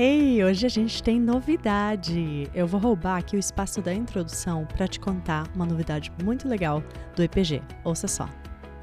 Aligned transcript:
Hey, 0.00 0.44
hoje 0.44 0.64
a 0.64 0.68
gente 0.68 1.02
tem 1.02 1.18
novidade! 1.18 2.48
Eu 2.54 2.68
vou 2.68 2.78
roubar 2.78 3.16
aqui 3.16 3.34
o 3.34 3.38
espaço 3.40 3.82
da 3.82 3.92
introdução 3.92 4.64
para 4.64 4.86
te 4.86 5.00
contar 5.00 5.48
uma 5.56 5.66
novidade 5.66 6.12
muito 6.22 6.46
legal 6.46 6.84
do 7.16 7.22
EPG. 7.24 7.60
Ouça 7.82 8.06
só. 8.06 8.28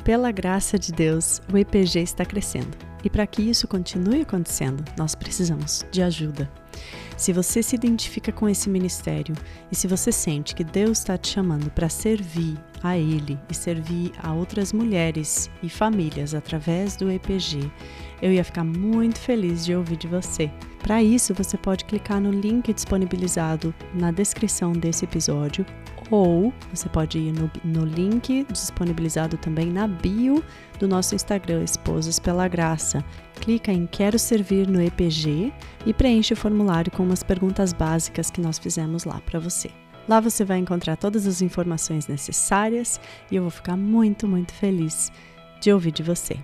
Pela 0.03 0.29
graça 0.29 0.77
de 0.77 0.91
Deus, 0.91 1.41
o 1.53 1.57
EPG 1.57 2.01
está 2.01 2.25
crescendo. 2.25 2.77
E 3.01 3.09
para 3.09 3.25
que 3.25 3.41
isso 3.41 3.65
continue 3.65 4.23
acontecendo, 4.23 4.83
nós 4.97 5.15
precisamos 5.15 5.85
de 5.89 6.03
ajuda. 6.03 6.51
Se 7.17 7.31
você 7.31 7.63
se 7.63 7.75
identifica 7.75 8.31
com 8.31 8.47
esse 8.49 8.69
ministério 8.69 9.35
e 9.71 9.75
se 9.75 9.87
você 9.87 10.11
sente 10.11 10.53
que 10.53 10.63
Deus 10.63 10.99
está 10.99 11.17
te 11.17 11.29
chamando 11.29 11.71
para 11.71 11.87
servir 11.87 12.57
a 12.83 12.97
Ele 12.97 13.39
e 13.49 13.53
servir 13.53 14.11
a 14.21 14.33
outras 14.33 14.73
mulheres 14.73 15.49
e 15.63 15.69
famílias 15.69 16.33
através 16.33 16.97
do 16.97 17.09
EPG, 17.09 17.71
eu 18.21 18.31
ia 18.33 18.43
ficar 18.43 18.63
muito 18.63 19.17
feliz 19.17 19.65
de 19.65 19.73
ouvir 19.73 19.97
de 19.97 20.07
você. 20.07 20.51
Para 20.79 21.01
isso, 21.01 21.33
você 21.33 21.57
pode 21.57 21.85
clicar 21.85 22.19
no 22.19 22.31
link 22.31 22.71
disponibilizado 22.73 23.73
na 23.93 24.11
descrição 24.11 24.73
desse 24.73 25.05
episódio 25.05 25.65
ou 26.11 26.53
você 26.73 26.87
pode 26.89 27.17
ir 27.17 27.31
no, 27.31 27.49
no, 27.63 27.85
link 27.85 28.45
disponibilizado 28.51 29.37
também 29.37 29.71
na 29.71 29.87
bio 29.87 30.43
do 30.79 30.87
nosso 30.87 31.15
Instagram 31.15 31.63
Esposas 31.63 32.19
pela 32.19 32.47
Graça. 32.47 33.03
Clica 33.41 33.71
em 33.71 33.85
Quero 33.87 34.19
Servir 34.19 34.67
no 34.67 34.81
EPG 34.81 35.51
e 35.85 35.93
preenche 35.93 36.33
o 36.33 36.37
formulário 36.37 36.91
com 36.91 37.03
umas 37.03 37.23
perguntas 37.23 37.73
básicas 37.73 38.29
que 38.29 38.41
nós 38.41 38.59
fizemos 38.59 39.03
lá 39.03 39.19
para 39.21 39.39
você. 39.39 39.69
Lá 40.07 40.19
você 40.19 40.45
vai 40.45 40.59
encontrar 40.59 40.97
todas 40.97 41.25
as 41.25 41.41
informações 41.41 42.07
necessárias 42.07 42.99
e 43.31 43.35
eu 43.35 43.41
vou 43.41 43.51
ficar 43.51 43.75
muito, 43.75 44.27
muito 44.27 44.53
feliz 44.53 45.11
de 45.59 45.73
ouvir 45.73 45.91
de 45.91 46.03
você. 46.03 46.37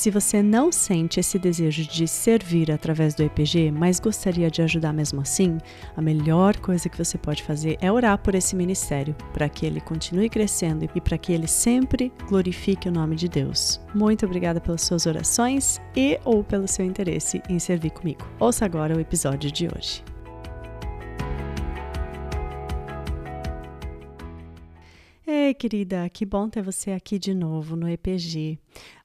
Se 0.00 0.10
você 0.10 0.42
não 0.42 0.72
sente 0.72 1.20
esse 1.20 1.38
desejo 1.38 1.86
de 1.86 2.08
servir 2.08 2.72
através 2.72 3.14
do 3.14 3.22
EPG, 3.22 3.70
mas 3.70 4.00
gostaria 4.00 4.50
de 4.50 4.62
ajudar 4.62 4.94
mesmo 4.94 5.20
assim, 5.20 5.58
a 5.94 6.00
melhor 6.00 6.56
coisa 6.56 6.88
que 6.88 6.96
você 6.96 7.18
pode 7.18 7.42
fazer 7.42 7.76
é 7.82 7.92
orar 7.92 8.16
por 8.16 8.34
esse 8.34 8.56
ministério, 8.56 9.14
para 9.34 9.46
que 9.46 9.66
ele 9.66 9.78
continue 9.78 10.30
crescendo 10.30 10.88
e 10.94 11.00
para 11.02 11.18
que 11.18 11.34
ele 11.34 11.46
sempre 11.46 12.10
glorifique 12.26 12.88
o 12.88 12.92
nome 12.92 13.14
de 13.14 13.28
Deus. 13.28 13.78
Muito 13.94 14.24
obrigada 14.24 14.58
pelas 14.58 14.80
suas 14.80 15.04
orações 15.04 15.78
e 15.94 16.18
ou 16.24 16.42
pelo 16.42 16.66
seu 16.66 16.86
interesse 16.86 17.42
em 17.46 17.58
servir 17.58 17.90
comigo. 17.90 18.26
Ouça 18.38 18.64
agora 18.64 18.96
o 18.96 19.00
episódio 19.00 19.52
de 19.52 19.66
hoje. 19.68 20.02
Ei, 25.50 25.54
querida, 25.54 26.08
que 26.08 26.26
bom 26.26 26.48
ter 26.48 26.60
você 26.60 26.90
aqui 26.90 27.18
de 27.18 27.32
novo 27.32 27.76
no 27.76 27.88
EPG. 27.88 28.58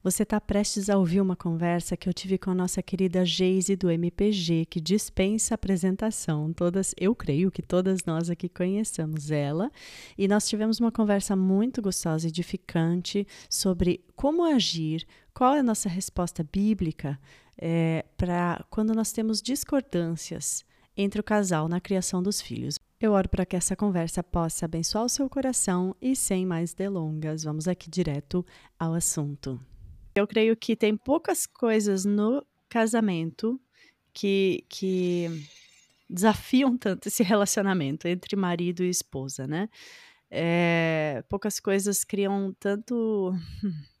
Você 0.06 0.22
está 0.22 0.40
prestes 0.40 0.88
a 0.88 0.96
ouvir 0.96 1.20
uma 1.20 1.34
conversa 1.34 1.96
que 1.96 2.08
eu 2.08 2.14
tive 2.14 2.38
com 2.38 2.52
a 2.52 2.54
nossa 2.54 2.80
querida 2.80 3.24
Geise 3.24 3.74
do 3.74 3.90
MPG, 3.90 4.64
que 4.66 4.80
dispensa 4.80 5.56
apresentação. 5.56 6.52
Todas, 6.52 6.94
eu 6.96 7.12
creio 7.12 7.50
que 7.50 7.60
todas 7.60 8.04
nós 8.04 8.30
aqui 8.30 8.48
conhecemos 8.48 9.32
ela, 9.32 9.68
e 10.16 10.28
nós 10.28 10.48
tivemos 10.48 10.78
uma 10.78 10.92
conversa 10.92 11.34
muito 11.34 11.82
gostosa 11.82 12.24
e 12.24 12.28
edificante 12.28 13.26
sobre 13.50 14.00
como 14.14 14.44
agir, 14.44 15.04
qual 15.34 15.56
é 15.56 15.58
a 15.58 15.62
nossa 15.64 15.88
resposta 15.88 16.48
bíblica 16.52 17.18
é, 17.58 18.04
para 18.16 18.64
quando 18.70 18.94
nós 18.94 19.10
temos 19.10 19.42
discordâncias 19.42 20.64
entre 20.96 21.20
o 21.20 21.24
casal 21.24 21.68
na 21.68 21.80
criação 21.80 22.22
dos 22.22 22.40
filhos. 22.40 22.78
Eu 23.00 23.10
oro 23.10 23.28
para 23.28 23.44
que 23.44 23.56
essa 23.56 23.74
conversa 23.74 24.22
possa 24.22 24.66
abençoar 24.66 25.04
o 25.04 25.08
seu 25.08 25.28
coração 25.28 25.96
e 26.00 26.14
sem 26.14 26.46
mais 26.46 26.74
delongas, 26.74 27.42
vamos 27.42 27.66
aqui 27.66 27.90
direto 27.90 28.46
ao 28.78 28.94
assunto. 28.94 29.60
Eu 30.16 30.26
creio 30.26 30.56
que 30.56 30.74
tem 30.74 30.96
poucas 30.96 31.46
coisas 31.46 32.06
no 32.06 32.42
casamento 32.70 33.60
que, 34.14 34.64
que 34.66 35.28
desafiam 36.08 36.76
tanto 36.78 37.08
esse 37.08 37.22
relacionamento 37.22 38.08
entre 38.08 38.34
marido 38.34 38.82
e 38.82 38.88
esposa, 38.88 39.46
né? 39.46 39.68
É, 40.30 41.22
poucas 41.28 41.60
coisas 41.60 42.02
criam 42.02 42.56
tanto 42.58 43.32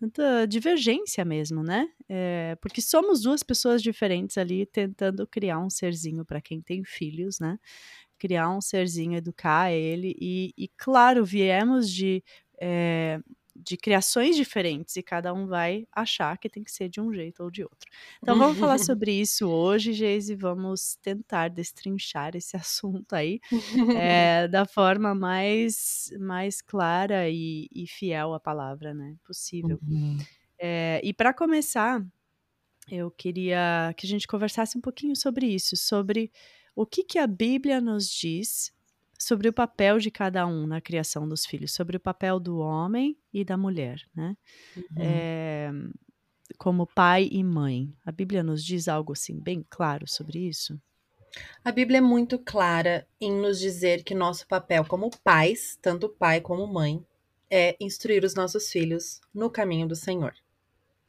tanta 0.00 0.46
divergência 0.46 1.26
mesmo, 1.26 1.62
né? 1.62 1.90
É, 2.08 2.56
porque 2.62 2.80
somos 2.80 3.20
duas 3.20 3.42
pessoas 3.42 3.82
diferentes 3.82 4.38
ali 4.38 4.64
tentando 4.64 5.26
criar 5.26 5.58
um 5.58 5.68
serzinho 5.68 6.24
para 6.24 6.40
quem 6.40 6.62
tem 6.62 6.82
filhos, 6.84 7.38
né? 7.38 7.58
criar 8.18 8.48
um 8.48 8.60
serzinho, 8.60 9.18
educar 9.18 9.70
ele, 9.70 10.16
e, 10.18 10.54
e 10.56 10.68
claro, 10.78 11.24
viemos 11.26 11.90
de, 11.90 12.24
é, 12.58 13.20
de 13.56 13.76
criações 13.76 14.34
diferentes 14.34 14.96
e 14.96 15.02
cada 15.02 15.32
um 15.32 15.46
vai 15.46 15.86
achar 15.92 16.36
que 16.38 16.48
tem 16.48 16.64
que 16.64 16.72
ser 16.72 16.88
de 16.88 17.00
um 17.00 17.12
jeito 17.12 17.42
ou 17.42 17.50
de 17.50 17.62
outro. 17.62 17.88
Então 18.20 18.36
vamos 18.36 18.58
falar 18.58 18.78
sobre 18.80 19.12
isso 19.12 19.48
hoje, 19.48 19.92
Geise, 19.92 20.34
vamos 20.34 20.96
tentar 20.96 21.48
destrinchar 21.48 22.34
esse 22.34 22.56
assunto 22.58 23.12
aí 23.14 23.40
é, 23.96 24.48
da 24.48 24.66
forma 24.66 25.14
mais, 25.14 26.10
mais 26.18 26.60
clara 26.60 27.28
e, 27.30 27.68
e, 27.72 27.86
fiel 27.86 28.34
à 28.34 28.40
palavra, 28.40 28.92
né, 28.92 29.14
possível. 29.24 29.78
Uhum. 29.86 30.18
É, 30.58 31.00
e 31.04 31.12
para 31.12 31.32
começar, 31.32 32.04
eu 32.90 33.10
queria 33.10 33.94
que 33.96 34.06
a 34.06 34.08
gente 34.08 34.26
conversasse 34.26 34.76
um 34.76 34.80
pouquinho 34.80 35.14
sobre 35.14 35.46
isso, 35.46 35.76
sobre 35.76 36.30
o 36.74 36.84
que, 36.84 37.04
que 37.04 37.18
a 37.18 37.26
Bíblia 37.26 37.80
nos 37.80 38.08
diz 38.08 38.73
sobre 39.18 39.48
o 39.48 39.52
papel 39.52 39.98
de 39.98 40.10
cada 40.10 40.46
um 40.46 40.66
na 40.66 40.80
criação 40.80 41.28
dos 41.28 41.46
filhos, 41.46 41.72
sobre 41.72 41.96
o 41.96 42.00
papel 42.00 42.38
do 42.38 42.58
homem 42.58 43.16
e 43.32 43.44
da 43.44 43.56
mulher, 43.56 44.00
né? 44.14 44.36
Uhum. 44.76 44.84
É, 44.98 45.70
como 46.58 46.86
pai 46.86 47.28
e 47.30 47.42
mãe. 47.42 47.92
A 48.04 48.12
Bíblia 48.12 48.42
nos 48.42 48.64
diz 48.64 48.88
algo 48.88 49.12
assim 49.12 49.38
bem 49.38 49.64
claro 49.68 50.06
sobre 50.08 50.38
isso? 50.38 50.80
A 51.64 51.72
Bíblia 51.72 51.98
é 51.98 52.00
muito 52.00 52.38
clara 52.38 53.06
em 53.20 53.32
nos 53.32 53.58
dizer 53.58 54.04
que 54.04 54.14
nosso 54.14 54.46
papel 54.46 54.84
como 54.84 55.10
pais, 55.22 55.78
tanto 55.82 56.08
pai 56.08 56.40
como 56.40 56.66
mãe, 56.66 57.04
é 57.50 57.76
instruir 57.80 58.24
os 58.24 58.34
nossos 58.34 58.70
filhos 58.70 59.20
no 59.32 59.50
caminho 59.50 59.88
do 59.88 59.96
Senhor 59.96 60.34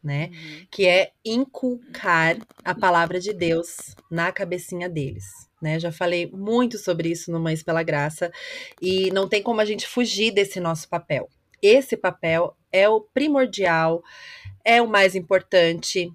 né? 0.06 0.30
Uhum. 0.32 0.68
Que 0.70 0.88
é 0.88 1.12
inculcar 1.26 2.38
a 2.64 2.76
palavra 2.76 3.20
de 3.20 3.34
Deus 3.34 3.96
na 4.10 4.32
cabecinha 4.32 4.88
deles. 4.88 5.26
Né? 5.62 5.80
Já 5.80 5.92
falei 5.92 6.30
muito 6.32 6.78
sobre 6.78 7.10
isso 7.10 7.32
no 7.32 7.40
Mães 7.40 7.64
pela 7.64 7.82
Graça 7.82 8.32
e 8.80 9.10
não 9.12 9.28
tem 9.28 9.42
como 9.42 9.60
a 9.60 9.66
gente 9.66 9.88
fugir 9.88 10.32
desse 10.32 10.60
nosso 10.60 10.88
papel. 10.88 11.28
Esse 11.62 11.98
papel 11.98 12.56
é 12.72 12.88
o 12.88 13.02
primordial, 13.02 14.04
é 14.64 14.82
o 14.82 14.88
mais 14.88 15.16
importante. 15.16 16.14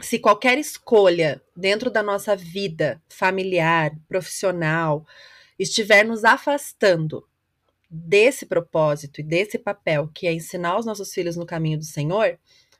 Se 0.00 0.18
qualquer 0.18 0.56
escolha 0.58 1.42
dentro 1.56 1.90
da 1.90 2.02
nossa 2.02 2.36
vida 2.36 3.02
familiar, 3.08 3.90
profissional, 4.08 5.04
estiver 5.58 6.04
nos 6.04 6.24
afastando 6.24 7.26
desse 7.90 8.44
propósito 8.46 9.20
e 9.20 9.24
desse 9.24 9.58
papel 9.58 10.08
que 10.14 10.26
é 10.26 10.32
ensinar 10.32 10.78
os 10.78 10.86
nossos 10.86 11.12
filhos 11.12 11.36
no 11.36 11.46
caminho 11.46 11.78
do 11.78 11.84
Senhor, 11.84 12.38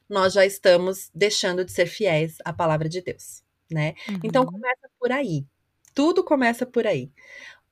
nós 0.09 0.33
já 0.33 0.45
estamos 0.47 1.11
deixando 1.15 1.65
de 1.65 1.73
ser 1.73 1.87
fiéis 1.87 2.37
à 2.45 2.53
palavra 2.53 2.89
de 2.89 3.03
Deus, 3.03 3.43
né? 3.71 3.95
Então, 4.03 4.15
uhum. 4.15 4.21
Então 4.25 4.47
começa 4.47 4.91
por 4.99 5.13
aí. 5.13 5.47
Tudo 5.95 6.25
começa 6.25 6.65
por 6.65 6.87
aí. 6.87 7.11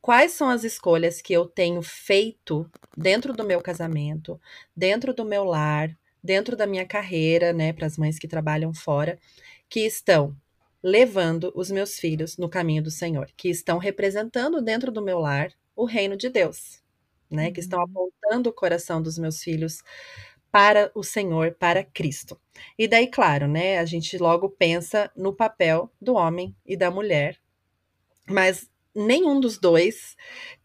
Quais 0.01 0.33
são 0.33 0.49
as 0.49 0.63
escolhas 0.63 1.21
que 1.21 1.33
eu 1.33 1.47
tenho 1.47 1.83
feito 1.83 2.71
dentro 2.97 3.33
do 3.33 3.43
meu 3.45 3.61
casamento, 3.61 4.41
dentro 4.77 5.13
do 5.13 5.25
meu 5.25 5.43
lar, 5.43 5.97
dentro 6.23 6.57
da 6.57 6.67
minha 6.67 6.87
carreira, 6.87 7.53
né, 7.53 7.73
para 7.73 7.87
as 7.87 7.97
mães 7.97 8.19
que 8.19 8.29
trabalham 8.29 8.75
fora, 8.75 9.19
que 9.69 9.81
estão 9.81 10.37
levando 10.83 11.53
os 11.55 11.71
meus 11.71 11.99
filhos 11.99 12.37
no 12.37 12.49
caminho 12.49 12.83
do 12.83 12.91
Senhor, 12.91 13.29
que 13.37 13.49
estão 13.49 13.79
representando 13.79 14.61
dentro 14.61 14.93
do 14.93 15.03
meu 15.03 15.19
lar 15.19 15.53
o 15.75 15.85
reino 15.85 16.17
de 16.17 16.29
Deus, 16.29 16.83
né, 17.31 17.51
que 17.51 17.61
estão 17.61 17.81
uhum. 17.81 17.87
apontando 17.87 18.51
o 18.51 18.53
coração 18.53 19.01
dos 19.01 19.19
meus 19.19 19.43
filhos 19.43 19.83
para 20.57 20.91
o 20.95 21.03
Senhor, 21.03 21.53
para 21.53 21.85
Cristo. 21.85 22.41
E 22.79 22.89
daí, 22.89 23.09
claro, 23.09 23.47
né, 23.47 23.79
a 23.79 23.85
gente 23.85 24.17
logo 24.17 24.49
pensa 24.49 25.11
no 25.15 25.35
papel 25.35 25.93
do 26.01 26.15
homem 26.15 26.57
e 26.65 26.75
da 26.75 26.91
mulher, 26.91 27.37
mas 28.27 28.67
nenhum 28.95 29.39
dos 29.39 29.59
dois 29.59 30.17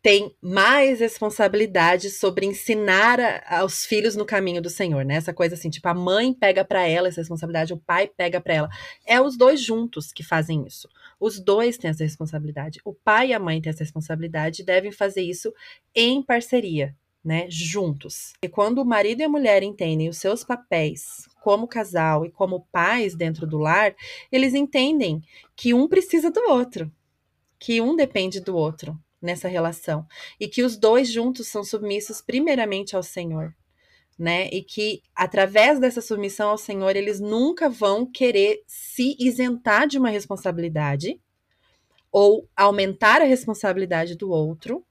tem 0.02 0.34
mais 0.42 1.02
responsabilidade 1.02 2.10
sobre 2.10 2.46
ensinar 2.46 3.20
a, 3.20 3.60
aos 3.60 3.84
filhos 3.84 4.16
no 4.16 4.26
caminho 4.26 4.62
do 4.62 4.70
Senhor, 4.70 5.04
né? 5.04 5.16
Essa 5.16 5.34
coisa 5.34 5.56
assim, 5.56 5.70
tipo, 5.70 5.90
a 5.90 5.94
mãe 5.94 6.34
pega 6.34 6.64
para 6.64 6.88
ela 6.88 7.10
essa 7.10 7.20
responsabilidade, 7.20 7.74
o 7.74 7.78
pai 7.78 8.08
pega 8.08 8.40
para 8.40 8.54
ela. 8.54 8.70
É 9.06 9.20
os 9.20 9.36
dois 9.36 9.62
juntos 9.62 10.14
que 10.14 10.24
fazem 10.24 10.66
isso. 10.66 10.88
Os 11.20 11.38
dois 11.38 11.78
têm 11.78 11.90
essa 11.90 12.06
responsabilidade. 12.06 12.80
O 12.86 12.94
pai 12.94 13.32
e 13.32 13.34
a 13.34 13.40
mãe 13.40 13.62
têm 13.62 13.70
essa 13.70 13.84
responsabilidade 13.84 14.62
e 14.62 14.66
devem 14.66 14.94
fazer 14.94 15.22
isso 15.22 15.54
em 15.94 16.24
parceria 16.24 16.96
né, 17.24 17.46
juntos. 17.50 18.34
E 18.44 18.50
quando 18.50 18.80
o 18.80 18.86
marido 18.86 19.22
e 19.22 19.24
a 19.24 19.30
mulher 19.30 19.62
entendem 19.62 20.10
os 20.10 20.18
seus 20.18 20.44
papéis 20.44 21.28
como 21.42 21.68
casal 21.68 22.26
e 22.26 22.32
como 22.32 22.68
pais 22.72 23.16
dentro 23.16 23.46
do 23.46 23.58
lar, 23.58 23.96
eles 24.32 24.54
entendem 24.54 25.22
que 25.56 25.74
um 25.74 25.88
precisa 25.88 26.32
do 26.32 26.42
outro, 26.50 26.92
que 27.60 27.80
um 27.82 27.96
depende 27.96 28.40
do 28.40 28.56
outro 28.56 29.00
nessa 29.22 29.48
relação 29.48 30.06
e 30.40 30.48
que 30.48 30.64
os 30.64 30.76
dois 30.78 31.12
juntos 31.12 31.48
são 31.48 31.64
submissos 31.64 32.22
primeiramente 32.22 32.96
ao 32.96 33.04
Senhor. 33.04 33.56
né? 34.18 34.48
E 34.52 34.62
que 34.62 35.02
através 35.16 35.80
dessa 35.80 36.00
submissão 36.00 36.50
ao 36.50 36.58
Senhor, 36.58 36.96
eles 36.96 37.20
nunca 37.20 37.68
vão 37.70 38.06
querer 38.06 38.62
se 38.68 39.16
isentar 39.20 39.88
de 39.88 39.98
uma 39.98 40.10
responsabilidade 40.10 41.20
ou 42.12 42.48
aumentar 42.56 43.22
a 43.22 43.26
responsabilidade 43.26 44.16
do 44.16 44.30
outro, 44.30 44.86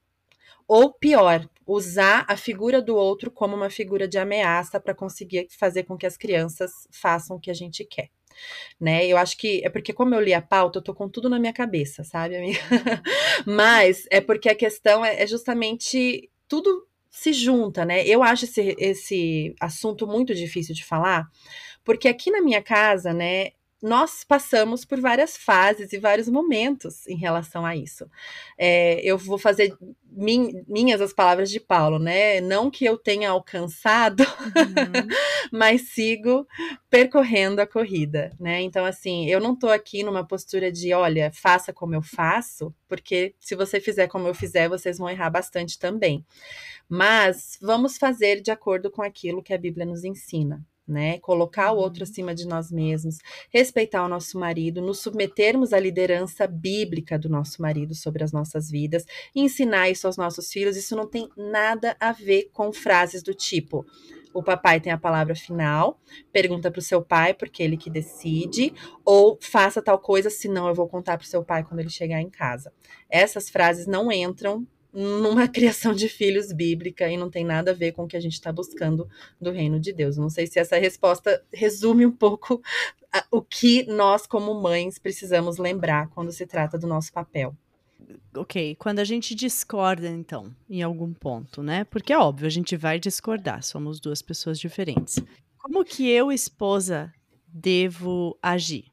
ou 0.67 0.91
pior, 0.91 1.47
usar 1.71 2.25
a 2.27 2.35
figura 2.35 2.81
do 2.81 2.95
outro 2.95 3.31
como 3.31 3.55
uma 3.55 3.69
figura 3.69 4.07
de 4.07 4.17
ameaça 4.17 4.79
para 4.79 4.93
conseguir 4.93 5.47
fazer 5.57 5.83
com 5.83 5.97
que 5.97 6.05
as 6.05 6.17
crianças 6.17 6.71
façam 6.91 7.37
o 7.37 7.39
que 7.39 7.51
a 7.51 7.53
gente 7.53 7.85
quer. 7.85 8.09
Né? 8.79 9.05
Eu 9.05 9.17
acho 9.17 9.37
que 9.37 9.61
é 9.63 9.69
porque, 9.69 9.93
como 9.93 10.15
eu 10.15 10.21
li 10.21 10.33
a 10.33 10.41
pauta, 10.41 10.79
eu 10.79 10.83
tô 10.83 10.93
com 10.93 11.09
tudo 11.09 11.29
na 11.29 11.39
minha 11.39 11.53
cabeça, 11.53 12.03
sabe, 12.03 12.35
amiga? 12.35 12.59
Mas 13.45 14.05
é 14.09 14.21
porque 14.21 14.49
a 14.49 14.55
questão 14.55 15.03
é, 15.03 15.21
é 15.21 15.27
justamente 15.27 16.29
tudo 16.47 16.87
se 17.09 17.33
junta, 17.33 17.83
né? 17.85 18.07
Eu 18.07 18.23
acho 18.23 18.45
esse, 18.45 18.75
esse 18.79 19.53
assunto 19.59 20.07
muito 20.07 20.33
difícil 20.33 20.73
de 20.73 20.85
falar, 20.85 21.27
porque 21.83 22.07
aqui 22.07 22.31
na 22.31 22.41
minha 22.41 22.61
casa, 22.61 23.13
né, 23.13 23.49
nós 23.81 24.23
passamos 24.23 24.85
por 24.85 25.01
várias 25.01 25.35
fases 25.35 25.91
e 25.91 25.97
vários 25.97 26.29
momentos 26.29 27.07
em 27.07 27.15
relação 27.15 27.65
a 27.65 27.75
isso. 27.75 28.09
É, 28.57 29.01
eu 29.01 29.17
vou 29.17 29.39
fazer 29.39 29.75
min, 30.11 30.63
minhas 30.67 31.01
as 31.01 31.11
palavras 31.11 31.49
de 31.49 31.59
Paulo, 31.59 31.97
né? 31.97 32.39
Não 32.41 32.69
que 32.69 32.85
eu 32.85 32.97
tenha 32.97 33.31
alcançado, 33.31 34.21
uhum. 34.21 35.07
mas 35.51 35.89
sigo 35.89 36.45
percorrendo 36.89 37.59
a 37.59 37.65
corrida, 37.65 38.31
né? 38.39 38.61
Então, 38.61 38.85
assim, 38.85 39.27
eu 39.27 39.39
não 39.39 39.57
tô 39.57 39.69
aqui 39.69 40.03
numa 40.03 40.25
postura 40.25 40.71
de, 40.71 40.93
olha, 40.93 41.31
faça 41.33 41.73
como 41.73 41.95
eu 41.95 42.03
faço, 42.03 42.73
porque 42.87 43.33
se 43.39 43.55
você 43.55 43.79
fizer 43.79 44.07
como 44.07 44.27
eu 44.27 44.35
fizer, 44.35 44.69
vocês 44.69 44.99
vão 44.99 45.09
errar 45.09 45.31
bastante 45.31 45.79
também. 45.79 46.23
Mas 46.87 47.57
vamos 47.61 47.97
fazer 47.97 48.41
de 48.41 48.51
acordo 48.51 48.91
com 48.91 49.01
aquilo 49.01 49.41
que 49.41 49.53
a 49.53 49.57
Bíblia 49.57 49.85
nos 49.85 50.03
ensina 50.03 50.63
né? 50.87 51.19
Colocar 51.19 51.71
o 51.71 51.77
outro 51.77 52.03
uhum. 52.03 52.09
acima 52.09 52.35
de 52.35 52.47
nós 52.47 52.71
mesmos, 52.71 53.17
respeitar 53.49 54.03
o 54.05 54.09
nosso 54.09 54.39
marido, 54.39 54.81
nos 54.81 54.99
submetermos 54.99 55.73
à 55.73 55.79
liderança 55.79 56.47
bíblica 56.47 57.17
do 57.17 57.29
nosso 57.29 57.61
marido 57.61 57.95
sobre 57.95 58.23
as 58.23 58.31
nossas 58.31 58.69
vidas, 58.69 59.05
ensinar 59.35 59.89
isso 59.89 60.07
aos 60.07 60.17
nossos 60.17 60.51
filhos. 60.51 60.77
Isso 60.77 60.95
não 60.95 61.07
tem 61.07 61.29
nada 61.37 61.95
a 61.99 62.11
ver 62.11 62.49
com 62.53 62.73
frases 62.73 63.23
do 63.23 63.33
tipo: 63.33 63.85
o 64.33 64.41
papai 64.41 64.79
tem 64.79 64.91
a 64.91 64.97
palavra 64.97 65.35
final, 65.35 65.99
pergunta 66.31 66.71
para 66.71 66.79
o 66.79 66.83
seu 66.83 67.01
pai, 67.01 67.33
porque 67.33 67.61
ele 67.61 67.77
que 67.77 67.89
decide, 67.89 68.73
ou 69.03 69.37
faça 69.41 69.81
tal 69.81 69.99
coisa, 69.99 70.29
senão 70.29 70.67
eu 70.67 70.75
vou 70.75 70.87
contar 70.87 71.17
para 71.17 71.25
o 71.25 71.27
seu 71.27 71.43
pai 71.43 71.63
quando 71.63 71.79
ele 71.79 71.89
chegar 71.89 72.21
em 72.21 72.29
casa. 72.29 72.71
Essas 73.09 73.49
frases 73.49 73.87
não 73.87 74.11
entram 74.11 74.65
numa 74.93 75.47
criação 75.49 75.93
de 75.93 76.09
filhos 76.09 76.51
bíblica 76.51 77.09
e 77.09 77.17
não 77.17 77.29
tem 77.29 77.43
nada 77.43 77.71
a 77.71 77.73
ver 77.73 77.91
com 77.91 78.03
o 78.03 78.07
que 78.07 78.17
a 78.17 78.19
gente 78.19 78.33
está 78.33 78.51
buscando 78.51 79.07
do 79.39 79.51
reino 79.51 79.79
de 79.79 79.93
Deus. 79.93 80.17
Não 80.17 80.29
sei 80.29 80.47
se 80.47 80.59
essa 80.59 80.77
resposta 80.77 81.43
resume 81.53 82.05
um 82.05 82.11
pouco 82.11 82.61
o 83.31 83.41
que 83.41 83.83
nós, 83.83 84.25
como 84.25 84.53
mães, 84.61 84.97
precisamos 84.97 85.57
lembrar 85.57 86.09
quando 86.09 86.31
se 86.31 86.45
trata 86.45 86.77
do 86.77 86.87
nosso 86.87 87.11
papel. 87.11 87.55
Ok, 88.35 88.75
quando 88.75 88.99
a 88.99 89.03
gente 89.03 89.35
discorda, 89.35 90.07
então, 90.07 90.53
em 90.69 90.81
algum 90.81 91.13
ponto, 91.13 91.61
né? 91.61 91.83
Porque 91.85 92.13
é 92.13 92.17
óbvio, 92.17 92.47
a 92.47 92.49
gente 92.49 92.75
vai 92.75 92.99
discordar, 92.99 93.63
somos 93.63 93.99
duas 93.99 94.21
pessoas 94.21 94.59
diferentes. 94.59 95.19
Como 95.57 95.83
que 95.85 96.09
eu, 96.09 96.31
esposa, 96.31 97.13
devo 97.47 98.37
agir? 98.41 98.90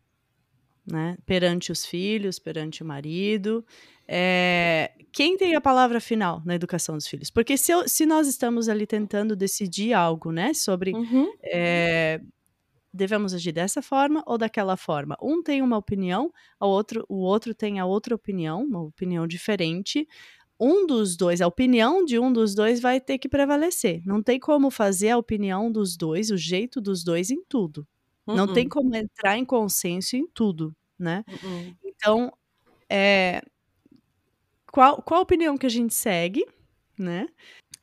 Né? 0.90 1.16
Perante 1.26 1.70
os 1.70 1.84
filhos, 1.84 2.38
perante 2.38 2.82
o 2.82 2.86
marido. 2.86 3.64
É, 4.06 4.92
quem 5.12 5.36
tem 5.36 5.54
a 5.54 5.60
palavra 5.60 6.00
final 6.00 6.42
na 6.44 6.54
educação 6.54 6.94
dos 6.96 7.06
filhos? 7.06 7.30
Porque 7.30 7.58
se, 7.58 7.72
eu, 7.72 7.86
se 7.86 8.06
nós 8.06 8.26
estamos 8.26 8.68
ali 8.68 8.86
tentando 8.86 9.36
decidir 9.36 9.92
algo, 9.92 10.32
né, 10.32 10.54
sobre 10.54 10.92
uhum. 10.92 11.30
é, 11.44 12.18
devemos 12.92 13.34
agir 13.34 13.52
dessa 13.52 13.82
forma 13.82 14.22
ou 14.26 14.38
daquela 14.38 14.76
forma, 14.78 15.14
um 15.22 15.42
tem 15.42 15.60
uma 15.60 15.76
opinião, 15.76 16.32
o 16.58 16.66
outro, 16.66 17.04
o 17.06 17.16
outro 17.16 17.54
tem 17.54 17.78
a 17.78 17.84
outra 17.84 18.14
opinião, 18.14 18.62
uma 18.62 18.82
opinião 18.82 19.26
diferente. 19.26 20.08
Um 20.58 20.86
dos 20.86 21.16
dois, 21.16 21.40
a 21.40 21.46
opinião 21.46 22.04
de 22.04 22.18
um 22.18 22.32
dos 22.32 22.54
dois 22.54 22.80
vai 22.80 23.00
ter 23.00 23.18
que 23.18 23.28
prevalecer. 23.28 24.02
Não 24.04 24.22
tem 24.22 24.40
como 24.40 24.70
fazer 24.70 25.10
a 25.10 25.18
opinião 25.18 25.70
dos 25.70 25.96
dois, 25.96 26.30
o 26.30 26.36
jeito 26.36 26.80
dos 26.80 27.04
dois 27.04 27.30
em 27.30 27.44
tudo. 27.48 27.86
Uhum. 28.28 28.36
Não 28.36 28.52
tem 28.52 28.68
como 28.68 28.94
entrar 28.94 29.38
em 29.38 29.44
consenso 29.44 30.14
em 30.14 30.26
tudo, 30.26 30.76
né? 30.98 31.24
Uhum. 31.42 31.74
Então, 31.82 32.32
é, 32.90 33.42
qual, 34.70 35.00
qual 35.02 35.20
a 35.20 35.22
opinião 35.22 35.56
que 35.56 35.64
a 35.64 35.70
gente 35.70 35.94
segue, 35.94 36.46
né? 36.98 37.26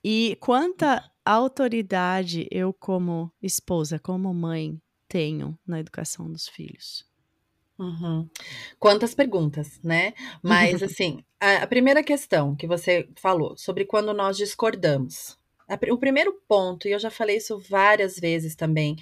E 0.04 0.38
quanta 0.40 1.12
autoridade 1.26 2.48
eu, 2.52 2.72
como 2.72 3.34
esposa, 3.42 3.98
como 3.98 4.32
mãe, 4.32 4.80
tenho 5.08 5.58
na 5.66 5.80
educação 5.80 6.32
dos 6.32 6.48
filhos? 6.48 7.04
Uhum. 7.80 8.30
Quantas 8.80 9.16
perguntas, 9.16 9.80
né? 9.84 10.14
Mas, 10.44 10.82
assim, 10.84 11.24
a, 11.40 11.64
a, 11.64 11.68
primeira 11.68 12.04
questão 12.04 12.56
que 12.56 12.68
você 12.68 13.10
falou 13.16 13.58
sobre 13.58 13.84
quando 13.84 14.14
nós 14.14 14.38
discordamos. 14.38 15.38
A, 15.68 15.74
o 15.92 15.98
primeiro 15.98 16.40
ponto, 16.48 16.88
e 16.88 16.92
eu 16.92 17.00
já 17.00 17.10
falei 17.10 17.38
isso 17.38 17.60
várias 17.60 18.18
vezes 18.18 18.56
também, 18.56 18.96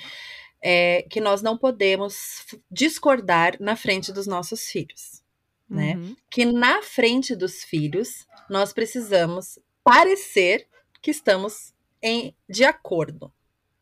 é 0.64 1.06
que 1.10 1.20
nós 1.20 1.42
não 1.42 1.58
podemos 1.58 2.46
discordar 2.72 3.58
na 3.60 3.76
frente 3.76 4.14
dos 4.14 4.26
nossos 4.26 4.64
filhos 4.66 5.24
né? 5.74 5.96
Uhum. 5.96 6.16
Que 6.30 6.46
na 6.46 6.82
frente 6.82 7.36
dos 7.36 7.64
filhos 7.64 8.28
nós 8.50 8.72
precisamos 8.72 9.60
parecer 9.84 10.68
que 11.02 11.12
estamos 11.12 11.74
em 12.02 12.36
de 12.48 12.64
acordo, 12.64 13.32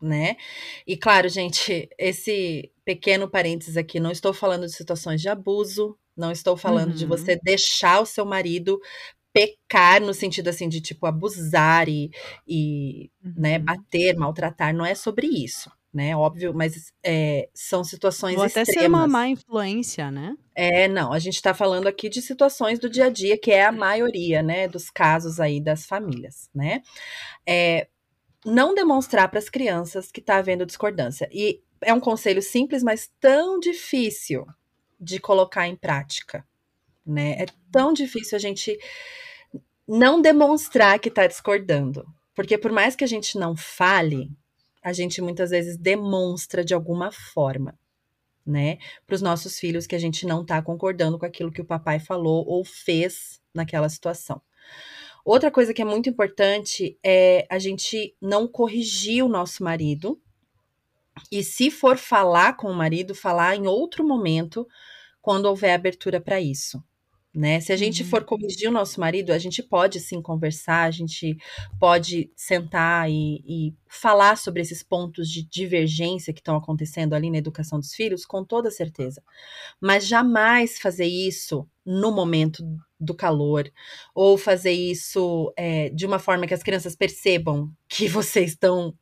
né? 0.01 0.37
E 0.87 0.95
claro, 0.95 1.27
gente, 1.27 1.89
esse 1.97 2.71
pequeno 2.85 3.29
parênteses 3.29 3.77
aqui, 3.77 3.99
não 3.99 4.11
estou 4.11 4.33
falando 4.33 4.65
de 4.65 4.73
situações 4.73 5.21
de 5.21 5.29
abuso, 5.29 5.97
não 6.15 6.31
estou 6.31 6.55
falando 6.55 6.91
uhum. 6.91 6.95
de 6.95 7.05
você 7.05 7.35
deixar 7.35 8.01
o 8.01 8.05
seu 8.05 8.25
marido 8.25 8.79
pecar 9.33 10.01
no 10.01 10.13
sentido 10.13 10.49
assim 10.49 10.67
de 10.67 10.81
tipo 10.81 11.05
abusar 11.05 11.87
e, 11.87 12.11
e 12.47 13.09
né, 13.23 13.29
uhum. 13.29 13.41
né, 13.41 13.59
bater, 13.59 14.15
maltratar, 14.17 14.73
não 14.73 14.85
é 14.85 14.95
sobre 14.95 15.27
isso 15.27 15.71
né? 15.93 16.15
Óbvio, 16.15 16.53
mas 16.53 16.93
é, 17.03 17.49
são 17.53 17.83
situações 17.83 18.37
Ou 18.37 18.43
até 18.43 18.61
extremas. 18.61 18.81
ser 18.81 18.87
uma 18.87 19.07
má 19.07 19.27
influência, 19.27 20.09
né? 20.09 20.35
É, 20.55 20.87
não, 20.87 21.11
a 21.11 21.19
gente 21.19 21.35
está 21.35 21.53
falando 21.53 21.87
aqui 21.87 22.09
de 22.09 22.21
situações 22.21 22.79
do 22.79 22.89
dia 22.89 23.05
a 23.05 23.09
dia, 23.09 23.37
que 23.37 23.51
é 23.51 23.65
a 23.65 23.71
maioria, 23.71 24.41
né, 24.41 24.67
dos 24.67 24.89
casos 24.89 25.39
aí 25.39 25.59
das 25.59 25.85
famílias, 25.85 26.49
né? 26.53 26.81
É, 27.45 27.87
não 28.45 28.73
demonstrar 28.73 29.29
para 29.29 29.39
as 29.39 29.49
crianças 29.49 30.11
que 30.11 30.19
está 30.19 30.37
havendo 30.37 30.65
discordância. 30.65 31.29
E 31.31 31.61
é 31.81 31.93
um 31.93 31.99
conselho 31.99 32.41
simples, 32.41 32.83
mas 32.83 33.09
tão 33.19 33.59
difícil 33.59 34.45
de 34.99 35.19
colocar 35.19 35.67
em 35.67 35.75
prática, 35.75 36.45
né? 37.05 37.31
É 37.39 37.45
tão 37.71 37.91
difícil 37.91 38.35
a 38.35 38.39
gente 38.39 38.77
não 39.87 40.21
demonstrar 40.21 40.99
que 40.99 41.09
está 41.09 41.27
discordando. 41.27 42.05
Porque 42.33 42.57
por 42.57 42.71
mais 42.71 42.95
que 42.95 43.03
a 43.03 43.07
gente 43.07 43.37
não 43.37 43.55
fale, 43.55 44.31
a 44.81 44.93
gente 44.93 45.21
muitas 45.21 45.51
vezes 45.51 45.77
demonstra 45.77 46.63
de 46.63 46.73
alguma 46.73 47.11
forma, 47.11 47.77
né, 48.45 48.77
para 49.05 49.15
os 49.15 49.21
nossos 49.21 49.59
filhos 49.59 49.85
que 49.85 49.95
a 49.95 49.99
gente 49.99 50.25
não 50.25 50.41
está 50.41 50.61
concordando 50.61 51.19
com 51.19 51.25
aquilo 51.25 51.51
que 51.51 51.61
o 51.61 51.65
papai 51.65 51.99
falou 51.99 52.45
ou 52.47 52.65
fez 52.65 53.41
naquela 53.53 53.87
situação. 53.87 54.41
Outra 55.23 55.51
coisa 55.51 55.73
que 55.73 55.81
é 55.81 55.85
muito 55.85 56.09
importante 56.09 56.97
é 57.03 57.45
a 57.49 57.59
gente 57.59 58.15
não 58.19 58.47
corrigir 58.47 59.23
o 59.23 59.29
nosso 59.29 59.63
marido. 59.63 60.19
E 61.31 61.43
se 61.43 61.69
for 61.69 61.97
falar 61.97 62.53
com 62.57 62.67
o 62.71 62.75
marido, 62.75 63.13
falar 63.13 63.55
em 63.55 63.67
outro 63.67 64.03
momento, 64.03 64.67
quando 65.21 65.45
houver 65.45 65.73
abertura 65.73 66.19
para 66.19 66.41
isso 66.41 66.83
né? 67.33 67.59
Se 67.61 67.71
a 67.71 67.77
gente 67.77 68.03
uhum. 68.03 68.09
for 68.09 68.25
corrigir 68.25 68.69
o 68.69 68.73
nosso 68.73 68.99
marido, 68.99 69.31
a 69.31 69.37
gente 69.37 69.63
pode 69.63 69.99
sim 69.99 70.21
conversar, 70.21 70.83
a 70.83 70.91
gente 70.91 71.37
pode 71.79 72.29
sentar 72.35 73.09
e, 73.09 73.41
e 73.47 73.73
falar 73.87 74.37
sobre 74.37 74.61
esses 74.61 74.83
pontos 74.83 75.29
de 75.29 75.43
divergência 75.43 76.33
que 76.33 76.41
estão 76.41 76.57
acontecendo 76.57 77.13
ali 77.13 77.29
na 77.29 77.37
educação 77.37 77.79
dos 77.79 77.93
filhos, 77.93 78.25
com 78.25 78.43
toda 78.43 78.69
certeza. 78.69 79.23
Mas 79.79 80.05
jamais 80.05 80.77
fazer 80.77 81.05
isso 81.05 81.65
no 81.85 82.11
momento 82.11 82.63
do 82.99 83.15
calor, 83.15 83.71
ou 84.13 84.37
fazer 84.37 84.73
isso 84.73 85.51
é, 85.57 85.89
de 85.89 86.05
uma 86.05 86.19
forma 86.19 86.45
que 86.45 86.53
as 86.53 86.61
crianças 86.61 86.95
percebam 86.95 87.71
que 87.87 88.07
vocês 88.07 88.51
estão 88.51 88.93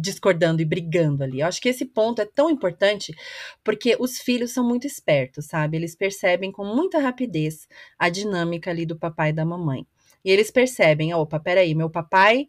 discordando 0.00 0.60
e 0.60 0.64
brigando 0.64 1.22
ali. 1.22 1.40
Eu 1.40 1.46
acho 1.46 1.60
que 1.60 1.68
esse 1.68 1.84
ponto 1.84 2.20
é 2.20 2.26
tão 2.26 2.50
importante 2.50 3.14
porque 3.62 3.96
os 4.00 4.18
filhos 4.18 4.52
são 4.52 4.66
muito 4.66 4.86
espertos, 4.86 5.46
sabe? 5.46 5.76
Eles 5.76 5.94
percebem 5.94 6.50
com 6.50 6.64
muita 6.64 6.98
rapidez 6.98 7.68
a 7.98 8.08
dinâmica 8.08 8.70
ali 8.70 8.84
do 8.84 8.98
papai 8.98 9.30
e 9.30 9.32
da 9.32 9.44
mamãe. 9.44 9.86
E 10.24 10.30
eles 10.30 10.50
percebem, 10.50 11.14
opa, 11.14 11.38
peraí, 11.38 11.74
meu 11.74 11.88
papai 11.88 12.48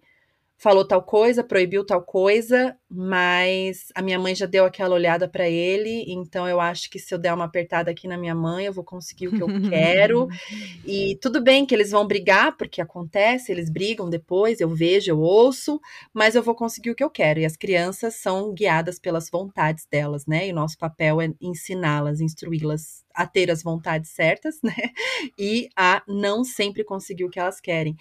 falou 0.58 0.86
tal 0.86 1.04
coisa, 1.04 1.44
proibiu 1.44 1.86
tal 1.86 2.02
coisa, 2.02 2.76
mas 2.90 3.90
a 3.94 4.02
minha 4.02 4.18
mãe 4.18 4.34
já 4.34 4.48
deu 4.48 4.66
aquela 4.66 4.96
olhada 4.96 5.28
para 5.28 5.48
ele, 5.48 6.04
então 6.08 6.48
eu 6.48 6.60
acho 6.60 6.90
que 6.90 6.98
se 6.98 7.14
eu 7.14 7.20
der 7.20 7.34
uma 7.34 7.46
apertada 7.46 7.92
aqui 7.92 8.08
na 8.08 8.18
minha 8.18 8.34
mãe, 8.34 8.66
eu 8.66 8.74
vou 8.74 8.84
conseguir 8.84 9.28
o 9.28 9.32
que 9.32 9.44
eu 9.44 9.70
quero. 9.70 10.28
e 10.84 11.16
tudo 11.22 11.42
bem 11.44 11.64
que 11.64 11.76
eles 11.76 11.92
vão 11.92 12.08
brigar, 12.08 12.58
porque 12.58 12.82
acontece, 12.82 13.52
eles 13.52 13.70
brigam 13.70 14.10
depois, 14.10 14.60
eu 14.60 14.70
vejo, 14.70 15.12
eu 15.12 15.20
ouço, 15.20 15.80
mas 16.12 16.34
eu 16.34 16.42
vou 16.42 16.56
conseguir 16.56 16.90
o 16.90 16.96
que 16.96 17.04
eu 17.04 17.10
quero. 17.10 17.40
E 17.40 17.46
as 17.46 17.56
crianças 17.56 18.16
são 18.16 18.52
guiadas 18.52 18.98
pelas 18.98 19.30
vontades 19.30 19.86
delas, 19.86 20.26
né? 20.26 20.48
E 20.48 20.52
o 20.52 20.56
nosso 20.56 20.78
papel 20.78 21.22
é 21.22 21.30
ensiná-las, 21.40 22.20
instruí-las 22.20 23.06
a 23.14 23.28
ter 23.28 23.52
as 23.52 23.62
vontades 23.62 24.10
certas, 24.12 24.60
né? 24.64 24.76
E 25.38 25.70
a 25.76 26.02
não 26.08 26.44
sempre 26.44 26.84
conseguir 26.84 27.26
o 27.26 27.30
que 27.30 27.40
elas 27.40 27.62
querem. 27.62 27.96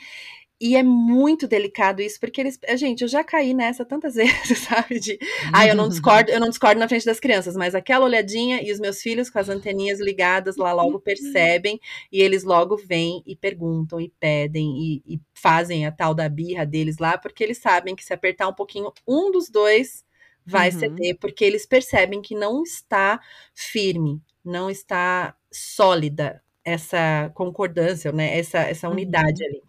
E 0.58 0.74
é 0.74 0.82
muito 0.82 1.46
delicado 1.46 2.00
isso, 2.00 2.18
porque 2.18 2.40
eles. 2.40 2.58
Eh, 2.62 2.76
gente, 2.78 3.02
eu 3.02 3.08
já 3.08 3.22
caí 3.22 3.52
nessa 3.52 3.84
tantas 3.84 4.14
vezes, 4.16 4.58
sabe? 4.60 4.98
De. 4.98 5.18
Ah, 5.52 5.66
eu 5.66 5.74
não 5.74 5.88
discordo, 5.88 6.30
eu 6.30 6.40
não 6.40 6.48
discordo 6.48 6.80
na 6.80 6.88
frente 6.88 7.04
das 7.04 7.20
crianças, 7.20 7.54
mas 7.54 7.74
aquela 7.74 8.06
olhadinha 8.06 8.62
e 8.62 8.72
os 8.72 8.80
meus 8.80 9.02
filhos 9.02 9.28
com 9.28 9.38
as 9.38 9.50
anteninhas 9.50 10.00
ligadas 10.00 10.56
lá 10.56 10.72
logo 10.72 10.98
percebem, 10.98 11.78
e 12.10 12.22
eles 12.22 12.42
logo 12.42 12.76
vêm 12.76 13.22
e 13.26 13.36
perguntam 13.36 14.00
e 14.00 14.08
pedem 14.18 14.78
e, 14.78 15.14
e 15.14 15.20
fazem 15.34 15.84
a 15.84 15.92
tal 15.92 16.14
da 16.14 16.28
birra 16.28 16.64
deles 16.64 16.96
lá, 16.98 17.18
porque 17.18 17.44
eles 17.44 17.58
sabem 17.58 17.94
que 17.94 18.04
se 18.04 18.14
apertar 18.14 18.48
um 18.48 18.54
pouquinho, 18.54 18.90
um 19.06 19.30
dos 19.30 19.50
dois 19.50 20.04
vai 20.44 20.70
uhum. 20.70 20.78
ceder, 20.78 21.18
porque 21.20 21.44
eles 21.44 21.66
percebem 21.66 22.22
que 22.22 22.34
não 22.34 22.62
está 22.62 23.20
firme, 23.52 24.22
não 24.42 24.70
está 24.70 25.36
sólida 25.52 26.42
essa 26.66 27.30
concordância, 27.32 28.10
né? 28.10 28.36
Essa, 28.36 28.58
essa 28.58 28.88
unidade 28.88 29.42
uhum. 29.42 29.48
ali. 29.48 29.62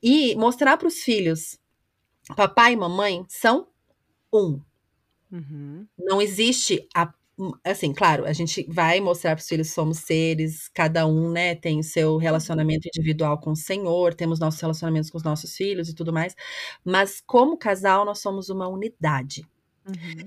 E 0.00 0.36
mostrar 0.36 0.76
para 0.76 0.86
os 0.86 1.02
filhos, 1.02 1.58
papai 2.36 2.74
e 2.74 2.76
mamãe 2.76 3.26
são 3.28 3.66
um. 4.32 4.60
Uhum. 5.30 5.86
Não 5.98 6.22
existe 6.22 6.88
a 6.94 7.12
assim, 7.62 7.92
claro, 7.92 8.26
a 8.26 8.32
gente 8.32 8.66
vai 8.68 9.00
mostrar 9.00 9.36
para 9.36 9.40
os 9.40 9.48
filhos 9.48 9.70
somos 9.70 9.98
seres, 9.98 10.68
cada 10.74 11.06
um, 11.06 11.30
né, 11.30 11.54
tem 11.54 11.78
o 11.78 11.84
seu 11.84 12.16
relacionamento 12.16 12.88
individual 12.88 13.38
com 13.38 13.52
o 13.52 13.56
Senhor, 13.56 14.12
temos 14.12 14.40
nossos 14.40 14.60
relacionamentos 14.60 15.08
com 15.08 15.18
os 15.18 15.22
nossos 15.22 15.54
filhos 15.54 15.88
e 15.88 15.94
tudo 15.94 16.12
mais, 16.12 16.34
mas 16.84 17.22
como 17.24 17.56
casal 17.56 18.04
nós 18.04 18.18
somos 18.18 18.48
uma 18.48 18.66
unidade. 18.66 19.46
Uhum. 19.86 20.26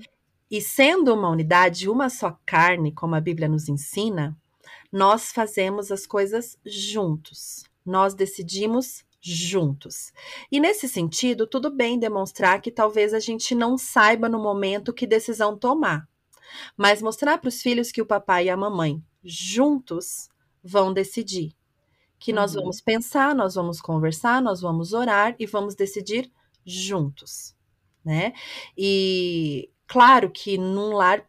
E 0.50 0.60
sendo 0.60 1.14
uma 1.14 1.28
unidade, 1.28 1.88
uma 1.88 2.08
só 2.08 2.38
carne, 2.46 2.92
como 2.92 3.14
a 3.14 3.20
Bíblia 3.20 3.48
nos 3.48 3.68
ensina, 3.68 4.34
nós 4.92 5.32
fazemos 5.32 5.90
as 5.90 6.06
coisas 6.06 6.58
juntos. 6.64 7.64
Nós 7.84 8.14
decidimos 8.14 9.04
juntos. 9.20 10.12
E 10.50 10.60
nesse 10.60 10.88
sentido, 10.88 11.46
tudo 11.46 11.70
bem 11.70 11.98
demonstrar 11.98 12.60
que 12.60 12.70
talvez 12.70 13.14
a 13.14 13.20
gente 13.20 13.54
não 13.54 13.78
saiba 13.78 14.28
no 14.28 14.38
momento 14.38 14.92
que 14.92 15.06
decisão 15.06 15.56
tomar, 15.56 16.08
mas 16.76 17.00
mostrar 17.00 17.38
para 17.38 17.48
os 17.48 17.62
filhos 17.62 17.92
que 17.92 18.02
o 18.02 18.06
papai 18.06 18.46
e 18.46 18.50
a 18.50 18.56
mamãe 18.56 19.02
juntos 19.24 20.28
vão 20.62 20.92
decidir. 20.92 21.54
Que 22.18 22.32
nós 22.32 22.54
uhum. 22.54 22.62
vamos 22.62 22.80
pensar, 22.80 23.34
nós 23.34 23.54
vamos 23.54 23.80
conversar, 23.80 24.42
nós 24.42 24.60
vamos 24.60 24.92
orar 24.92 25.34
e 25.38 25.46
vamos 25.46 25.74
decidir 25.74 26.30
juntos, 26.64 27.54
né? 28.04 28.32
E 28.76 29.70
claro 29.86 30.30
que 30.30 30.58
num 30.58 30.92
lar 30.92 31.24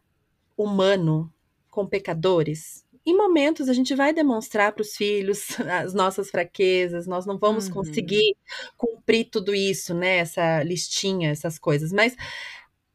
humano 0.56 1.32
com 1.70 1.86
pecadores, 1.86 2.83
em 3.06 3.16
momentos 3.16 3.68
a 3.68 3.72
gente 3.72 3.94
vai 3.94 4.12
demonstrar 4.12 4.72
para 4.72 4.82
os 4.82 4.96
filhos 4.96 5.58
as 5.82 5.92
nossas 5.92 6.30
fraquezas, 6.30 7.06
nós 7.06 7.26
não 7.26 7.38
vamos 7.38 7.66
uhum. 7.66 7.74
conseguir 7.74 8.36
cumprir 8.76 9.28
tudo 9.30 9.54
isso, 9.54 9.94
né? 9.94 10.18
Essa 10.18 10.62
listinha, 10.62 11.30
essas 11.30 11.58
coisas. 11.58 11.92
Mas 11.92 12.16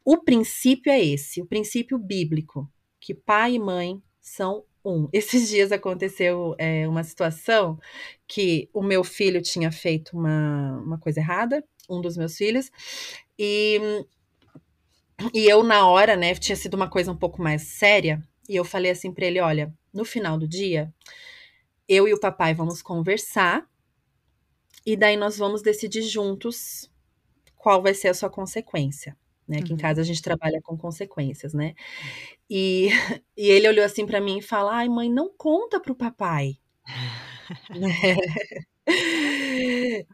o 0.03 0.17
princípio 0.17 0.91
é 0.91 1.03
esse, 1.03 1.41
o 1.41 1.45
princípio 1.45 1.97
bíblico, 1.97 2.67
que 2.99 3.13
pai 3.13 3.53
e 3.53 3.59
mãe 3.59 4.01
são 4.19 4.63
um. 4.83 5.07
Esses 5.13 5.47
dias 5.49 5.71
aconteceu 5.71 6.55
é, 6.57 6.87
uma 6.87 7.03
situação 7.03 7.79
que 8.27 8.69
o 8.73 8.81
meu 8.81 9.03
filho 9.03 9.41
tinha 9.41 9.71
feito 9.71 10.17
uma, 10.17 10.81
uma 10.83 10.97
coisa 10.97 11.19
errada, 11.19 11.63
um 11.89 12.01
dos 12.01 12.17
meus 12.17 12.35
filhos, 12.37 12.71
e, 13.37 13.79
e 15.33 15.45
eu, 15.49 15.63
na 15.63 15.87
hora, 15.87 16.15
né, 16.15 16.33
tinha 16.35 16.55
sido 16.55 16.75
uma 16.75 16.89
coisa 16.89 17.11
um 17.11 17.17
pouco 17.17 17.41
mais 17.41 17.63
séria, 17.63 18.21
e 18.47 18.55
eu 18.55 18.65
falei 18.65 18.91
assim 18.91 19.11
para 19.11 19.25
ele: 19.25 19.39
olha, 19.39 19.73
no 19.93 20.05
final 20.05 20.37
do 20.37 20.47
dia, 20.47 20.93
eu 21.87 22.07
e 22.07 22.13
o 22.13 22.19
papai 22.19 22.53
vamos 22.53 22.81
conversar 22.81 23.67
e 24.85 24.95
daí 24.95 25.17
nós 25.17 25.37
vamos 25.37 25.61
decidir 25.61 26.03
juntos 26.03 26.89
qual 27.55 27.81
vai 27.81 27.93
ser 27.93 28.07
a 28.09 28.13
sua 28.13 28.29
consequência. 28.29 29.17
Né? 29.47 29.57
Aqui 29.57 29.71
uhum. 29.71 29.77
em 29.77 29.81
casa 29.81 30.01
a 30.01 30.03
gente 30.03 30.21
trabalha 30.21 30.61
com 30.61 30.77
consequências, 30.77 31.53
né? 31.53 31.73
E, 32.49 32.89
e 33.35 33.47
ele 33.49 33.67
olhou 33.67 33.83
assim 33.83 34.05
para 34.05 34.21
mim 34.21 34.37
e 34.37 34.43
falou: 34.43 34.71
Ai, 34.71 34.87
mãe, 34.87 35.09
não 35.11 35.33
conta 35.35 35.79
pro 35.79 35.95
papai. 35.95 36.57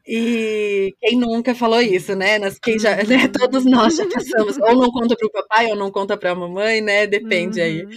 E 0.05 0.93
quem 0.99 1.17
nunca 1.17 1.55
falou 1.55 1.81
isso, 1.81 2.15
né? 2.15 2.39
Quem 2.61 2.77
já, 2.77 2.95
né? 2.97 3.23
Uhum. 3.23 3.31
Todos 3.31 3.65
nós 3.65 3.95
já 3.95 4.07
passamos. 4.07 4.57
Ou 4.57 4.75
não 4.75 4.91
conta 4.91 5.15
para 5.15 5.27
o 5.27 5.31
papai, 5.31 5.67
ou 5.67 5.75
não 5.75 5.91
conta 5.91 6.17
para 6.17 6.31
a 6.31 6.35
mamãe, 6.35 6.81
né? 6.81 7.07
Depende 7.07 7.59
uhum. 7.59 7.65
aí. 7.65 7.87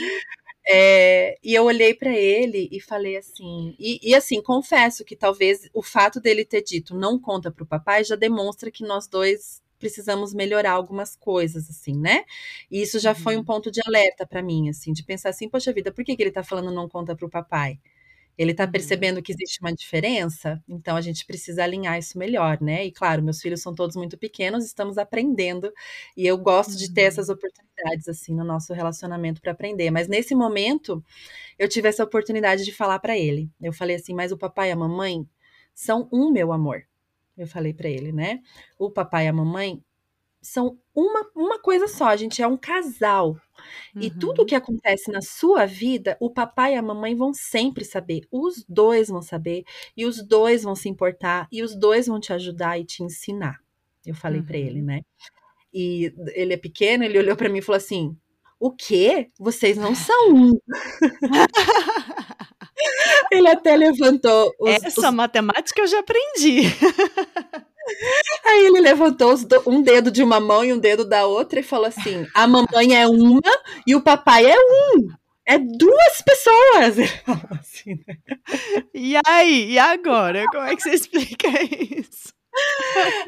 É, 0.70 1.38
e 1.42 1.54
eu 1.54 1.64
olhei 1.64 1.94
para 1.94 2.10
ele 2.14 2.68
e 2.70 2.78
falei 2.80 3.16
assim, 3.16 3.75
e, 3.78 3.98
e, 4.10 4.14
assim, 4.14 4.42
confesso 4.42 5.02
que 5.04 5.16
talvez 5.16 5.68
o 5.72 5.82
fato 5.82 6.20
dele 6.20 6.44
ter 6.44 6.62
dito 6.62 6.94
não 6.94 7.18
conta 7.18 7.50
para 7.50 7.64
o 7.64 7.66
papai 7.66 8.04
já 8.04 8.16
demonstra 8.16 8.70
que 8.70 8.84
nós 8.84 9.08
dois 9.08 9.62
precisamos 9.78 10.34
melhorar 10.34 10.72
algumas 10.72 11.16
coisas, 11.16 11.70
assim, 11.70 11.96
né? 11.96 12.25
E 12.70 12.82
isso 12.82 12.98
já 12.98 13.14
foi 13.14 13.37
um 13.37 13.38
uhum. 13.38 13.44
ponto 13.44 13.70
de 13.70 13.80
alerta 13.87 14.26
para 14.26 14.42
mim, 14.42 14.68
assim, 14.68 14.92
de 14.92 15.02
pensar 15.04 15.30
assim, 15.30 15.48
poxa 15.48 15.72
vida, 15.72 15.90
por 15.92 16.04
que, 16.04 16.14
que 16.16 16.22
ele 16.22 16.32
tá 16.32 16.42
falando 16.42 16.70
não 16.72 16.88
conta 16.88 17.16
para 17.16 17.26
o 17.26 17.30
papai? 17.30 17.78
Ele 18.38 18.52
está 18.52 18.64
uhum. 18.64 18.71
percebendo 18.71 19.23
que 19.23 19.33
existe 19.33 19.61
uma 19.61 19.75
diferença, 19.75 20.62
então 20.68 20.97
a 20.97 21.00
gente 21.00 21.26
precisa 21.26 21.64
alinhar 21.64 21.99
isso 21.99 22.16
melhor, 22.18 22.61
né? 22.62 22.85
E 22.87 22.92
claro, 22.92 23.23
meus 23.23 23.40
filhos 23.40 23.61
são 23.61 23.75
todos 23.75 23.97
muito 23.97 24.16
pequenos, 24.16 24.64
estamos 24.64 24.97
aprendendo, 24.97 25.73
e 26.16 26.26
eu 26.26 26.38
gosto 26.38 26.76
de 26.78 26.92
ter 26.92 27.02
essas 27.02 27.28
uhum. 27.28 27.35
oportunidades 27.35 28.09
assim 28.09 28.35
no 28.35 28.45
nosso 28.45 28.73
relacionamento 28.73 29.40
para 29.40 29.52
aprender. 29.52 29.90
Mas 29.90 30.09
nesse 30.09 30.35
momento, 30.35 31.04
eu 31.59 31.68
tive 31.68 31.88
essa 31.88 32.04
oportunidade 32.04 32.64
de 32.64 32.73
falar 32.73 32.99
para 33.00 33.16
ele. 33.18 33.50
Eu 33.61 33.73
falei 33.73 33.97
assim: 33.97 34.14
"Mas 34.14 34.33
o 34.33 34.38
papai 34.38 34.71
e 34.71 34.73
a 34.73 34.76
mamãe 34.76 35.26
são 35.75 36.09
um, 36.12 36.30
meu 36.33 36.52
amor". 36.52 36.85
Eu 37.37 37.47
falei 37.47 37.73
para 37.73 37.88
ele, 37.88 38.12
né? 38.12 38.40
O 38.78 38.90
papai 38.90 39.26
e 39.26 39.28
a 39.28 39.33
mamãe 39.33 39.83
são 40.40 40.78
uma, 40.95 41.28
uma 41.35 41.59
coisa 41.59 41.87
só, 41.87 42.07
a 42.07 42.16
gente 42.16 42.42
é 42.42 42.47
um 42.47 42.57
casal. 42.57 43.37
Uhum. 43.95 44.02
E 44.02 44.11
tudo 44.11 44.47
que 44.47 44.54
acontece 44.54 45.11
na 45.11 45.21
sua 45.21 45.66
vida, 45.66 46.16
o 46.21 46.30
papai 46.30 46.75
e 46.75 46.76
a 46.76 46.83
mamãe 46.83 47.14
vão 47.14 47.35
sempre 47.35 47.85
saber. 47.85 48.26
Os 48.30 48.64
dois 48.68 49.09
vão 49.09 49.21
saber, 49.21 49.64
e 49.97 50.07
os 50.07 50.23
dois 50.23 50.62
vão 50.62 50.75
se 50.75 50.88
importar, 50.88 51.49
e 51.50 51.62
os 51.62 51.75
dois 51.75 52.07
vão 52.07 52.21
te 52.21 52.33
ajudar 52.33 52.78
e 52.78 52.85
te 52.85 53.02
ensinar. 53.02 53.59
Eu 54.07 54.14
falei 54.14 54.40
uhum. 54.40 54.47
para 54.47 54.57
ele, 54.57 54.80
né? 54.80 55.02
E 55.73 56.12
ele 56.35 56.54
é 56.54 56.57
pequeno, 56.57 57.04
ele 57.04 57.18
olhou 57.18 57.37
para 57.37 57.49
mim 57.49 57.59
e 57.59 57.62
falou 57.62 57.76
assim: 57.76 58.16
O 58.59 58.71
quê? 58.71 59.28
Vocês 59.38 59.76
não 59.76 59.95
são 59.95 60.35
um. 60.35 60.52
ele 63.30 63.49
até 63.49 63.76
levantou. 63.76 64.50
Os, 64.59 64.83
Essa 64.83 65.09
os... 65.09 65.14
matemática 65.14 65.83
eu 65.83 65.87
já 65.87 65.99
aprendi. 65.99 66.62
Aí 68.45 68.66
ele 68.66 68.80
levantou 68.80 69.35
um 69.66 69.83
dedo 69.83 70.11
de 70.11 70.23
uma 70.23 70.40
mão 70.40 70.64
e 70.64 70.73
um 70.73 70.78
dedo 70.78 71.04
da 71.04 71.26
outra 71.26 71.61
e 71.61 71.62
falou 71.62 71.87
assim: 71.87 72.26
a 72.35 72.47
mamãe 72.47 72.97
é 72.97 73.07
uma 73.07 73.40
e 73.87 73.95
o 73.95 74.02
papai 74.02 74.47
é 74.47 74.57
um. 74.57 75.09
É 75.47 75.59
duas 75.59 76.23
pessoas. 76.23 76.97
Assim, 77.59 77.99
né? 78.07 78.16
E 78.95 79.14
aí? 79.26 79.73
E 79.73 79.78
agora? 79.78 80.45
Como 80.49 80.62
é 80.64 80.76
que 80.76 80.83
você 80.83 80.90
explica 80.90 81.49
isso? 81.62 82.35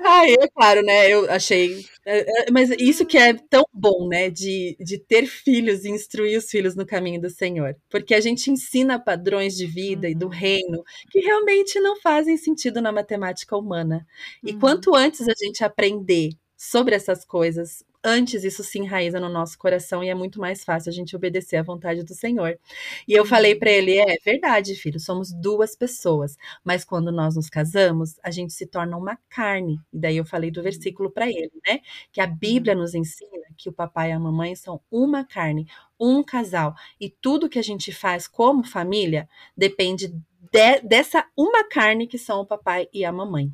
Aí, 0.05 0.35
é 0.41 0.49
claro, 0.49 0.83
né? 0.83 1.09
Eu 1.09 1.31
achei. 1.31 1.85
É, 2.05 2.21
é, 2.21 2.51
mas 2.51 2.71
isso 2.71 3.05
que 3.05 3.19
é 3.19 3.35
tão 3.35 3.65
bom, 3.73 4.09
né? 4.09 4.31
De, 4.31 4.77
de 4.81 4.99
ter 4.99 5.27
filhos 5.27 5.85
e 5.85 5.91
instruir 5.91 6.39
os 6.39 6.51
filhos 6.51 6.75
no 6.75 6.87
caminho 6.87 7.21
do 7.21 7.31
Senhor. 7.31 7.77
Porque 7.89 8.15
a 8.15 8.21
gente 8.21 8.51
ensina 8.51 8.99
padrões 8.99 9.57
de 9.57 9.67
vida 9.67 10.09
e 10.09 10.15
do 10.15 10.27
uhum. 10.27 10.33
reino 10.33 10.83
que 11.11 11.21
realmente 11.21 11.79
não 11.81 12.01
fazem 12.01 12.37
sentido 12.37 12.81
na 12.81 12.93
matemática 12.93 13.57
humana. 13.57 14.07
E 14.43 14.53
uhum. 14.53 14.59
quanto 14.59 14.95
antes 14.95 15.29
a 15.29 15.35
gente 15.39 15.63
aprender 15.63 16.31
sobre 16.57 16.95
essas 16.95 17.25
coisas, 17.25 17.83
antes 18.05 18.45
isso 18.45 18.63
se 18.65 18.79
enraiza 18.79 19.21
no 19.21 19.29
nosso 19.29 19.59
coração 19.59 20.03
e 20.03 20.09
é 20.09 20.15
muito 20.15 20.41
mais 20.41 20.65
fácil 20.65 20.91
a 20.91 20.93
gente 20.93 21.15
obedecer 21.17 21.57
à 21.57 21.63
vontade 21.63 22.03
do 22.03 22.15
Senhor. 22.15 22.59
E 23.07 23.13
eu 23.13 23.25
falei 23.25 23.55
para 23.55 23.71
ele: 23.71 23.99
é 23.99 24.17
verdade, 24.25 24.75
filho, 24.75 24.99
somos 25.01 25.33
duas 25.33 25.77
pessoas, 25.77 26.37
mas 26.65 26.85
quando 26.85 27.13
nós 27.13 27.37
nos 27.37 27.49
casamos, 27.49 28.19
a 28.23 28.31
gente 28.31 28.53
se 28.53 28.67
torna 28.67 28.97
uma 28.97 29.19
carne. 29.29 29.81
E 29.93 29.99
daí 29.99 30.17
eu 30.17 30.25
falei 30.25 30.51
do 30.51 30.63
versículo 30.63 31.11
para 31.11 31.29
ele, 31.29 31.53
né? 31.67 31.81
Que 32.13 32.21
a 32.21 32.27
Bíblia 32.27 32.75
nos 32.75 32.95
ensina 32.95 33.31
que 33.57 33.69
o 33.69 33.73
papai 33.73 34.11
e 34.11 34.13
a 34.13 34.19
mamãe 34.19 34.55
são 34.55 34.81
uma 34.91 35.25
carne, 35.25 35.67
um 35.99 36.23
casal, 36.23 36.75
e 36.99 37.11
tudo 37.11 37.49
que 37.49 37.59
a 37.59 37.63
gente 37.63 37.93
faz 37.93 38.27
como 38.27 38.65
família 38.65 39.29
depende 39.57 40.09
de, 40.09 40.81
dessa 40.83 41.27
uma 41.37 41.65
carne 41.69 42.07
que 42.07 42.19
são 42.19 42.41
o 42.41 42.47
papai 42.47 42.89
e 42.93 43.05
a 43.05 43.13
mamãe. 43.13 43.53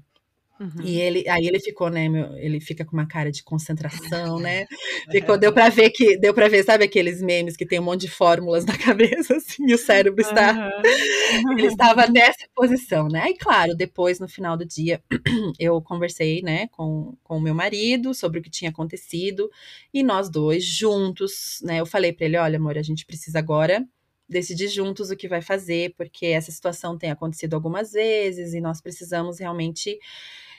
Uhum. 0.59 0.83
E 0.83 0.99
ele, 0.99 1.29
aí 1.29 1.47
ele 1.47 1.61
ficou, 1.61 1.91
né, 1.91 2.09
meu, 2.09 2.35
ele 2.37 2.61
fica 2.61 2.85
com 2.85 2.97
uma 2.97 3.07
cara 3.07 3.31
de 3.31 3.43
concentração, 3.43 4.39
né? 4.39 4.67
Ficou, 5.11 5.39
deu 5.39 5.53
para 5.53 5.69
ver 5.69 5.91
que, 5.91 6.17
deu 6.17 6.33
para 6.33 6.49
ver, 6.49 6.65
sabe 6.65 6.85
aqueles 6.85 7.21
memes 7.21 7.57
que 7.57 7.67
tem 7.67 7.79
um 7.79 7.83
monte 7.83 8.03
de 8.03 8.09
fórmulas 8.09 8.65
na 8.65 8.77
cabeça, 8.79 9.37
assim, 9.37 9.67
e 9.69 9.75
o 9.75 9.79
cérebro 9.79 10.21
está, 10.21 10.53
uhum. 10.53 11.53
ele 11.53 11.67
estava 11.67 12.07
nessa 12.11 12.47
posição, 12.55 13.09
né? 13.09 13.31
E 13.31 13.35
claro, 13.37 13.77
depois 13.77 14.19
no 14.19 14.29
final 14.29 14.57
do 14.57 14.65
dia 14.65 15.03
eu 15.61 15.81
conversei, 15.83 16.41
né, 16.43 16.69
com 16.69 17.17
com 17.23 17.37
o 17.37 17.41
meu 17.41 17.55
marido 17.55 18.15
sobre 18.15 18.39
o 18.39 18.43
que 18.43 18.51
tinha 18.51 18.71
acontecido 18.71 19.51
e 19.93 20.03
nós 20.03 20.31
dois 20.31 20.65
juntos, 20.65 21.61
né? 21.63 21.81
Eu 21.81 21.87
falei 21.87 22.13
para 22.13 22.27
ele, 22.27 22.37
olha, 22.37 22.57
amor, 22.57 22.79
a 22.79 22.83
gente 22.83 23.05
precisa 23.05 23.39
agora 23.39 23.85
decidir 24.29 24.69
juntos 24.69 25.11
o 25.11 25.17
que 25.17 25.29
vai 25.29 25.41
fazer, 25.41 25.95
porque 25.97 26.27
essa 26.27 26.51
situação 26.51 26.99
tem 26.99 27.11
acontecido 27.11 27.55
algumas 27.55 27.93
vezes 27.93 28.55
e 28.55 28.61
nós 28.61 28.81
precisamos 28.81 29.39
realmente 29.39 29.99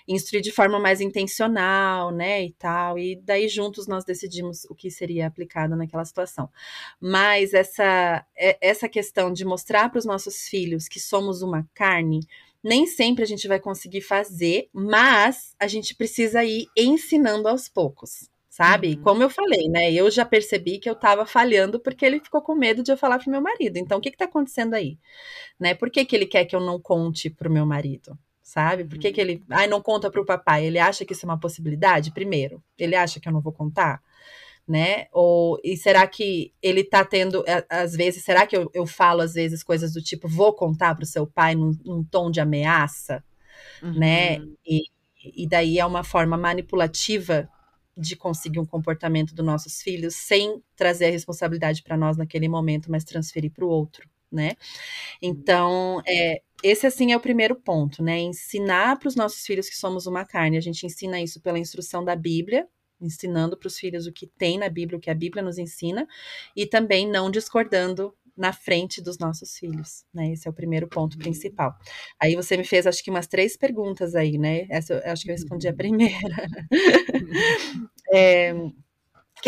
instruir 0.08 0.42
de 0.42 0.52
forma 0.52 0.80
mais 0.80 1.02
intencional, 1.02 2.12
né, 2.12 2.46
e 2.46 2.54
tal. 2.54 2.98
E 2.98 3.16
daí 3.16 3.48
juntos 3.48 3.88
nós 3.88 4.06
decidimos 4.06 4.66
o 4.66 4.76
que 4.76 4.90
seria 4.90 5.28
aplicado 5.28 5.76
naquela 5.76 6.06
situação. 6.06 6.50
Mas 7.00 7.54
essa 7.54 8.26
é, 8.36 8.58
essa 8.62 8.88
questão 8.88 9.32
de 9.32 9.46
mostrar 9.46 9.90
para 9.90 10.00
os 10.00 10.06
nossos 10.06 10.48
filhos 10.48 10.88
que 10.88 11.00
somos 11.00 11.42
uma 11.42 11.68
carne, 11.74 12.22
nem 12.64 12.86
sempre 12.88 13.24
a 13.24 13.28
gente 13.28 13.48
vai 13.48 13.60
conseguir 13.60 14.02
fazer, 14.02 14.70
mas 14.74 15.56
a 15.60 15.68
gente 15.68 15.96
precisa 15.96 16.44
ir 16.44 16.68
ensinando 16.76 17.48
aos 17.48 17.70
poucos 17.70 18.30
sabe? 18.58 18.96
Uhum. 18.96 19.04
Como 19.04 19.24
eu 19.24 19.30
falei, 19.30 19.70
né? 19.70 19.94
Eu 19.94 20.10
já 20.10 20.26
percebi 20.26 20.80
que 20.80 20.90
eu 20.90 20.96
tava 20.96 21.28
falhando 21.28 21.80
porque 21.80 22.04
ele 22.04 22.20
ficou 22.20 22.42
com 22.42 22.56
medo 22.56 22.82
de 22.82 22.92
eu 22.92 22.98
falar 22.98 23.20
pro 23.20 23.30
meu 23.30 23.40
marido. 23.40 23.78
Então, 23.78 24.00
o 24.00 24.02
que 24.02 24.10
que 24.10 24.18
tá 24.18 24.26
acontecendo 24.26 24.74
aí? 24.74 24.98
Né? 25.60 25.76
Por 25.76 25.92
que 25.92 26.04
que 26.04 26.16
ele 26.16 26.26
quer 26.26 26.44
que 26.46 26.56
eu 26.56 26.60
não 26.60 26.82
conte 26.82 27.30
pro 27.30 27.52
meu 27.52 27.68
marido? 27.68 28.18
Sabe? 28.48 28.86
Por 28.86 28.98
que, 28.98 29.12
que 29.12 29.20
ele. 29.20 29.44
Ai, 29.50 29.68
não 29.68 29.82
conta 29.82 30.10
pro 30.10 30.26
papai? 30.26 30.66
Ele 30.66 30.80
acha 30.80 31.04
que 31.04 31.12
isso 31.12 31.26
é 31.26 31.30
uma 31.30 31.38
possibilidade? 31.38 32.14
Primeiro, 32.14 32.64
ele 32.78 32.96
acha 32.96 33.20
que 33.20 33.28
eu 33.28 33.34
não 33.34 33.42
vou 33.42 33.52
contar? 33.52 34.02
Né? 34.66 35.08
Ou 35.12 35.60
e 35.62 35.76
será 35.76 36.08
que 36.08 36.54
ele 36.62 36.82
tá 36.82 37.04
tendo, 37.04 37.44
às 37.70 37.94
vezes, 37.94 38.24
será 38.24 38.48
que 38.48 38.56
eu, 38.56 38.72
eu 38.74 38.88
falo 38.88 39.20
às 39.20 39.34
vezes 39.34 39.64
coisas 39.64 39.92
do 39.92 40.02
tipo, 40.02 40.30
vou 40.30 40.54
contar 40.54 40.96
pro 40.96 41.06
seu 41.06 41.28
pai 41.28 41.56
num, 41.56 41.78
num 41.84 42.06
tom 42.06 42.32
de 42.32 42.40
ameaça, 42.40 43.22
né? 43.84 44.38
uhum. 44.38 44.46
né? 44.46 44.48
E, 44.66 44.84
e 45.44 45.46
daí 45.46 45.78
é 45.78 45.86
uma 45.86 46.06
forma 46.06 46.38
manipulativa 46.38 47.50
de 47.98 48.16
conseguir 48.16 48.60
um 48.60 48.66
comportamento 48.66 49.36
dos 49.36 49.46
nossos 49.46 49.82
filhos 49.82 50.16
sem 50.16 50.64
trazer 50.74 51.08
a 51.08 51.12
responsabilidade 51.12 51.84
para 51.84 51.98
nós 51.98 52.16
naquele 52.16 52.48
momento, 52.48 52.90
mas 52.90 53.04
transferir 53.04 53.52
para 53.52 53.66
o 53.66 53.70
outro, 53.70 54.08
né? 54.32 54.54
Então, 55.22 56.02
é, 56.08 56.42
esse 56.64 56.88
assim 56.88 57.12
é 57.12 57.18
o 57.18 57.22
primeiro 57.22 57.56
ponto, 57.56 58.04
né? 58.04 58.20
Ensinar 58.20 58.98
para 59.00 59.08
os 59.08 59.16
nossos 59.16 59.46
filhos 59.46 59.70
que 59.70 59.76
somos 59.76 60.08
uma 60.08 60.26
carne. 60.26 60.58
A 60.58 60.62
gente 60.62 60.86
ensina 60.86 61.22
isso 61.22 61.42
pela 61.42 61.60
instrução 61.60 62.04
da 62.04 62.16
Bíblia, 62.16 62.68
ensinando 63.00 63.58
para 63.58 63.68
os 63.68 63.78
filhos 63.78 64.08
o 64.08 64.12
que 64.12 64.28
tem 64.28 64.58
na 64.58 64.70
Bíblia, 64.70 64.98
o 64.98 65.02
que 65.02 65.10
a 65.10 65.16
Bíblia 65.16 65.44
nos 65.44 65.58
ensina, 65.58 66.08
e 66.56 66.66
também 66.66 67.08
não 67.08 67.30
discordando 67.30 68.14
na 68.36 68.54
frente 68.54 69.02
dos 69.02 69.18
nossos 69.18 69.58
filhos, 69.58 70.06
né? 70.14 70.32
Esse 70.32 70.48
é 70.48 70.52
o 70.52 70.54
primeiro 70.54 70.88
ponto 70.88 71.14
uhum. 71.14 71.20
principal. 71.20 71.76
Aí 72.20 72.36
você 72.36 72.56
me 72.56 72.64
fez, 72.64 72.86
acho 72.86 73.04
que 73.04 73.10
umas 73.10 73.28
três 73.28 73.58
perguntas 73.58 74.14
aí, 74.14 74.38
né? 74.38 74.68
Essa 74.70 74.94
eu 74.94 75.12
acho 75.12 75.24
que 75.24 75.32
eu 75.32 75.36
respondi 75.36 75.68
a 75.68 75.72
uhum. 75.72 75.78
primeira. 75.78 76.16
é, 78.14 78.54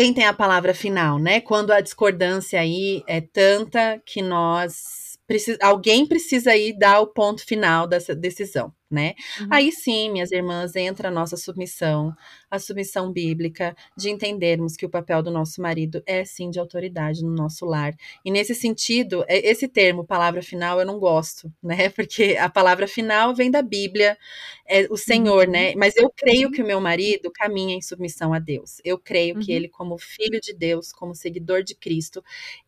quem 0.00 0.14
tem 0.14 0.24
a 0.24 0.32
palavra 0.32 0.72
final, 0.72 1.18
né? 1.18 1.42
Quando 1.42 1.72
a 1.72 1.80
discordância 1.82 2.58
aí 2.58 3.04
é 3.06 3.20
tanta 3.20 4.00
que 4.06 4.22
nós 4.22 4.99
precisa, 5.30 5.58
alguém 5.62 6.04
precisa 6.04 6.50
aí 6.50 6.76
dar 6.76 6.98
o 6.98 7.06
ponto 7.06 7.46
final 7.46 7.86
dessa 7.86 8.16
decisão, 8.16 8.74
né? 8.90 9.14
Uhum. 9.40 9.46
Aí 9.48 9.70
sim, 9.70 10.10
minhas 10.10 10.32
irmãs, 10.32 10.74
entra 10.74 11.06
a 11.06 11.10
nossa 11.10 11.36
submissão, 11.36 12.12
a 12.50 12.58
submissão 12.58 13.12
bíblica, 13.12 13.76
de 13.96 14.10
entendermos 14.10 14.74
que 14.74 14.84
o 14.84 14.90
papel 14.90 15.22
do 15.22 15.30
nosso 15.30 15.62
marido 15.62 16.02
é 16.04 16.24
sim 16.24 16.50
de 16.50 16.58
autoridade 16.58 17.22
no 17.22 17.32
nosso 17.32 17.64
lar. 17.64 17.94
E 18.24 18.30
nesse 18.32 18.56
sentido, 18.56 19.24
é, 19.28 19.48
esse 19.48 19.68
termo, 19.68 20.04
palavra 20.04 20.42
final, 20.42 20.80
eu 20.80 20.84
não 20.84 20.98
gosto, 20.98 21.48
né? 21.62 21.90
Porque 21.90 22.36
a 22.36 22.48
palavra 22.48 22.88
final 22.88 23.32
vem 23.32 23.52
da 23.52 23.62
Bíblia, 23.62 24.18
é 24.66 24.88
o 24.90 24.96
Senhor, 24.96 25.46
uhum. 25.46 25.52
né? 25.52 25.74
Mas 25.76 25.94
eu 25.94 26.10
creio 26.10 26.48
uhum. 26.48 26.52
que 26.52 26.60
o 26.60 26.66
meu 26.66 26.80
marido 26.80 27.30
caminha 27.32 27.76
em 27.76 27.82
submissão 27.82 28.34
a 28.34 28.40
Deus. 28.40 28.80
Eu 28.84 28.98
creio 28.98 29.36
uhum. 29.36 29.42
que 29.42 29.52
ele, 29.52 29.68
como 29.68 29.96
filho 29.96 30.40
de 30.40 30.52
Deus, 30.52 30.90
como 30.92 31.14
seguidor 31.14 31.62
de 31.62 31.76
Cristo, 31.76 32.20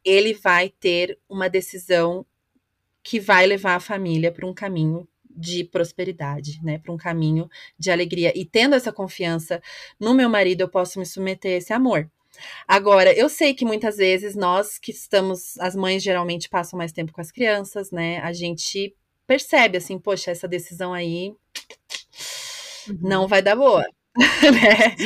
ele 0.05 0.33
vai 0.33 0.69
ter 0.69 1.19
uma 1.29 1.51
decisão 1.51 2.25
que 3.03 3.19
vai 3.19 3.47
levar 3.47 3.75
a 3.75 3.81
família 3.81 4.31
para 4.31 4.47
um 4.47 4.55
caminho 4.55 5.09
de 5.35 5.65
prosperidade, 5.65 6.61
né, 6.63 6.79
para 6.79 6.93
um 6.93 6.97
caminho 6.97 7.49
de 7.79 7.91
alegria. 7.91 8.33
E 8.37 8.45
tendo 8.45 8.75
essa 8.75 8.93
confiança 8.93 9.63
no 9.99 10.15
meu 10.15 10.29
marido, 10.29 10.61
eu 10.61 10.69
posso 10.69 10.99
me 10.99 11.07
submeter 11.07 11.55
a 11.55 11.57
esse 11.57 11.73
amor. 11.73 12.11
Agora, 12.67 13.13
eu 13.13 13.29
sei 13.29 13.55
que 13.55 13.65
muitas 13.65 13.97
vezes 13.97 14.35
nós 14.35 14.79
que 14.79 14.91
estamos, 14.91 15.59
as 15.59 15.77
mães 15.77 16.03
geralmente 16.03 16.49
passam 16.49 16.79
mais 16.79 16.93
tempo 16.93 17.13
com 17.13 17.21
as 17.21 17.31
crianças, 17.31 17.91
né? 17.91 18.19
A 18.21 18.33
gente 18.33 18.95
percebe 19.27 19.79
assim, 19.79 19.99
poxa, 19.99 20.31
essa 20.31 20.49
decisão 20.49 20.93
aí 20.93 21.35
uhum. 22.89 22.99
não 23.01 23.29
vai 23.29 23.43
dar 23.43 23.57
boa. 23.57 23.85
né? 24.17 24.97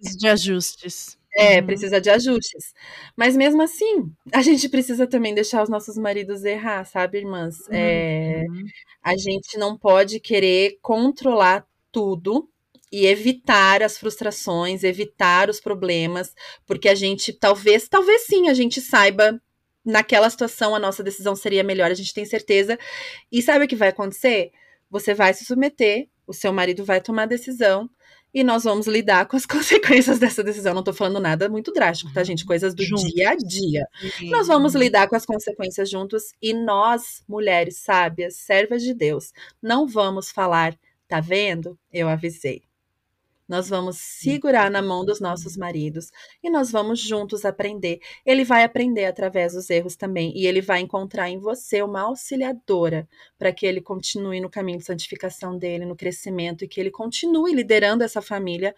De 0.00 0.28
ajustes. 0.28 1.18
É, 1.36 1.60
uhum. 1.60 1.66
precisa 1.66 2.00
de 2.00 2.10
ajustes. 2.10 2.72
Mas 3.16 3.36
mesmo 3.36 3.62
assim, 3.62 4.10
a 4.32 4.42
gente 4.42 4.68
precisa 4.68 5.06
também 5.06 5.34
deixar 5.34 5.62
os 5.62 5.68
nossos 5.68 5.96
maridos 5.96 6.44
errar, 6.44 6.84
sabe, 6.84 7.18
irmãs? 7.18 7.56
É, 7.70 8.44
uhum. 8.48 8.64
a 9.02 9.16
gente 9.16 9.56
não 9.56 9.78
pode 9.78 10.18
querer 10.20 10.78
controlar 10.82 11.66
tudo 11.92 12.48
e 12.92 13.06
evitar 13.06 13.82
as 13.82 13.96
frustrações, 13.96 14.82
evitar 14.82 15.48
os 15.48 15.60
problemas, 15.60 16.34
porque 16.66 16.88
a 16.88 16.94
gente 16.94 17.32
talvez, 17.32 17.88
talvez 17.88 18.22
sim, 18.26 18.48
a 18.48 18.54
gente 18.54 18.80
saiba 18.80 19.40
naquela 19.84 20.28
situação 20.28 20.74
a 20.74 20.78
nossa 20.78 21.02
decisão 21.02 21.34
seria 21.36 21.62
melhor, 21.62 21.90
a 21.90 21.94
gente 21.94 22.12
tem 22.12 22.24
certeza. 22.24 22.78
E 23.30 23.40
sabe 23.40 23.64
o 23.64 23.68
que 23.68 23.76
vai 23.76 23.88
acontecer? 23.88 24.50
Você 24.90 25.14
vai 25.14 25.32
se 25.32 25.44
submeter, 25.44 26.08
o 26.26 26.32
seu 26.32 26.52
marido 26.52 26.84
vai 26.84 27.00
tomar 27.00 27.22
a 27.22 27.26
decisão 27.26 27.88
e 28.32 28.44
nós 28.44 28.64
vamos 28.64 28.86
lidar 28.86 29.26
com 29.26 29.36
as 29.36 29.46
consequências 29.46 30.18
dessa 30.18 30.42
decisão. 30.42 30.72
Não 30.72 30.80
estou 30.80 30.94
falando 30.94 31.20
nada 31.20 31.48
muito 31.48 31.72
drástico, 31.72 32.12
tá, 32.12 32.22
gente? 32.22 32.44
Coisas 32.44 32.74
do 32.74 32.82
juntos. 32.82 33.04
dia 33.12 33.30
a 33.30 33.36
dia. 33.36 33.86
Nós 34.30 34.46
vamos 34.46 34.74
lidar 34.74 35.08
com 35.08 35.16
as 35.16 35.26
consequências 35.26 35.90
juntos 35.90 36.32
e 36.40 36.54
nós, 36.54 37.22
mulheres 37.28 37.78
sábias, 37.78 38.36
servas 38.36 38.82
de 38.82 38.94
Deus, 38.94 39.32
não 39.62 39.86
vamos 39.86 40.30
falar, 40.30 40.76
tá 41.08 41.20
vendo? 41.20 41.78
Eu 41.92 42.08
avisei. 42.08 42.69
Nós 43.50 43.68
vamos 43.68 43.96
segurar 43.96 44.70
na 44.70 44.80
mão 44.80 45.04
dos 45.04 45.18
nossos 45.18 45.56
maridos 45.56 46.12
e 46.40 46.48
nós 46.48 46.70
vamos 46.70 47.00
juntos 47.00 47.44
aprender. 47.44 47.98
Ele 48.24 48.44
vai 48.44 48.62
aprender 48.62 49.06
através 49.06 49.54
dos 49.54 49.68
erros 49.68 49.96
também 49.96 50.32
e 50.36 50.46
ele 50.46 50.60
vai 50.60 50.78
encontrar 50.78 51.28
em 51.28 51.36
você 51.36 51.82
uma 51.82 52.02
auxiliadora 52.02 53.08
para 53.36 53.52
que 53.52 53.66
ele 53.66 53.80
continue 53.80 54.40
no 54.40 54.48
caminho 54.48 54.78
de 54.78 54.84
santificação 54.84 55.58
dele, 55.58 55.84
no 55.84 55.96
crescimento 55.96 56.64
e 56.64 56.68
que 56.68 56.78
ele 56.78 56.92
continue 56.92 57.52
liderando 57.52 58.04
essa 58.04 58.22
família 58.22 58.72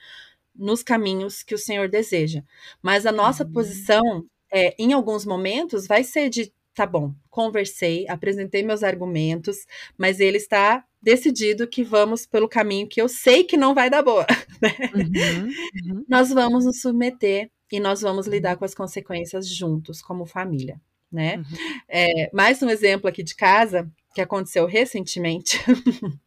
nos 0.56 0.82
caminhos 0.82 1.42
que 1.42 1.54
o 1.54 1.58
Senhor 1.58 1.86
deseja. 1.86 2.42
Mas 2.80 3.04
a 3.04 3.12
nossa 3.12 3.44
uhum. 3.44 3.52
posição, 3.52 4.24
é, 4.50 4.74
em 4.78 4.94
alguns 4.94 5.26
momentos, 5.26 5.86
vai 5.86 6.02
ser 6.02 6.30
de 6.30 6.50
tá 6.74 6.86
bom, 6.86 7.14
conversei, 7.30 8.06
apresentei 8.08 8.62
meus 8.62 8.82
argumentos, 8.82 9.66
mas 9.96 10.20
ele 10.20 10.38
está 10.38 10.84
decidido 11.02 11.66
que 11.66 11.82
vamos 11.82 12.26
pelo 12.26 12.48
caminho 12.48 12.88
que 12.88 13.00
eu 13.00 13.08
sei 13.08 13.44
que 13.44 13.56
não 13.56 13.74
vai 13.74 13.90
dar 13.90 14.02
boa. 14.02 14.26
Né? 14.62 14.76
Uhum, 14.94 15.48
uhum. 15.96 16.04
Nós 16.08 16.30
vamos 16.30 16.64
nos 16.64 16.80
submeter 16.80 17.50
e 17.72 17.80
nós 17.80 18.00
vamos 18.00 18.28
lidar 18.28 18.56
com 18.56 18.64
as 18.64 18.76
consequências 18.76 19.48
juntos, 19.48 20.00
como 20.00 20.24
família. 20.24 20.80
Né? 21.10 21.38
Uhum. 21.38 21.44
É, 21.88 22.30
mais 22.32 22.62
um 22.62 22.70
exemplo 22.70 23.08
aqui 23.08 23.24
de 23.24 23.34
casa 23.34 23.90
que 24.14 24.20
aconteceu 24.20 24.64
recentemente. 24.66 25.58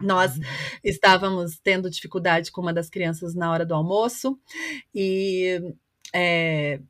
Nós 0.00 0.36
uhum. 0.36 0.42
estávamos 0.84 1.58
tendo 1.58 1.90
dificuldade 1.90 2.52
com 2.52 2.60
uma 2.60 2.72
das 2.72 2.88
crianças 2.88 3.34
na 3.34 3.50
hora 3.50 3.66
do 3.66 3.74
almoço 3.74 4.38
e 4.94 5.60
é, 6.14 6.80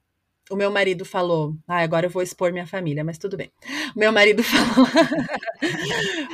o 0.51 0.57
meu 0.57 0.71
marido 0.71 1.05
falou, 1.05 1.57
ah, 1.67 1.81
agora 1.81 2.07
eu 2.07 2.11
vou 2.11 2.23
expor 2.23 2.53
minha 2.53 2.67
família, 2.67 3.03
mas 3.03 3.19
tudo 3.19 3.37
bem. 3.37 3.51
O 3.95 3.99
meu 3.99 4.13
marido 4.13 4.43
falou, 4.45 4.87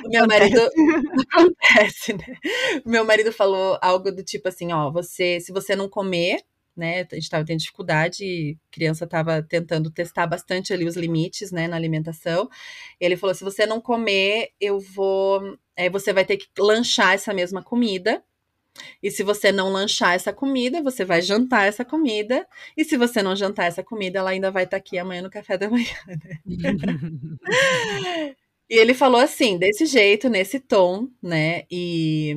o 0.04 0.08
meu 0.08 0.26
marido 0.26 0.60
acontece, 1.30 2.12
né? 2.14 2.36
O 2.84 2.88
meu 2.90 3.04
marido 3.04 3.32
falou 3.32 3.78
algo 3.80 4.10
do 4.10 4.24
tipo 4.24 4.48
assim, 4.48 4.72
ó, 4.72 4.90
você, 4.90 5.40
se 5.40 5.52
você 5.52 5.76
não 5.76 5.88
comer, 5.88 6.42
né, 6.76 7.00
a 7.00 7.14
gente 7.14 7.24
estava 7.24 7.44
tendo 7.44 7.58
dificuldade, 7.58 8.58
a 8.68 8.74
criança 8.74 9.04
estava 9.04 9.42
tentando 9.42 9.90
testar 9.90 10.26
bastante 10.26 10.72
ali 10.72 10.86
os 10.86 10.96
limites, 10.96 11.52
né, 11.52 11.68
na 11.68 11.76
alimentação. 11.76 12.48
Ele 12.98 13.16
falou, 13.16 13.34
se 13.34 13.44
você 13.44 13.66
não 13.66 13.80
comer, 13.80 14.50
eu 14.60 14.80
vou, 14.80 15.56
é, 15.76 15.90
você 15.90 16.12
vai 16.12 16.24
ter 16.24 16.36
que 16.36 16.46
lanchar 16.58 17.14
essa 17.14 17.34
mesma 17.34 17.62
comida 17.62 18.22
e 19.02 19.10
se 19.10 19.22
você 19.22 19.52
não 19.52 19.72
lanchar 19.72 20.14
essa 20.14 20.32
comida, 20.32 20.82
você 20.82 21.04
vai 21.04 21.22
jantar 21.22 21.66
essa 21.66 21.84
comida. 21.84 22.46
E 22.76 22.84
se 22.84 22.96
você 22.96 23.22
não 23.22 23.36
jantar 23.36 23.66
essa 23.66 23.82
comida, 23.82 24.18
ela 24.18 24.30
ainda 24.30 24.50
vai 24.50 24.64
estar 24.64 24.76
tá 24.76 24.78
aqui 24.78 24.98
amanhã 24.98 25.22
no 25.22 25.30
café 25.30 25.56
da 25.58 25.68
manhã. 25.70 25.86
Né? 26.06 26.40
e 28.68 28.74
ele 28.78 28.94
falou 28.94 29.20
assim, 29.20 29.58
desse 29.58 29.86
jeito, 29.86 30.28
nesse 30.28 30.60
tom, 30.60 31.08
né? 31.22 31.64
E 31.70 32.36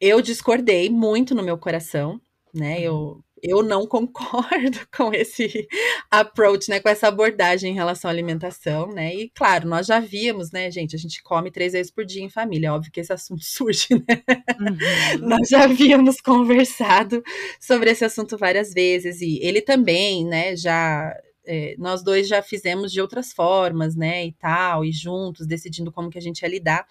eu 0.00 0.20
discordei 0.22 0.88
muito 0.88 1.34
no 1.34 1.42
meu 1.42 1.58
coração, 1.58 2.20
né? 2.54 2.80
Eu 2.80 3.22
eu 3.42 3.62
não 3.62 3.86
concordo 3.86 4.78
com 4.96 5.12
esse 5.12 5.66
approach, 6.10 6.68
né, 6.68 6.80
com 6.80 6.88
essa 6.88 7.08
abordagem 7.08 7.72
em 7.72 7.74
relação 7.74 8.08
à 8.08 8.12
alimentação, 8.12 8.88
né? 8.88 9.14
E 9.14 9.30
claro, 9.30 9.68
nós 9.68 9.86
já 9.86 10.00
víamos, 10.00 10.50
né, 10.50 10.70
gente, 10.70 10.96
a 10.96 10.98
gente 10.98 11.22
come 11.22 11.50
três 11.50 11.72
vezes 11.72 11.90
por 11.90 12.04
dia 12.04 12.22
em 12.22 12.28
família, 12.28 12.74
óbvio 12.74 12.92
que 12.92 13.00
esse 13.00 13.12
assunto 13.12 13.44
surge, 13.46 13.88
né? 13.94 14.22
Uhum. 14.60 15.28
nós 15.28 15.48
já 15.48 15.64
havíamos 15.64 16.20
conversado 16.20 17.22
sobre 17.60 17.90
esse 17.90 18.04
assunto 18.04 18.36
várias 18.36 18.72
vezes 18.72 19.20
e 19.20 19.38
ele 19.42 19.60
também, 19.60 20.24
né, 20.24 20.56
já 20.56 21.14
é, 21.48 21.74
nós 21.78 22.02
dois 22.02 22.28
já 22.28 22.42
fizemos 22.42 22.92
de 22.92 23.00
outras 23.00 23.32
formas, 23.32 23.96
né, 23.96 24.26
e 24.26 24.32
tal, 24.32 24.84
e 24.84 24.92
juntos, 24.92 25.46
decidindo 25.46 25.90
como 25.90 26.10
que 26.10 26.18
a 26.18 26.20
gente 26.20 26.42
ia 26.42 26.48
lidar. 26.48 26.86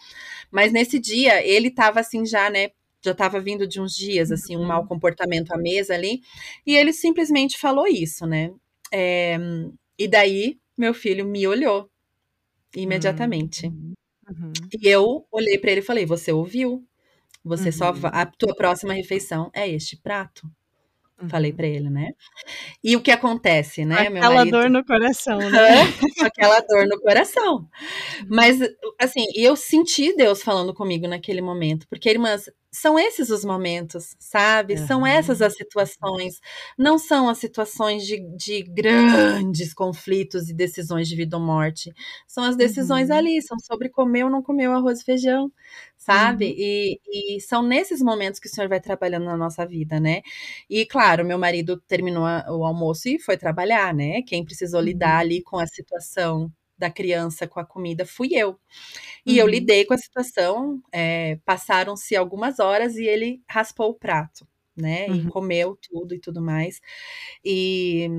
Mas 0.50 0.74
nesse 0.74 0.98
dia, 0.98 1.46
ele 1.46 1.70
tava 1.70 2.00
assim 2.00 2.26
já, 2.26 2.50
né, 2.50 2.70
já 3.04 3.12
estava 3.12 3.40
vindo 3.40 3.68
de 3.68 3.80
uns 3.80 3.96
dias, 3.96 4.32
assim, 4.32 4.58
um 4.58 4.66
mau 4.66 4.82
uhum. 4.82 4.88
comportamento 4.88 5.52
à 5.52 5.58
mesa 5.58 5.94
ali, 5.94 6.22
e 6.66 6.76
ele 6.76 6.92
simplesmente 6.92 7.58
falou 7.58 7.88
isso, 7.88 8.26
né? 8.26 8.52
É, 8.92 9.38
e 9.98 10.08
daí, 10.08 10.60
meu 10.78 10.94
filho 10.94 11.26
me 11.26 11.48
olhou 11.48 11.90
imediatamente. 12.76 13.68
Uhum. 13.68 13.94
uhum. 14.30 14.54
E 14.82 14.88
eu 14.88 15.26
olhei 15.32 15.58
para 15.58 15.72
ele 15.72 15.82
e 15.82 15.84
falei: 15.84 16.06
Você 16.06 16.32
ouviu? 16.32 16.86
Você 17.44 17.68
uhum. 17.68 17.72
só. 17.72 17.94
A 18.04 18.26
tua 18.26 18.56
próxima 18.56 18.94
refeição 18.94 19.50
é 19.54 19.68
este 19.68 19.98
prato. 19.98 20.50
Uhum. 21.20 21.30
Falei 21.30 21.52
para 21.52 21.66
ele, 21.66 21.90
né? 21.90 22.12
E 22.84 22.96
o 22.96 23.02
que 23.02 23.10
acontece, 23.10 23.84
né? 23.84 24.02
Aquela 24.02 24.36
marido... 24.36 24.52
dor 24.52 24.70
no 24.70 24.86
coração, 24.86 25.40
né? 25.40 25.70
Aquela 26.22 26.60
dor 26.60 26.86
no 26.88 27.00
coração. 27.00 27.56
Uhum. 27.56 28.28
Mas, 28.30 28.60
assim, 29.00 29.26
eu 29.34 29.56
senti 29.56 30.16
Deus 30.16 30.44
falando 30.44 30.76
comigo 30.76 31.08
naquele 31.08 31.42
momento, 31.42 31.88
porque, 31.90 32.10
irmãs, 32.10 32.48
são 32.78 32.98
esses 33.00 33.30
os 33.30 33.44
momentos, 33.44 34.16
sabe? 34.20 34.76
Uhum. 34.76 34.88
São 34.88 35.08
essas 35.08 35.42
as 35.42 35.56
situações. 35.56 36.40
Não 36.78 36.98
são 37.00 37.28
as 37.28 37.40
situações 37.40 38.06
de, 38.06 38.20
de, 38.36 38.64
grandes 38.64 39.74
conflitos 39.74 40.50
e 40.50 40.54
decisões 40.54 41.08
de 41.08 41.16
vida 41.16 41.38
ou 41.38 41.44
morte. 41.44 41.92
São 42.28 42.44
as 42.44 42.56
decisões 42.56 43.10
uhum. 43.10 43.16
ali, 43.16 43.42
são 43.42 43.58
sobre 43.60 43.90
comer 43.90 44.26
ou 44.26 44.30
não 44.30 44.44
comer 44.44 44.68
o 44.70 44.74
arroz 44.74 45.02
e 45.02 45.04
feijão, 45.04 45.52
sabe? 45.98 46.46
Uhum. 46.46 46.56
E, 46.58 47.00
e, 47.38 47.42
são 47.42 47.64
nesses 47.64 48.02
momentos 48.02 48.40
que 48.40 48.48
o 48.48 48.52
Senhor 48.52 48.70
vai 48.70 48.80
trabalhando 48.80 49.26
na 49.26 49.38
nossa 49.38 49.66
vida, 49.66 50.00
né? 50.00 50.22
E 50.70 50.86
claro, 50.86 51.26
meu 51.26 51.40
marido 51.40 51.82
terminou 51.88 52.24
o 52.24 52.64
almoço 52.64 53.10
e 53.10 53.20
foi 53.20 53.38
trabalhar, 53.38 53.94
né? 53.94 54.22
Quem 54.22 54.46
precisou 54.46 54.82
lidar 54.82 55.16
uhum. 55.16 55.22
ali 55.22 55.44
com 55.44 55.58
a 55.58 55.68
situação 55.68 56.52
da 56.78 56.90
criança 56.90 57.48
com 57.48 57.60
a 57.60 57.66
comida 57.66 58.06
fui 58.06 58.30
eu. 58.34 58.60
E 59.26 59.34
uhum. 59.34 59.38
eu 59.40 59.48
lidei 59.48 59.86
com 59.86 59.94
a 59.94 59.98
situação, 59.98 60.82
é, 60.92 61.38
passaram-se 61.46 62.16
algumas 62.16 62.60
horas 62.60 62.96
e 62.96 63.06
ele 63.06 63.42
raspou 63.50 63.90
o 63.90 63.96
prato, 63.96 64.48
né? 64.76 65.08
Uhum. 65.08 65.16
E 65.16 65.28
comeu 65.30 65.78
tudo 65.82 66.14
e 66.14 66.20
tudo 66.20 66.42
mais. 66.42 66.80
E 67.44 68.10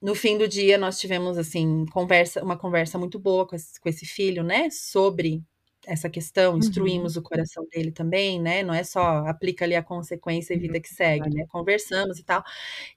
no 0.00 0.14
fim 0.14 0.38
do 0.38 0.46
dia 0.46 0.78
nós 0.78 0.98
tivemos 0.98 1.36
assim 1.38 1.84
conversa, 1.92 2.42
uma 2.42 2.56
conversa 2.56 2.98
muito 2.98 3.18
boa 3.18 3.46
com 3.46 3.56
esse, 3.56 3.80
com 3.80 3.88
esse 3.88 4.06
filho, 4.06 4.44
né? 4.44 4.70
Sobre 4.70 5.42
essa 5.86 6.10
questão, 6.10 6.52
uhum. 6.52 6.58
instruímos 6.58 7.16
uhum. 7.16 7.22
o 7.22 7.24
coração 7.24 7.64
dele 7.72 7.92
também, 7.92 8.40
né? 8.40 8.62
Não 8.62 8.74
é 8.74 8.82
só 8.82 9.26
aplica 9.26 9.64
ali 9.64 9.74
a 9.74 9.82
consequência 9.82 10.52
e 10.52 10.58
vida 10.58 10.74
uhum. 10.74 10.80
que 10.80 10.88
segue, 10.88 11.30
né? 11.30 11.46
Conversamos 11.48 12.18
e 12.18 12.24
tal. 12.24 12.42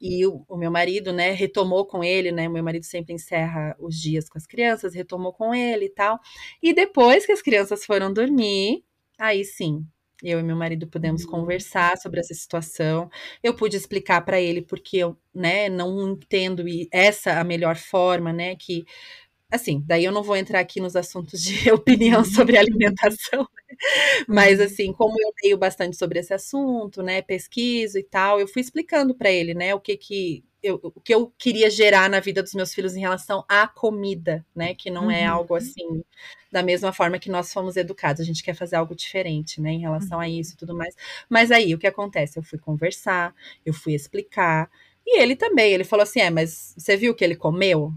E 0.01 0.25
o, 0.25 0.43
o, 0.47 0.57
meu 0.57 0.71
marido, 0.71 1.13
né, 1.13 1.31
retomou 1.31 1.85
com 1.85 2.03
ele, 2.03 2.31
né? 2.31 2.49
Meu 2.49 2.63
marido 2.63 2.85
sempre 2.85 3.13
encerra 3.13 3.75
os 3.79 3.95
dias 3.95 4.27
com 4.27 4.37
as 4.37 4.47
crianças, 4.47 4.95
retomou 4.95 5.31
com 5.31 5.53
ele 5.53 5.85
e 5.85 5.89
tal. 5.89 6.19
E 6.61 6.73
depois 6.73 7.25
que 7.25 7.31
as 7.31 7.41
crianças 7.41 7.85
foram 7.85 8.11
dormir, 8.11 8.83
aí 9.17 9.45
sim, 9.45 9.85
eu 10.23 10.39
e 10.39 10.43
meu 10.43 10.55
marido 10.55 10.87
pudemos 10.87 11.23
uhum. 11.23 11.31
conversar 11.31 11.97
sobre 11.97 12.19
essa 12.19 12.33
situação. 12.33 13.09
Eu 13.43 13.53
pude 13.53 13.77
explicar 13.77 14.21
para 14.21 14.41
ele 14.41 14.61
porque 14.61 14.97
eu, 14.97 15.17
né, 15.33 15.69
não 15.69 16.09
entendo 16.09 16.67
e 16.67 16.89
essa 16.91 17.39
a 17.39 17.43
melhor 17.43 17.77
forma, 17.77 18.33
né, 18.33 18.55
que 18.55 18.83
assim, 19.51 19.83
daí 19.85 20.05
eu 20.05 20.11
não 20.11 20.23
vou 20.23 20.35
entrar 20.35 20.59
aqui 20.59 20.79
nos 20.79 20.95
assuntos 20.95 21.41
de 21.41 21.69
opinião 21.71 22.23
sobre 22.23 22.57
alimentação, 22.57 23.41
né? 23.41 23.77
mas 24.27 24.59
uhum. 24.59 24.65
assim, 24.65 24.93
como 24.93 25.15
eu 25.19 25.31
leio 25.43 25.57
bastante 25.57 25.97
sobre 25.97 26.19
esse 26.19 26.33
assunto, 26.33 27.01
né, 27.01 27.21
pesquiso 27.21 27.97
e 27.97 28.03
tal, 28.03 28.39
eu 28.39 28.47
fui 28.47 28.61
explicando 28.61 29.15
para 29.15 29.31
ele, 29.31 29.53
né, 29.53 29.73
o 29.73 29.79
que 29.79 29.97
que 29.97 30.43
eu, 30.61 30.79
o 30.83 30.99
que 30.99 31.13
eu 31.13 31.33
queria 31.37 31.69
gerar 31.69 32.09
na 32.09 32.19
vida 32.19 32.43
dos 32.43 32.53
meus 32.53 32.73
filhos 32.73 32.95
em 32.95 32.99
relação 32.99 33.45
à 33.47 33.65
comida, 33.67 34.45
né, 34.53 34.75
que 34.75 34.91
não 34.91 35.09
é 35.09 35.25
uhum. 35.25 35.37
algo 35.37 35.55
assim 35.55 36.03
da 36.51 36.61
mesma 36.61 36.91
forma 36.91 37.19
que 37.19 37.29
nós 37.29 37.53
fomos 37.53 37.77
educados, 37.77 38.21
a 38.21 38.25
gente 38.25 38.43
quer 38.43 38.55
fazer 38.55 38.75
algo 38.75 38.95
diferente, 38.95 39.61
né, 39.61 39.71
em 39.71 39.79
relação 39.79 40.17
uhum. 40.17 40.23
a 40.23 40.29
isso 40.29 40.53
e 40.53 40.57
tudo 40.57 40.75
mais. 40.75 40.93
Mas 41.29 41.51
aí 41.51 41.73
o 41.73 41.79
que 41.79 41.87
acontece? 41.87 42.37
Eu 42.37 42.43
fui 42.43 42.59
conversar, 42.59 43.33
eu 43.65 43.73
fui 43.73 43.93
explicar, 43.93 44.69
e 45.05 45.19
ele 45.21 45.35
também, 45.35 45.73
ele 45.73 45.83
falou 45.83 46.03
assim: 46.03 46.19
"É, 46.19 46.29
mas 46.29 46.75
você 46.77 46.95
viu 46.97 47.13
o 47.13 47.15
que 47.15 47.23
ele 47.23 47.35
comeu?" 47.35 47.93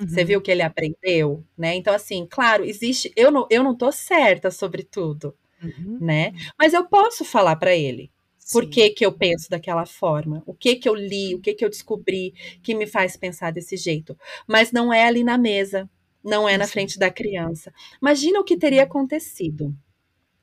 Uhum. 0.00 0.08
Você 0.08 0.24
viu 0.24 0.40
que 0.40 0.50
ele 0.50 0.62
aprendeu, 0.62 1.44
né? 1.56 1.74
Então, 1.74 1.94
assim, 1.94 2.26
claro, 2.28 2.64
existe. 2.64 3.12
Eu 3.16 3.30
não, 3.30 3.46
eu 3.50 3.62
não 3.62 3.76
tô 3.76 3.92
certa 3.92 4.50
sobre 4.50 4.82
tudo, 4.82 5.34
uhum. 5.62 5.98
né? 6.00 6.32
Mas 6.58 6.72
eu 6.72 6.86
posso 6.86 7.24
falar 7.24 7.56
para 7.56 7.74
ele. 7.74 8.10
Sim. 8.38 8.52
Por 8.52 8.68
que, 8.68 8.90
que 8.90 9.06
eu 9.06 9.12
penso 9.12 9.48
daquela 9.48 9.86
forma? 9.86 10.42
O 10.46 10.54
que 10.54 10.76
que 10.76 10.88
eu 10.88 10.94
li? 10.94 11.34
O 11.34 11.40
que 11.40 11.54
que 11.54 11.64
eu 11.64 11.70
descobri 11.70 12.34
que 12.62 12.74
me 12.74 12.86
faz 12.86 13.16
pensar 13.16 13.52
desse 13.52 13.76
jeito? 13.76 14.16
Mas 14.46 14.72
não 14.72 14.92
é 14.92 15.04
ali 15.04 15.22
na 15.22 15.38
mesa, 15.38 15.88
não 16.24 16.48
é 16.48 16.56
na 16.56 16.66
frente 16.66 16.98
da 16.98 17.10
criança. 17.10 17.72
Imagina 18.00 18.40
o 18.40 18.44
que 18.44 18.56
teria 18.56 18.80
uhum. 18.80 18.86
acontecido 18.86 19.74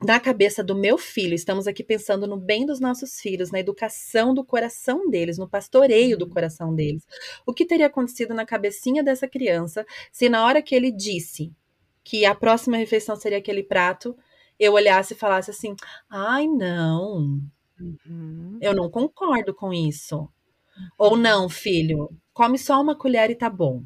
na 0.02 0.18
cabeça 0.18 0.64
do 0.64 0.74
meu 0.74 0.96
filho, 0.96 1.34
estamos 1.34 1.66
aqui 1.66 1.84
pensando 1.84 2.26
no 2.26 2.36
bem 2.36 2.64
dos 2.64 2.80
nossos 2.80 3.20
filhos, 3.20 3.50
na 3.50 3.60
educação 3.60 4.32
do 4.32 4.42
coração 4.42 5.08
deles, 5.10 5.36
no 5.36 5.48
pastoreio 5.48 6.16
do 6.16 6.24
uhum. 6.24 6.30
coração 6.30 6.74
deles. 6.74 7.06
O 7.46 7.52
que 7.52 7.66
teria 7.66 7.86
acontecido 7.86 8.32
na 8.32 8.46
cabecinha 8.46 9.02
dessa 9.02 9.28
criança 9.28 9.84
se 10.10 10.28
na 10.28 10.44
hora 10.44 10.62
que 10.62 10.74
ele 10.74 10.90
disse 10.90 11.52
que 12.02 12.24
a 12.24 12.34
próxima 12.34 12.78
refeição 12.78 13.14
seria 13.14 13.38
aquele 13.38 13.62
prato, 13.62 14.16
eu 14.58 14.72
olhasse 14.72 15.12
e 15.14 15.16
falasse 15.16 15.50
assim: 15.50 15.76
ai, 16.08 16.46
não, 16.46 17.38
uhum. 17.78 18.58
eu 18.60 18.74
não 18.74 18.90
concordo 18.90 19.54
com 19.54 19.72
isso. 19.72 20.16
Uhum. 20.16 20.28
Ou 20.98 21.16
não, 21.16 21.48
filho, 21.48 22.10
come 22.32 22.56
só 22.56 22.80
uma 22.80 22.96
colher 22.96 23.30
e 23.30 23.34
tá 23.34 23.50
bom. 23.50 23.84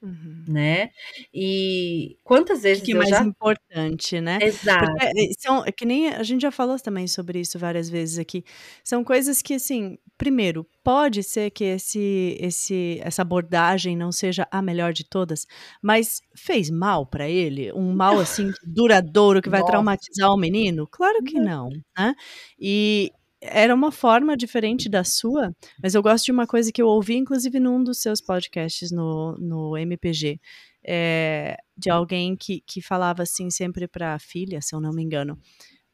Uhum. 0.00 0.44
Né? 0.46 0.90
E 1.34 2.16
quantas 2.22 2.62
vezes 2.62 2.84
que 2.84 2.92
eu 2.92 2.98
mais 2.98 3.10
já... 3.10 3.20
importante, 3.20 4.20
né? 4.20 4.38
Exato. 4.40 4.86
Porque 4.92 5.06
eh, 5.06 5.32
são, 5.38 5.64
é 5.66 5.72
que 5.72 5.84
nem 5.84 6.08
a 6.08 6.22
gente 6.22 6.42
já 6.42 6.52
falou 6.52 6.78
também 6.78 7.08
sobre 7.08 7.40
isso 7.40 7.58
várias 7.58 7.90
vezes 7.90 8.18
aqui. 8.18 8.44
São 8.84 9.02
coisas 9.02 9.42
que, 9.42 9.54
assim, 9.54 9.98
primeiro, 10.16 10.64
pode 10.84 11.24
ser 11.24 11.50
que 11.50 11.64
esse, 11.64 12.36
esse, 12.40 13.00
essa 13.02 13.22
abordagem 13.22 13.96
não 13.96 14.12
seja 14.12 14.46
a 14.52 14.62
melhor 14.62 14.92
de 14.92 15.04
todas, 15.04 15.46
mas 15.82 16.20
fez 16.36 16.70
mal 16.70 17.04
para 17.04 17.28
ele? 17.28 17.72
Um 17.72 17.92
mal, 17.92 18.20
assim, 18.20 18.52
duradouro 18.64 19.42
que 19.42 19.50
vai 19.50 19.60
Nossa. 19.60 19.72
traumatizar 19.72 20.30
o 20.30 20.36
menino? 20.36 20.86
Claro 20.86 21.24
que 21.24 21.40
não, 21.40 21.70
né? 21.98 22.14
E, 22.58 23.10
era 23.40 23.74
uma 23.74 23.92
forma 23.92 24.36
diferente 24.36 24.88
da 24.88 25.04
sua, 25.04 25.54
mas 25.82 25.94
eu 25.94 26.02
gosto 26.02 26.26
de 26.26 26.32
uma 26.32 26.46
coisa 26.46 26.72
que 26.72 26.82
eu 26.82 26.86
ouvi, 26.86 27.16
inclusive, 27.16 27.60
num 27.60 27.82
dos 27.82 27.98
seus 27.98 28.20
podcasts 28.20 28.90
no, 28.90 29.36
no 29.38 29.76
MPG, 29.76 30.40
é, 30.84 31.56
de 31.76 31.90
alguém 31.90 32.36
que, 32.36 32.62
que 32.66 32.80
falava 32.80 33.22
assim 33.22 33.50
sempre 33.50 33.86
para 33.86 34.14
a 34.14 34.18
filha, 34.18 34.60
se 34.60 34.74
eu 34.74 34.80
não 34.80 34.92
me 34.92 35.02
engano, 35.02 35.38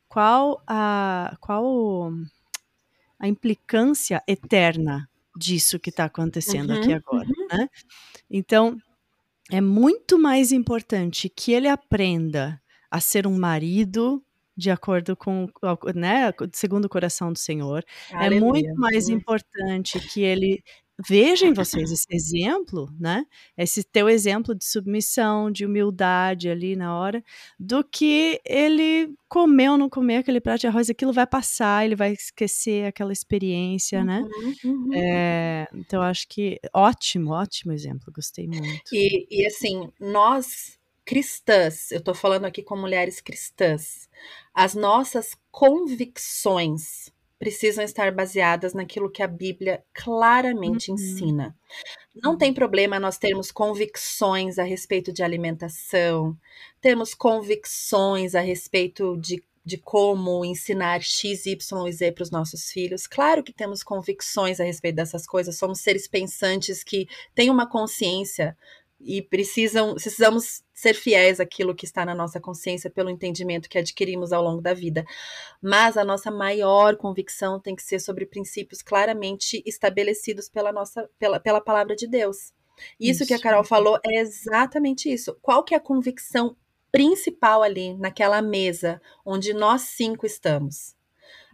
qual 0.08 0.62
a, 0.66 1.36
qual 1.40 2.12
a 3.18 3.28
implicância 3.28 4.22
eterna 4.26 5.08
disso 5.36 5.78
que 5.78 5.90
está 5.90 6.04
acontecendo 6.04 6.70
uhum, 6.70 6.78
aqui 6.78 6.92
agora, 6.92 7.26
uhum. 7.26 7.58
né? 7.58 7.68
Então, 8.30 8.78
é 9.50 9.60
muito 9.60 10.18
mais 10.18 10.52
importante 10.52 11.28
que 11.28 11.52
ele 11.52 11.68
aprenda 11.68 12.60
a 12.90 13.00
ser 13.00 13.26
um 13.26 13.36
marido 13.36 14.24
de 14.56 14.70
acordo 14.70 15.16
com, 15.16 15.48
né, 15.94 16.32
segundo 16.52 16.84
o 16.84 16.88
coração 16.88 17.32
do 17.32 17.38
Senhor. 17.38 17.84
Aleluia. 18.12 18.36
É 18.36 18.40
muito 18.40 18.74
mais 18.80 19.08
importante 19.08 19.98
que 20.00 20.20
ele 20.20 20.62
veja 21.08 21.46
em 21.46 21.52
vocês 21.52 21.90
esse 21.90 22.06
exemplo, 22.10 22.88
né? 22.98 23.26
Esse 23.56 23.82
teu 23.82 24.08
exemplo 24.08 24.54
de 24.54 24.64
submissão, 24.64 25.50
de 25.50 25.66
humildade 25.66 26.48
ali 26.48 26.76
na 26.76 26.96
hora, 26.96 27.22
do 27.58 27.82
que 27.82 28.40
ele 28.44 29.12
comer 29.28 29.70
ou 29.70 29.78
não 29.78 29.88
comer 29.88 30.18
aquele 30.18 30.40
prato 30.40 30.60
de 30.60 30.66
arroz, 30.68 30.88
aquilo 30.88 31.12
vai 31.12 31.26
passar, 31.26 31.84
ele 31.84 31.96
vai 31.96 32.12
esquecer 32.12 32.86
aquela 32.86 33.12
experiência, 33.12 34.04
né? 34.04 34.20
uhum, 34.20 34.28
né? 34.28 34.54
Uhum. 34.64 34.94
É, 34.94 35.68
então 35.74 36.00
acho 36.00 36.28
que 36.28 36.60
ótimo, 36.72 37.32
ótimo 37.32 37.72
exemplo, 37.72 38.12
gostei 38.14 38.46
muito. 38.46 38.82
E, 38.92 39.26
e 39.30 39.46
assim, 39.46 39.90
nós 39.98 40.78
cristãs, 41.04 41.90
eu 41.90 41.98
estou 41.98 42.14
falando 42.14 42.46
aqui 42.46 42.62
com 42.62 42.76
mulheres 42.76 43.20
cristãs, 43.20 44.08
as 44.54 44.74
nossas 44.74 45.36
convicções 45.50 47.12
precisam 47.38 47.84
estar 47.84 48.12
baseadas 48.12 48.72
naquilo 48.72 49.10
que 49.10 49.22
a 49.22 49.26
Bíblia 49.26 49.84
claramente 49.92 50.90
uhum. 50.90 50.94
ensina. 50.94 51.56
Não 52.14 52.38
tem 52.38 52.54
problema 52.54 53.00
nós 53.00 53.18
termos 53.18 53.50
convicções 53.50 54.58
a 54.58 54.62
respeito 54.62 55.12
de 55.12 55.22
alimentação, 55.22 56.36
termos 56.80 57.12
convicções 57.12 58.34
a 58.34 58.40
respeito 58.40 59.16
de 59.16 59.42
de 59.64 59.78
como 59.78 60.44
ensinar 60.44 61.00
X, 61.00 61.46
Y 61.46 61.88
e 61.88 61.92
Z 61.92 62.12
para 62.12 62.22
os 62.22 62.30
nossos 62.30 62.70
filhos. 62.70 63.06
Claro 63.06 63.42
que 63.42 63.52
temos 63.52 63.82
convicções 63.82 64.60
a 64.60 64.64
respeito 64.64 64.96
dessas 64.96 65.26
coisas, 65.26 65.56
somos 65.56 65.80
seres 65.80 66.06
pensantes 66.06 66.84
que 66.84 67.08
têm 67.34 67.48
uma 67.48 67.66
consciência 67.66 68.56
e 69.04 69.22
precisam, 69.22 69.94
precisamos 69.94 70.62
ser 70.72 70.94
fiéis 70.94 71.38
àquilo 71.38 71.74
que 71.74 71.84
está 71.84 72.04
na 72.04 72.14
nossa 72.14 72.40
consciência 72.40 72.90
pelo 72.90 73.10
entendimento 73.10 73.68
que 73.68 73.78
adquirimos 73.78 74.32
ao 74.32 74.42
longo 74.42 74.60
da 74.60 74.74
vida. 74.74 75.04
Mas 75.62 75.96
a 75.96 76.04
nossa 76.04 76.30
maior 76.30 76.96
convicção 76.96 77.60
tem 77.60 77.76
que 77.76 77.82
ser 77.82 78.00
sobre 78.00 78.26
princípios 78.26 78.82
claramente 78.82 79.62
estabelecidos 79.66 80.48
pela 80.48 80.72
nossa 80.72 81.08
pela, 81.18 81.38
pela 81.38 81.60
palavra 81.60 81.94
de 81.94 82.06
Deus. 82.06 82.52
Isso, 82.98 83.22
isso 83.22 83.26
que 83.26 83.34
a 83.34 83.40
Carol 83.40 83.64
falou 83.64 83.98
é 84.04 84.20
exatamente 84.20 85.12
isso. 85.12 85.36
Qual 85.40 85.62
que 85.62 85.74
é 85.74 85.76
a 85.76 85.80
convicção 85.80 86.56
principal 86.90 87.62
ali 87.62 87.94
naquela 87.94 88.40
mesa 88.40 89.00
onde 89.24 89.52
nós 89.52 89.82
cinco 89.82 90.26
estamos? 90.26 90.93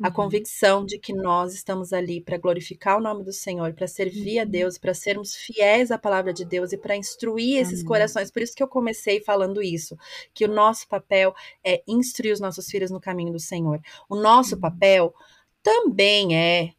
A 0.02 0.08
uhum. 0.08 0.14
convicção 0.14 0.84
de 0.84 0.98
que 0.98 1.12
nós 1.12 1.54
estamos 1.54 1.92
ali 1.92 2.20
para 2.20 2.38
glorificar 2.38 2.98
o 2.98 3.02
nome 3.02 3.22
do 3.22 3.32
Senhor, 3.32 3.72
para 3.74 3.86
servir 3.86 4.36
uhum. 4.36 4.42
a 4.42 4.44
Deus, 4.44 4.78
para 4.78 4.94
sermos 4.94 5.34
fiéis 5.34 5.90
à 5.90 5.98
palavra 5.98 6.32
de 6.32 6.44
Deus 6.44 6.72
e 6.72 6.78
para 6.78 6.96
instruir 6.96 7.58
esses 7.58 7.82
corações. 7.82 8.30
Por 8.30 8.42
isso 8.42 8.54
que 8.54 8.62
eu 8.62 8.68
comecei 8.68 9.20
falando 9.20 9.62
isso, 9.62 9.96
que 10.32 10.44
o 10.44 10.52
nosso 10.52 10.88
papel 10.88 11.34
é 11.64 11.82
instruir 11.86 12.32
os 12.32 12.40
nossos 12.40 12.66
filhos 12.66 12.90
no 12.90 13.00
caminho 13.00 13.32
do 13.32 13.40
Senhor. 13.40 13.80
O 14.08 14.16
nosso 14.16 14.54
uhum. 14.54 14.60
papel 14.60 15.14
também 15.62 16.36
é 16.36 16.72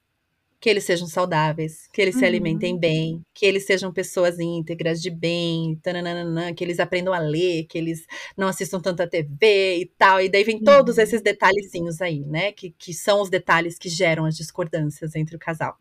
que 0.61 0.69
eles 0.69 0.83
sejam 0.83 1.07
saudáveis, 1.07 1.89
que 1.91 1.99
eles 1.99 2.13
uhum. 2.13 2.19
se 2.19 2.25
alimentem 2.25 2.77
bem, 2.77 3.25
que 3.33 3.47
eles 3.47 3.65
sejam 3.65 3.91
pessoas 3.91 4.39
íntegras, 4.39 5.01
de 5.01 5.09
bem, 5.09 5.75
tananana, 5.81 6.53
que 6.53 6.63
eles 6.63 6.79
aprendam 6.79 7.11
a 7.11 7.17
ler, 7.17 7.65
que 7.65 7.79
eles 7.79 8.05
não 8.37 8.47
assistam 8.47 8.79
tanta 8.79 9.07
TV 9.07 9.79
e 9.79 9.91
tal. 9.97 10.21
E 10.21 10.29
daí 10.29 10.43
vem 10.43 10.57
uhum. 10.57 10.63
todos 10.63 10.99
esses 10.99 11.19
detalhezinhos 11.19 11.99
aí, 11.99 12.19
né? 12.19 12.51
Que, 12.51 12.69
que 12.77 12.93
são 12.93 13.21
os 13.21 13.29
detalhes 13.29 13.79
que 13.79 13.89
geram 13.89 14.23
as 14.23 14.37
discordâncias 14.37 15.15
entre 15.15 15.35
o 15.35 15.39
casal. 15.39 15.79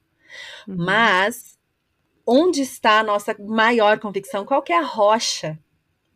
Uhum. 0.67 0.77
Mas 0.79 1.59
onde 2.27 2.63
está 2.63 3.01
a 3.01 3.05
nossa 3.05 3.37
maior 3.39 4.01
convicção? 4.01 4.47
Qual 4.47 4.65
é 4.67 4.73
a 4.73 4.83
rocha 4.83 5.59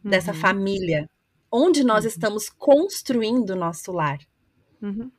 dessa 0.02 0.32
uhum. 0.32 0.38
família? 0.38 1.10
Onde 1.52 1.84
nós 1.84 2.04
uhum. 2.04 2.08
estamos 2.08 2.48
construindo 2.48 3.50
o 3.50 3.56
nosso 3.56 3.92
lar? 3.92 4.20
Uhum. 4.80 5.10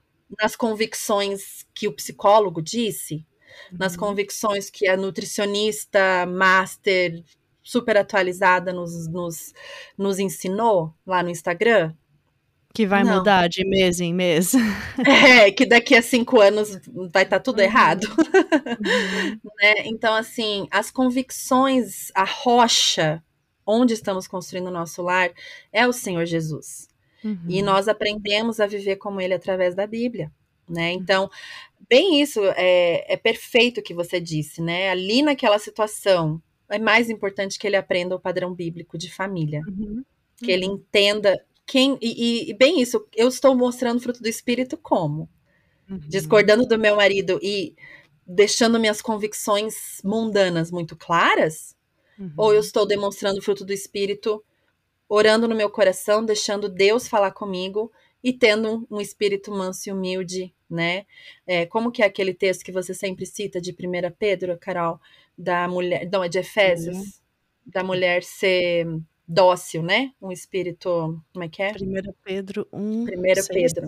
Nas 0.42 0.56
convicções 0.56 1.64
que 1.76 1.88
o 1.88 1.94
psicólogo 1.94 2.60
disse, 2.60 3.24
nas 3.72 3.94
uhum. 3.94 4.00
convicções 4.00 4.70
que 4.70 4.88
a 4.88 4.98
nutricionista 4.98 6.26
master 6.26 7.24
super 7.64 7.98
atualizada 7.98 8.72
nos, 8.72 9.08
nos, 9.08 9.54
nos 9.98 10.20
ensinou 10.20 10.94
lá 11.06 11.24
no 11.24 11.30
Instagram? 11.30 11.94
Que 12.74 12.86
vai 12.86 13.04
Não. 13.04 13.18
mudar 13.18 13.48
de 13.48 13.66
mês 13.66 14.00
em 14.00 14.14
mês. 14.14 14.54
É, 15.08 15.52
que 15.52 15.66
daqui 15.66 15.96
a 15.96 16.02
cinco 16.02 16.42
anos 16.42 16.80
vai 17.12 17.24
estar 17.24 17.38
tá 17.38 17.40
tudo 17.40 17.60
uhum. 17.60 17.66
errado. 17.66 18.06
Uhum. 18.06 19.40
né? 19.62 19.74
Então, 19.86 20.14
assim, 20.14 20.68
as 20.70 20.92
convicções, 20.92 22.12
a 22.14 22.24
rocha 22.24 23.24
onde 23.66 23.94
estamos 23.94 24.28
construindo 24.28 24.68
o 24.68 24.72
nosso 24.72 25.02
lar 25.02 25.32
é 25.72 25.88
o 25.88 25.94
Senhor 25.94 26.26
Jesus. 26.26 26.88
Uhum. 27.24 27.46
E 27.48 27.62
nós 27.62 27.88
aprendemos 27.88 28.60
a 28.60 28.68
viver 28.68 28.98
como 28.98 29.20
Ele 29.20 29.34
através 29.34 29.74
da 29.74 29.88
Bíblia. 29.88 30.32
Né? 30.68 30.92
Então, 30.92 31.30
bem 31.90 32.22
isso, 32.22 32.42
é, 32.56 33.14
é 33.14 33.18
perfeito 33.18 33.80
o 33.80 33.84
que 33.84 33.94
você 33.94 34.20
disse, 34.20 34.62
né? 34.62 34.90
Ali 34.90 35.22
naquela 35.22 35.60
situação, 35.60 36.42
é 36.70 36.80
mais 36.80 37.10
importante 37.10 37.60
que 37.60 37.68
ele 37.68 37.76
aprenda 37.76 38.16
o 38.16 38.20
padrão 38.20 38.54
bíblico 38.54 38.98
de 38.98 39.12
família. 39.12 39.62
Uhum. 39.68 40.04
Que 40.38 40.52
ele 40.52 40.68
uhum. 40.68 40.76
entenda 40.76 41.40
quem. 41.66 41.98
E, 42.02 42.50
e, 42.50 42.54
bem 42.54 42.82
isso, 42.82 43.06
eu 43.16 43.28
estou 43.28 43.56
mostrando 43.56 44.02
fruto 44.02 44.22
do 44.22 44.28
Espírito 44.28 44.78
como? 44.78 45.30
Uhum. 45.90 46.00
Discordando 46.08 46.66
do 46.66 46.78
meu 46.78 46.96
marido 46.96 47.40
e 47.42 47.76
deixando 48.26 48.80
minhas 48.80 49.02
convicções 49.02 50.02
mundanas 50.04 50.72
muito 50.72 50.96
claras? 50.96 51.76
Uhum. 52.20 52.34
Ou 52.38 52.54
eu 52.54 52.60
estou 52.60 52.86
demonstrando 52.86 53.42
fruto 53.42 53.64
do 53.64 53.74
Espírito, 53.74 54.44
orando 55.08 55.48
no 55.48 55.56
meu 55.56 55.70
coração, 55.70 56.26
deixando 56.26 56.68
Deus 56.68 57.08
falar 57.08 57.32
comigo 57.32 57.92
e 58.26 58.34
tendo 58.34 58.88
um, 58.90 59.00
espírito 59.00 59.52
manso 59.52 59.88
e 59.88 59.92
humilde 59.94 60.52
né? 60.68 61.06
É, 61.46 61.66
como 61.68 61.92
que 61.92 62.02
é 62.02 62.06
aquele 62.06 62.34
texto 62.34 62.64
que 62.64 62.72
você 62.72 62.92
sempre 62.92 63.24
cita 63.26 63.62
de 63.62 63.72
1 63.72 63.76
Pedro, 64.18 64.58
Carol, 64.58 65.00
da 65.38 65.68
mulher, 65.68 66.10
não, 66.12 66.24
é 66.24 66.28
de 66.28 66.40
Efésios, 66.40 66.98
uhum. 66.98 67.06
da 67.68 67.84
mulher 67.84 68.24
ser 68.24 68.88
dócil, 69.28 69.84
né? 69.84 70.12
Um 70.20 70.32
espírito, 70.32 71.22
como 71.32 71.46
é 71.46 71.48
que 71.50 71.62
é? 71.62 71.72
1 71.72 72.14
Pedro 72.24 72.68
1, 72.74 73.04
1 73.04 73.06
Pedro. 73.48 73.88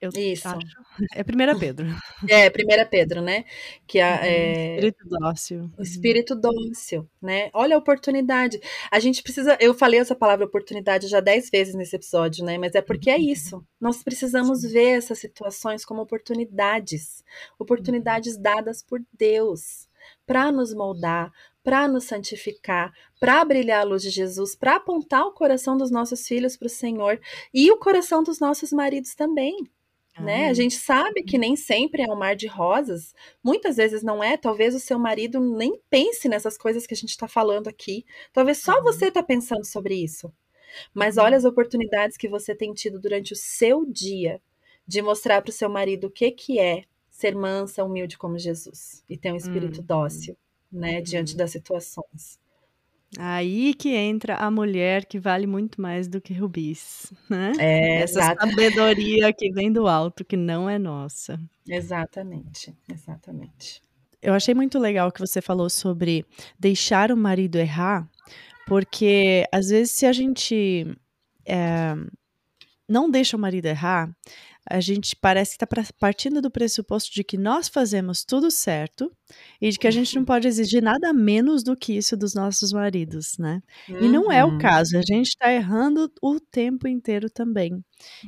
Eu 0.00 0.10
Isso. 0.16 0.48
Acho. 0.48 0.58
É 1.14 1.22
1 1.22 1.58
Pedro. 1.58 1.86
É, 2.30 2.48
1 2.48 2.88
Pedro, 2.88 3.20
né? 3.20 3.44
Que 3.86 4.00
a, 4.00 4.10
uhum, 4.10 4.18
é... 4.22 4.74
Espírito 4.76 5.08
dócil. 5.08 5.70
O 5.76 5.82
espírito 5.82 6.34
dócil, 6.36 7.08
né? 7.20 7.50
Olha 7.52 7.74
a 7.74 7.78
oportunidade. 7.78 8.60
A 8.90 9.00
gente 9.00 9.22
precisa. 9.22 9.56
Eu 9.60 9.74
falei 9.74 9.98
essa 9.98 10.14
palavra 10.14 10.46
oportunidade 10.46 11.08
já 11.08 11.18
dez 11.18 11.50
vezes 11.50 11.74
nesse 11.74 11.96
episódio, 11.96 12.44
né? 12.44 12.58
Mas 12.58 12.74
é 12.74 12.80
porque 12.80 13.10
é 13.10 13.16
uhum. 13.16 13.22
isso. 13.22 13.66
Nós 13.80 14.02
precisamos 14.04 14.62
ver 14.62 14.98
essas 14.98 15.18
situações 15.18 15.84
como 15.84 16.02
oportunidades 16.02 17.24
oportunidades 17.58 18.36
dadas 18.36 18.82
por 18.82 19.00
Deus 19.12 19.88
para 20.26 20.50
nos 20.52 20.72
moldar, 20.74 21.32
para 21.62 21.88
nos 21.88 22.04
santificar, 22.04 22.92
para 23.18 23.44
brilhar 23.44 23.80
a 23.80 23.84
luz 23.84 24.02
de 24.02 24.10
Jesus, 24.10 24.54
para 24.54 24.76
apontar 24.76 25.24
o 25.26 25.32
coração 25.32 25.76
dos 25.76 25.90
nossos 25.90 26.26
filhos 26.26 26.56
para 26.56 26.66
o 26.66 26.70
Senhor 26.70 27.20
e 27.52 27.70
o 27.70 27.78
coração 27.78 28.22
dos 28.22 28.38
nossos 28.38 28.72
maridos 28.72 29.14
também. 29.14 29.66
Né? 30.18 30.48
A 30.48 30.54
gente 30.54 30.76
sabe 30.76 31.24
que 31.24 31.36
nem 31.36 31.56
sempre 31.56 32.02
é 32.02 32.06
um 32.06 32.16
mar 32.16 32.36
de 32.36 32.46
rosas, 32.46 33.12
muitas 33.42 33.76
vezes 33.76 34.02
não 34.02 34.22
é. 34.22 34.36
Talvez 34.36 34.74
o 34.74 34.78
seu 34.78 34.98
marido 34.98 35.40
nem 35.40 35.80
pense 35.90 36.28
nessas 36.28 36.56
coisas 36.56 36.86
que 36.86 36.94
a 36.94 36.96
gente 36.96 37.10
está 37.10 37.26
falando 37.26 37.66
aqui. 37.66 38.04
Talvez 38.32 38.58
só 38.58 38.76
uhum. 38.76 38.84
você 38.84 39.06
está 39.06 39.22
pensando 39.22 39.64
sobre 39.64 39.94
isso. 39.96 40.32
Mas 40.92 41.16
olha 41.16 41.36
as 41.36 41.44
oportunidades 41.44 42.16
que 42.16 42.28
você 42.28 42.54
tem 42.54 42.72
tido 42.72 43.00
durante 43.00 43.32
o 43.32 43.36
seu 43.36 43.84
dia 43.84 44.40
de 44.86 45.02
mostrar 45.02 45.42
para 45.42 45.50
o 45.50 45.54
seu 45.54 45.68
marido 45.68 46.06
o 46.06 46.10
que, 46.10 46.30
que 46.30 46.58
é 46.60 46.84
ser 47.10 47.34
mansa, 47.34 47.84
humilde 47.84 48.18
como 48.18 48.38
Jesus 48.38 49.02
e 49.08 49.16
ter 49.16 49.32
um 49.32 49.36
espírito 49.36 49.78
uhum. 49.78 49.86
dócil, 49.86 50.36
né, 50.70 51.00
diante 51.00 51.32
uhum. 51.32 51.38
das 51.38 51.50
situações. 51.50 52.38
Aí 53.18 53.74
que 53.74 53.90
entra 53.90 54.36
a 54.36 54.50
mulher 54.50 55.04
que 55.04 55.18
vale 55.18 55.46
muito 55.46 55.80
mais 55.80 56.08
do 56.08 56.20
que 56.20 56.34
rubis, 56.34 57.12
né? 57.28 57.52
É, 57.58 58.02
Essa 58.02 58.20
exatamente. 58.20 58.54
sabedoria 58.54 59.32
que 59.32 59.50
vem 59.52 59.72
do 59.72 59.86
alto, 59.86 60.24
que 60.24 60.36
não 60.36 60.68
é 60.68 60.78
nossa. 60.78 61.38
Exatamente, 61.68 62.74
exatamente. 62.88 63.82
Eu 64.20 64.32
achei 64.34 64.54
muito 64.54 64.78
legal 64.78 65.12
que 65.12 65.20
você 65.20 65.40
falou 65.42 65.68
sobre 65.68 66.24
deixar 66.58 67.12
o 67.12 67.16
marido 67.16 67.56
errar, 67.58 68.08
porque 68.66 69.44
às 69.52 69.68
vezes 69.68 69.92
se 69.92 70.06
a 70.06 70.12
gente 70.12 70.86
é, 71.46 71.94
não 72.88 73.10
deixa 73.10 73.36
o 73.36 73.40
marido 73.40 73.66
errar, 73.66 74.10
a 74.68 74.80
gente 74.80 75.14
parece 75.14 75.56
que 75.58 75.64
está 75.64 75.92
partindo 75.98 76.40
do 76.40 76.50
pressuposto 76.50 77.12
de 77.12 77.22
que 77.22 77.36
nós 77.36 77.68
fazemos 77.68 78.24
tudo 78.24 78.50
certo 78.50 79.12
e 79.60 79.70
de 79.70 79.78
que 79.78 79.86
a 79.86 79.90
gente 79.90 80.14
não 80.14 80.22
uhum. 80.22 80.26
pode 80.26 80.48
exigir 80.48 80.82
nada 80.82 81.12
menos 81.12 81.62
do 81.62 81.76
que 81.76 81.96
isso 81.96 82.16
dos 82.16 82.34
nossos 82.34 82.72
maridos, 82.72 83.36
né? 83.38 83.62
Uhum. 83.88 84.04
E 84.04 84.08
não 84.08 84.32
é 84.32 84.44
o 84.44 84.48
uhum. 84.48 84.58
caso, 84.58 84.96
a 84.96 85.02
gente 85.02 85.28
está 85.28 85.52
errando 85.52 86.10
o 86.22 86.40
tempo 86.40 86.88
inteiro 86.88 87.28
também. 87.28 87.84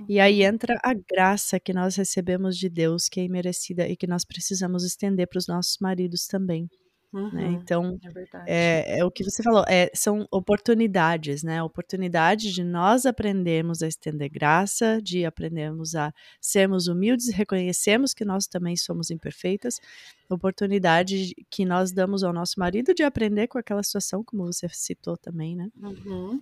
E 0.09 0.20
aí 0.20 0.42
uhum. 0.42 0.49
entra 0.49 0.79
a 0.83 0.92
graça 0.92 1.59
que 1.59 1.72
nós 1.72 1.96
recebemos 1.96 2.57
de 2.59 2.68
Deus, 2.68 3.09
que 3.09 3.20
é 3.20 3.25
imerecida 3.25 3.88
e 3.88 3.96
que 3.96 4.07
nós 4.07 4.25
precisamos 4.25 4.85
estender 4.85 5.27
para 5.29 5.38
os 5.38 5.46
nossos 5.46 5.79
maridos 5.81 6.27
também. 6.27 6.68
Né? 7.12 7.21
Uhum, 7.21 7.31
né? 7.33 7.47
Então, 7.53 7.99
é, 8.47 8.97
é, 8.97 8.99
é, 8.99 9.05
o 9.05 9.11
que 9.11 9.25
você 9.25 9.42
falou, 9.42 9.64
é, 9.69 9.90
são 9.95 10.27
oportunidades, 10.31 11.42
né? 11.42 11.62
Oportunidade 11.62 12.53
de 12.53 12.62
nós 12.62 13.07
aprendermos 13.07 13.83
a 13.83 13.88
estender 13.88 14.29
graça, 14.29 15.01
de 15.03 15.25
aprendermos 15.25 15.95
a 15.95 16.12
sermos 16.40 16.88
humildes, 16.88 17.33
reconhecemos 17.33 18.12
que 18.12 18.25
nós 18.25 18.47
também 18.47 18.77
somos 18.77 19.11
imperfeitas, 19.11 19.81
oportunidade 20.29 21.35
que 21.51 21.64
nós 21.64 21.92
damos 21.92 22.23
ao 22.23 22.33
nosso 22.33 22.59
marido 22.59 22.95
de 22.95 23.03
aprender 23.03 23.47
com 23.47 23.59
aquela 23.59 23.83
situação, 23.83 24.23
como 24.25 24.47
você 24.47 24.69
citou 24.71 25.16
também, 25.16 25.57
né? 25.57 25.69
Uhum. 25.81 26.40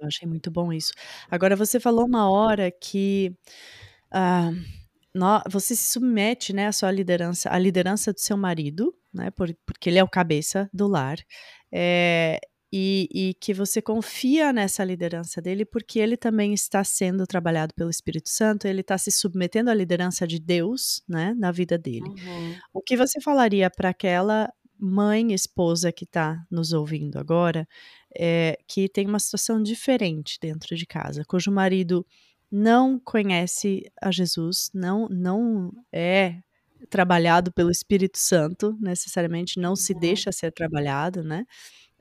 Eu 0.00 0.06
achei 0.06 0.28
muito 0.28 0.50
bom 0.50 0.72
isso. 0.72 0.92
Agora, 1.30 1.56
você 1.56 1.80
falou 1.80 2.06
uma 2.06 2.30
hora 2.30 2.70
que. 2.70 3.34
Uh, 4.12 4.86
você 5.48 5.74
se 5.74 5.92
submete 5.92 6.52
né, 6.52 6.66
à 6.66 6.72
sua 6.72 6.90
liderança, 6.90 7.50
à 7.50 7.58
liderança 7.58 8.12
do 8.12 8.20
seu 8.20 8.36
marido, 8.36 8.94
né, 9.16 9.30
por, 9.30 9.52
porque 9.64 9.88
ele 9.88 9.98
é 9.98 10.04
o 10.04 10.08
cabeça 10.08 10.68
do 10.72 10.86
lar, 10.86 11.18
é, 11.72 12.38
e, 12.72 13.08
e, 13.14 13.34
que 13.34 13.54
você 13.54 13.80
confia 13.80 14.52
nessa 14.52 14.84
liderança 14.84 15.40
dele, 15.40 15.64
porque 15.64 15.98
ele 15.98 16.16
também 16.16 16.52
está 16.52 16.82
sendo 16.84 17.26
trabalhado 17.26 17.72
pelo 17.74 17.88
Espírito 17.88 18.28
Santo, 18.28 18.66
ele 18.66 18.80
está 18.80 18.98
se 18.98 19.10
submetendo 19.10 19.70
à 19.70 19.74
liderança 19.74 20.26
de 20.26 20.38
Deus 20.38 21.02
né, 21.08 21.32
na 21.38 21.52
vida 21.52 21.78
dele. 21.78 22.08
Uhum. 22.08 22.54
O 22.74 22.82
que 22.82 22.96
você 22.96 23.20
falaria 23.20 23.70
para 23.70 23.90
aquela 23.90 24.52
mãe, 24.78 25.32
esposa 25.32 25.90
que 25.90 26.04
está 26.04 26.44
nos 26.50 26.72
ouvindo 26.72 27.18
agora, 27.18 27.66
é, 28.14 28.58
que 28.68 28.88
tem 28.88 29.06
uma 29.06 29.18
situação 29.18 29.62
diferente 29.62 30.38
dentro 30.40 30.76
de 30.76 30.86
casa, 30.86 31.24
cujo 31.24 31.50
marido 31.50 32.04
não 32.50 32.98
conhece 32.98 33.90
a 34.00 34.10
Jesus, 34.10 34.70
não, 34.74 35.08
não 35.08 35.72
é 35.92 36.40
trabalhado 36.90 37.52
pelo 37.52 37.70
Espírito 37.70 38.18
Santo, 38.18 38.76
necessariamente, 38.80 39.58
não 39.60 39.76
se 39.76 39.94
Uhum. 39.94 39.98
deixa 39.98 40.32
ser 40.32 40.52
trabalhado, 40.52 41.22
né? 41.24 41.46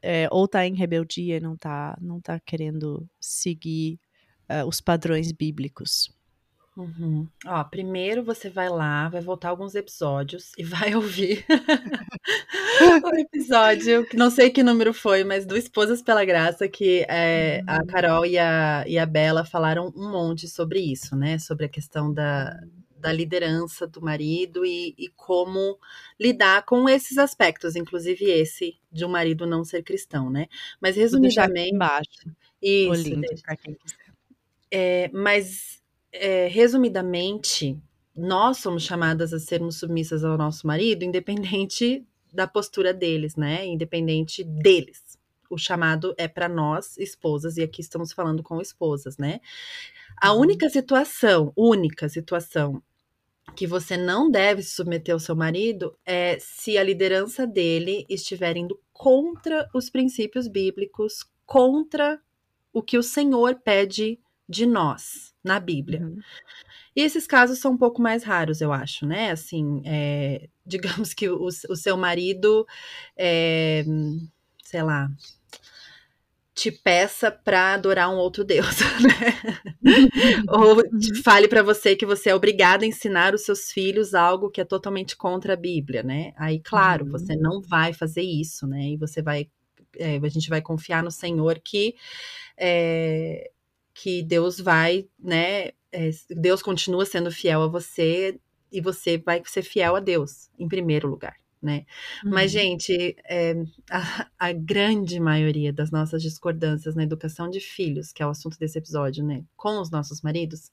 É, 0.02 0.28
ou 0.32 0.48
tá 0.48 0.66
em 0.68 0.76
rebeldia 0.76 1.38
e 1.38 1.42
não 1.42 1.58
tá, 1.58 1.98
não 2.02 2.22
tá 2.22 2.40
querendo 2.40 3.10
seguir 3.20 4.00
uh, 4.52 4.66
os 4.68 4.82
padrões 4.82 5.32
bíblicos. 5.32 6.12
Uhum. 6.78 7.26
Ó, 7.46 7.64
primeiro 7.64 8.22
você 8.22 8.50
vai 8.50 8.68
lá, 8.68 9.08
vai 9.08 9.22
voltar 9.22 9.48
alguns 9.50 9.76
episódios 9.76 10.52
e 10.58 10.64
vai 10.64 10.94
ouvir 10.96 11.46
o 13.04 13.16
episódio, 13.20 14.06
que 14.06 14.18
não 14.18 14.30
sei 14.30 14.50
que 14.50 14.64
número 14.64 14.94
foi, 14.94 15.24
mas 15.24 15.46
do 15.46 15.56
Esposas 15.58 16.02
pela 16.02 16.26
Graça, 16.26 16.68
que 16.68 17.06
é, 17.10 17.64
a 17.68 17.78
Uhum. 17.78 17.86
Carol 17.88 18.26
e 18.26 18.38
a, 18.38 18.84
e 18.88 18.98
a 18.98 19.06
Bela 19.06 19.46
falaram 19.46 19.92
um 19.96 20.12
monte 20.12 20.48
sobre 20.48 20.80
isso, 20.80 21.16
né? 21.16 21.38
Sobre 21.40 21.66
a 21.66 21.70
questão 21.70 22.14
da, 22.14 22.60
da 23.06 23.14
liderança 23.14 23.86
do 23.88 24.02
marido 24.02 24.66
e, 24.66 24.96
e 24.98 25.10
como 25.16 25.80
lidar 26.20 26.66
com 26.66 26.90
esses 26.90 27.20
aspectos, 27.20 27.76
inclusive 27.76 28.26
esse 28.26 28.80
de 28.92 29.06
um 29.06 29.10
marido 29.10 29.46
não 29.46 29.64
ser 29.64 29.84
cristão, 29.84 30.30
né? 30.32 30.48
Mas 30.82 30.96
resumidamente. 30.96 31.70
embaixo 31.70 32.30
o 32.82 32.94
Isso, 32.94 33.04
link 33.06 33.22
deixa. 33.22 33.44
para 33.44 33.58
quem 33.58 33.76
quiser. 33.76 34.14
É, 34.72 35.10
mas, 35.14 35.82
é, 36.12 36.48
resumidamente, 36.48 37.80
nós 38.16 38.58
somos 38.58 38.84
chamadas 38.84 39.34
a 39.34 39.40
sermos 39.40 39.78
submissas 39.80 40.24
ao 40.24 40.38
nosso 40.38 40.66
marido, 40.68 41.04
independente 41.04 42.06
da 42.34 42.48
postura 42.48 42.94
deles, 42.94 43.36
né? 43.36 43.66
Independente 43.66 44.44
deles. 44.44 45.18
O 45.50 45.58
chamado 45.58 46.14
é 46.18 46.28
para 46.28 46.50
nós, 46.50 46.98
esposas, 46.98 47.58
e 47.58 47.64
aqui 47.64 47.82
estamos 47.82 48.12
falando 48.12 48.42
com 48.44 48.60
esposas, 48.60 49.18
né? 49.18 49.40
A 50.18 50.34
Uhum. 50.34 50.42
única 50.42 50.70
situação, 50.70 51.54
única 51.56 52.10
situação 52.10 52.82
que 53.56 53.68
você 53.68 53.96
não 53.96 54.30
deve 54.30 54.62
se 54.62 54.72
submeter 54.72 55.14
ao 55.14 55.20
seu 55.20 55.36
marido 55.36 55.98
é 56.06 56.38
se 56.40 56.78
a 56.78 56.84
liderança 56.84 57.46
dele 57.46 58.06
estiver 58.10 58.58
indo 58.58 58.80
contra 58.92 59.70
os 59.74 59.90
princípios 59.90 60.48
bíblicos, 60.48 61.26
contra 61.46 62.20
o 62.74 62.82
que 62.82 62.98
o 62.98 63.04
Senhor 63.04 63.56
pede 63.56 64.20
de 64.48 64.66
nós 64.66 65.34
na 65.44 65.60
Bíblia. 65.60 66.02
Uhum. 66.02 66.20
E 66.96 67.02
esses 67.02 67.28
casos 67.28 67.60
são 67.60 67.74
um 67.74 67.78
pouco 67.78 68.02
mais 68.02 68.24
raros, 68.24 68.62
eu 68.62 68.72
acho, 68.72 69.06
né? 69.06 69.32
Assim, 69.32 69.82
é, 69.86 70.48
digamos 70.66 71.14
que 71.14 71.30
o, 71.30 71.46
o 71.46 71.76
seu 71.76 71.98
marido, 71.98 72.66
é, 73.18 73.84
sei 74.64 74.82
lá, 74.82 75.10
te 76.56 76.72
peça 76.72 77.30
para 77.32 77.74
adorar 77.74 78.10
um 78.10 78.16
outro 78.18 78.44
Deus, 78.44 78.80
né? 79.04 79.62
Ou 80.48 80.82
te 81.00 81.22
fale 81.22 81.48
para 81.48 81.62
você 81.62 81.96
que 81.96 82.06
você 82.06 82.30
é 82.30 82.36
obrigada 82.36 82.86
a 82.86 82.88
ensinar 82.88 83.34
os 83.34 83.42
seus 83.42 83.72
filhos 83.72 84.14
algo 84.16 84.50
que 84.50 84.62
é 84.62 84.66
totalmente 84.66 85.16
contra 85.18 85.54
a 85.54 85.58
Bíblia, 85.58 86.02
né? 86.02 86.34
Aí, 86.38 86.60
claro, 86.60 87.06
Uhum. 87.06 87.12
você 87.12 87.36
não 87.36 87.62
vai 87.62 87.94
fazer 87.94 88.22
isso, 88.22 88.66
né? 88.66 88.82
E 88.92 88.98
você 88.98 89.22
vai, 89.22 89.50
é, 89.98 90.18
a 90.18 90.30
gente 90.30 90.50
vai 90.50 90.62
confiar 90.62 91.04
no 91.04 91.12
Senhor 91.12 91.60
que 91.64 91.96
é, 92.58 93.52
que 93.94 94.24
Deus 94.24 94.60
vai, 94.60 95.08
né? 95.20 95.72
é, 95.92 96.10
Deus 96.30 96.62
continua 96.62 97.06
sendo 97.06 97.32
fiel 97.32 97.62
a 97.64 97.68
você 97.68 98.38
e 98.72 98.82
você 98.82 99.18
vai 99.18 99.42
ser 99.46 99.64
fiel 99.64 99.96
a 99.96 100.00
Deus 100.02 100.50
em 100.60 100.68
primeiro 100.68 101.08
lugar, 101.08 101.36
né? 101.66 101.86
Mas, 102.30 102.52
Uhum. 102.52 102.58
gente, 102.60 103.16
é, 103.26 103.56
a, 103.92 104.28
a 104.40 104.52
grande 104.54 105.20
maioria 105.20 105.74
das 105.74 105.92
nossas 105.92 106.22
discordâncias 106.24 106.96
na 106.96 107.04
educação 107.04 107.50
de 107.50 107.60
filhos, 107.60 108.14
que 108.14 108.24
é 108.24 108.28
o 108.28 108.30
assunto 108.30 108.58
desse 108.60 108.78
episódio, 108.78 109.26
né? 109.26 109.44
Com 109.58 109.80
os 109.82 109.90
nossos 109.92 110.22
maridos, 110.22 110.72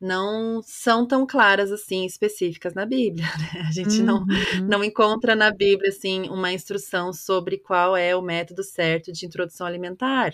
não 0.00 0.62
são 0.62 1.06
tão 1.06 1.26
claras 1.26 1.72
assim, 1.72 2.04
específicas 2.06 2.74
na 2.74 2.86
Bíblia, 2.86 3.26
né? 3.54 3.62
A 3.68 3.72
gente 3.72 4.02
não, 4.02 4.24
Uhum. 4.26 4.66
não 4.66 4.84
encontra 4.84 5.34
na 5.34 5.50
Bíblia, 5.50 5.90
assim, 5.90 6.28
uma 6.28 6.52
instrução 6.52 7.12
sobre 7.12 7.58
qual 7.58 7.96
é 7.96 8.14
o 8.14 8.22
método 8.22 8.62
certo 8.62 9.12
de 9.12 9.26
introdução 9.26 9.66
alimentar. 9.66 10.32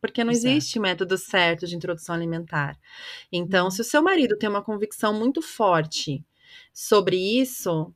Porque 0.00 0.22
não 0.24 0.32
Exato. 0.32 0.32
existe 0.32 0.78
método 0.78 1.16
certo 1.16 1.66
de 1.66 1.74
introdução 1.76 2.14
alimentar. 2.14 2.78
Então, 3.32 3.70
Uhum. 3.70 3.70
se 3.70 3.80
o 3.80 3.84
seu 3.84 4.02
marido 4.02 4.36
tem 4.36 4.48
uma 4.48 4.62
convicção 4.62 5.14
muito 5.14 5.40
forte 5.40 6.24
sobre 6.72 7.16
isso, 7.16 7.94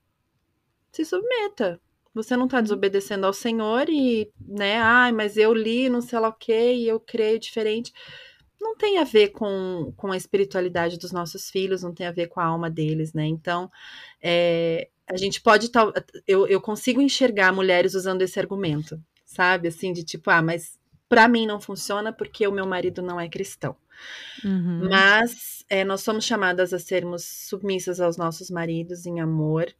se 0.92 1.04
submeta. 1.04 1.80
Você 2.14 2.36
não 2.36 2.46
está 2.46 2.60
Uhum. 2.60 2.62
desobedecendo 2.62 3.26
ao 3.26 3.32
Senhor 3.32 3.88
e, 3.88 4.30
né, 4.40 4.78
ai, 4.78 5.12
mas 5.12 5.36
eu 5.36 5.52
li 5.54 5.88
não 5.88 6.00
sei 6.00 6.18
lá 6.18 6.28
o 6.28 6.32
que 6.32 6.72
e 6.74 6.88
eu 6.88 6.98
creio 6.98 7.38
diferente. 7.38 7.92
Não 8.60 8.76
tem 8.76 8.98
a 8.98 9.04
ver 9.04 9.28
com, 9.28 9.92
com 9.96 10.10
a 10.10 10.16
espiritualidade 10.16 10.98
dos 10.98 11.12
nossos 11.12 11.48
filhos, 11.50 11.82
não 11.82 11.94
tem 11.94 12.06
a 12.06 12.12
ver 12.12 12.26
com 12.28 12.40
a 12.40 12.44
alma 12.44 12.68
deles, 12.68 13.12
né? 13.12 13.24
Então, 13.26 13.70
é, 14.20 14.88
a 15.08 15.16
gente 15.16 15.40
pode 15.40 15.70
tal. 15.70 15.92
Eu, 16.26 16.46
eu 16.48 16.60
consigo 16.60 17.00
enxergar 17.00 17.52
mulheres 17.52 17.94
usando 17.94 18.22
esse 18.22 18.38
argumento, 18.40 19.00
sabe? 19.24 19.68
Assim, 19.68 19.92
de 19.92 20.02
tipo, 20.04 20.28
ah, 20.30 20.42
mas 20.42 20.76
para 21.08 21.28
mim 21.28 21.46
não 21.46 21.60
funciona 21.60 22.12
porque 22.12 22.46
o 22.48 22.52
meu 22.52 22.66
marido 22.66 23.00
não 23.00 23.20
é 23.20 23.28
cristão. 23.28 23.76
Uhum. 24.44 24.88
Mas 24.90 25.64
é, 25.68 25.84
nós 25.84 26.02
somos 26.02 26.24
chamadas 26.24 26.72
a 26.72 26.78
sermos 26.78 27.24
submissas 27.24 28.00
aos 28.00 28.16
nossos 28.16 28.50
maridos 28.50 29.06
em 29.06 29.20
amor, 29.20 29.72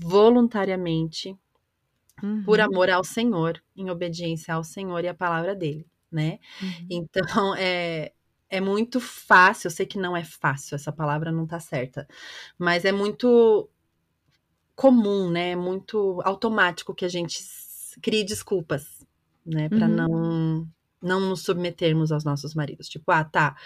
voluntariamente, 0.00 1.36
por 2.44 2.60
Uhum. 2.60 2.60
amor 2.60 2.90
ao 2.90 3.04
Senhor, 3.04 3.62
em 3.76 3.90
obediência 3.90 4.54
ao 4.54 4.64
Senhor 4.64 5.04
e 5.04 5.08
à 5.08 5.14
palavra 5.14 5.54
dele, 5.54 5.86
né? 6.10 6.38
Uhum. 6.60 6.88
Então 6.88 7.22
é, 7.58 8.12
é 8.48 8.60
muito 8.60 9.00
fácil, 9.00 9.66
eu 9.68 9.70
sei 9.70 9.86
que 9.86 9.98
não 9.98 10.16
é 10.16 10.24
fácil, 10.24 10.74
essa 10.74 10.92
palavra 10.92 11.30
não 11.32 11.46
tá 11.46 11.60
certa, 11.60 12.06
mas 12.58 12.84
é 12.84 12.92
muito 12.92 13.68
comum, 14.74 15.30
né? 15.30 15.56
Muito 15.56 16.20
automático 16.24 16.94
que 16.94 17.04
a 17.04 17.08
gente 17.08 17.42
crie 18.02 18.24
desculpas, 18.24 19.04
né? 19.44 19.68
Para 19.68 19.88
Uhum. 19.88 19.96
não 19.96 20.68
não 21.00 21.20
nos 21.20 21.42
submetermos 21.44 22.10
aos 22.10 22.24
nossos 22.24 22.54
maridos. 22.56 22.88
Tipo, 22.88 23.12
ah, 23.12 23.22
tá, 23.24 23.56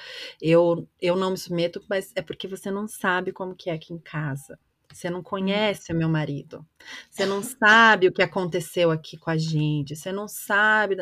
eu, 0.41 0.87
eu 1.01 1.17
não 1.17 1.31
me 1.31 1.39
submeto, 1.39 1.83
mas 1.89 2.13
é 2.15 2.21
porque 2.21 2.47
você 2.47 2.71
não 2.71 2.87
sabe 2.87 3.33
como 3.33 3.55
que 3.57 3.71
é 3.71 3.73
aqui 3.75 3.95
em 3.95 3.99
casa. 3.99 4.59
Você 4.95 5.11
não 5.11 5.23
conhece 5.23 5.93
o 5.93 5.97
meu 5.97 6.09
marido. 6.09 6.67
Você 7.11 7.27
não 7.27 7.43
sabe 7.43 8.09
o 8.09 8.13
que 8.13 8.23
aconteceu 8.23 8.91
aqui 8.91 9.17
com 9.17 9.31
a 9.31 9.37
gente. 9.37 9.97
Você 9.97 10.13
não 10.13 10.29
sabe. 10.29 10.97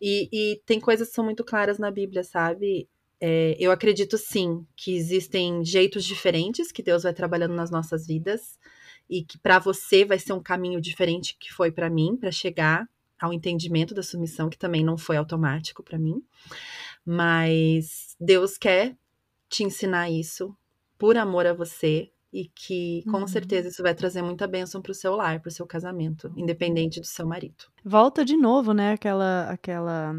E, 0.00 0.28
e 0.32 0.62
tem 0.64 0.80
coisas 0.80 1.08
que 1.08 1.14
são 1.14 1.24
muito 1.24 1.44
claras 1.44 1.78
na 1.78 1.90
Bíblia, 1.90 2.24
sabe? 2.24 2.88
É, 3.20 3.56
eu 3.58 3.70
acredito 3.70 4.18
sim 4.18 4.66
que 4.76 4.94
existem 4.94 5.64
jeitos 5.64 6.04
diferentes 6.04 6.70
que 6.70 6.82
Deus 6.82 7.04
vai 7.04 7.14
trabalhando 7.14 7.54
nas 7.54 7.70
nossas 7.70 8.06
vidas 8.06 8.58
e 9.08 9.24
que 9.24 9.38
para 9.38 9.58
você 9.58 10.04
vai 10.04 10.18
ser 10.18 10.32
um 10.32 10.42
caminho 10.42 10.80
diferente 10.80 11.36
que 11.38 11.52
foi 11.52 11.70
para 11.70 11.88
mim 11.88 12.16
para 12.16 12.30
chegar 12.30 12.86
ao 13.18 13.32
entendimento 13.32 13.94
da 13.94 14.02
submissão 14.02 14.50
que 14.50 14.58
também 14.58 14.84
não 14.84 14.98
foi 14.98 15.16
automático 15.16 15.82
para 15.82 15.98
mim, 15.98 16.22
mas 17.04 18.14
Deus 18.20 18.58
quer 18.58 18.94
te 19.48 19.64
ensinar 19.64 20.10
isso 20.10 20.54
por 20.98 21.16
amor 21.16 21.46
a 21.46 21.54
você 21.54 22.10
e 22.38 22.50
que 22.54 23.02
com 23.10 23.18
Uhum. 23.20 23.26
certeza 23.26 23.68
isso 23.68 23.82
vai 23.82 23.94
trazer 23.94 24.20
muita 24.20 24.46
bênção 24.46 24.82
para 24.82 24.92
o 24.92 24.94
seu 24.94 25.16
lar, 25.16 25.40
para 25.40 25.48
o 25.48 25.52
seu 25.52 25.66
casamento, 25.66 26.30
independente 26.36 27.00
do 27.00 27.06
seu 27.06 27.26
marido. 27.26 27.64
Volta 27.82 28.24
de 28.24 28.36
novo, 28.36 28.74
né? 28.74 28.92
Aquela, 28.92 29.48
aquela 29.50 30.14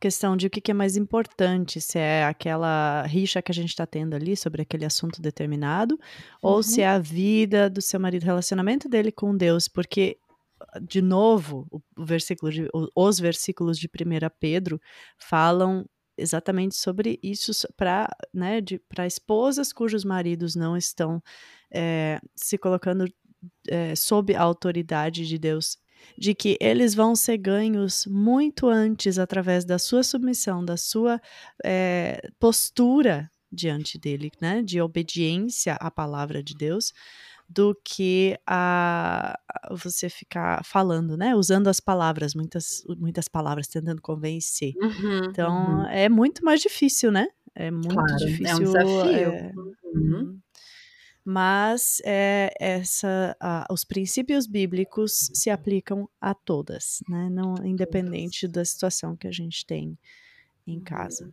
questão 0.00 0.34
de 0.34 0.46
o 0.46 0.50
que, 0.50 0.70
é 0.70 0.74
mais 0.74 0.96
importante, 0.96 1.78
se 1.80 1.98
é 1.98 2.24
aquela 2.24 3.02
rixa 3.02 3.42
que 3.42 3.52
a 3.52 3.54
gente 3.54 3.68
está 3.68 3.86
tendo 3.86 4.14
ali 4.14 4.34
sobre 4.36 4.62
aquele 4.62 4.86
assunto 4.86 5.20
determinado, 5.20 5.98
ou 6.40 6.56
Uhum. 6.56 6.62
se 6.62 6.80
é 6.80 6.88
a 6.88 6.98
vida 6.98 7.68
do 7.68 7.82
seu 7.82 8.00
marido, 8.00 8.22
o 8.22 8.26
relacionamento 8.26 8.88
dele 8.88 9.12
com 9.12 9.36
Deus, 9.36 9.68
porque 9.68 10.16
de 10.80 11.02
novo, 11.02 11.66
o, 11.70 11.80
versículo 12.04 12.50
de, 12.50 12.68
os 12.96 13.18
versículos 13.18 13.78
de 13.78 13.88
1 13.88 14.30
Pedro 14.40 14.80
falam 15.18 15.84
exatamente 16.16 16.76
sobre 16.76 17.18
isso 17.22 17.52
para 17.76 18.08
né, 18.32 18.60
pra 18.88 19.06
esposas 19.06 19.72
cujos 19.72 20.04
maridos 20.04 20.54
não 20.54 20.76
estão 20.76 21.22
eh, 21.70 22.20
se 22.34 22.58
colocando 22.58 23.06
eh, 23.68 23.94
sob 23.96 24.34
a 24.34 24.42
autoridade 24.42 25.26
de 25.26 25.38
Deus, 25.38 25.78
de 26.18 26.34
que 26.34 26.56
eles 26.60 26.94
vão 26.94 27.14
ser 27.14 27.38
ganhos 27.38 28.06
muito 28.06 28.68
antes 28.68 29.18
através 29.18 29.64
da 29.64 29.78
sua 29.78 30.02
submissão, 30.02 30.64
da 30.64 30.76
sua 30.76 31.20
eh, 31.64 32.20
postura 32.38 33.30
diante 33.50 33.98
dele, 33.98 34.30
né, 34.40 34.62
de 34.62 34.80
obediência 34.80 35.74
à 35.74 35.90
palavra 35.90 36.42
de 36.42 36.54
Deus, 36.54 36.92
do 37.54 37.74
que 37.84 38.38
a, 38.46 39.38
você 39.70 40.08
ficar 40.08 40.64
falando, 40.64 41.16
né, 41.16 41.34
usando 41.36 41.68
as 41.68 41.80
palavras, 41.80 42.34
muitas, 42.34 42.82
muitas 42.98 43.28
palavras, 43.28 43.68
tentando 43.68 44.00
convencer. 44.02 44.72
Uhum, 44.80 45.20
Então 45.30 45.78
uhum. 45.80 45.86
é 45.86 46.08
muito 46.08 46.44
mais 46.44 46.60
difícil, 46.60 47.10
né? 47.12 47.28
É 47.54 47.70
muito 47.70 47.94
Claro, 47.94 48.12
é 48.12 48.16
um 48.16 48.26
difícil. 48.26 48.58
desafio. 48.64 49.30
é, 49.30 49.52
Uhum. 49.54 49.72
uhum. 49.94 50.40
Mas 51.24 52.00
é, 52.04 52.50
essa, 52.58 53.36
a- 53.40 53.66
os 53.70 53.84
princípios 53.84 54.46
bíblicos 54.46 55.30
se 55.34 55.50
aplicam 55.50 56.08
a 56.20 56.34
todas, 56.34 56.98
né? 57.08 57.28
Não 57.30 57.54
independente 57.64 58.48
da 58.48 58.64
situação 58.64 59.16
que 59.16 59.28
a 59.28 59.32
gente 59.32 59.64
tem 59.64 59.96
em 60.66 60.80
casa. 60.80 61.24
Uhum. 61.24 61.30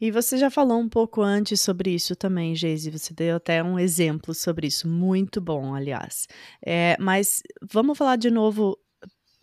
E 0.00 0.10
você 0.10 0.36
já 0.36 0.50
falou 0.50 0.78
um 0.78 0.88
pouco 0.88 1.22
antes 1.22 1.60
sobre 1.60 1.90
isso 1.94 2.16
também, 2.16 2.54
Geise. 2.54 2.90
Você 2.90 3.14
deu 3.14 3.36
até 3.36 3.62
um 3.62 3.78
exemplo 3.78 4.34
sobre 4.34 4.66
isso, 4.66 4.88
muito 4.88 5.40
bom, 5.40 5.74
aliás. 5.74 6.26
É, 6.64 6.96
mas 6.98 7.42
vamos 7.62 7.96
falar 7.96 8.16
de 8.16 8.30
novo 8.30 8.78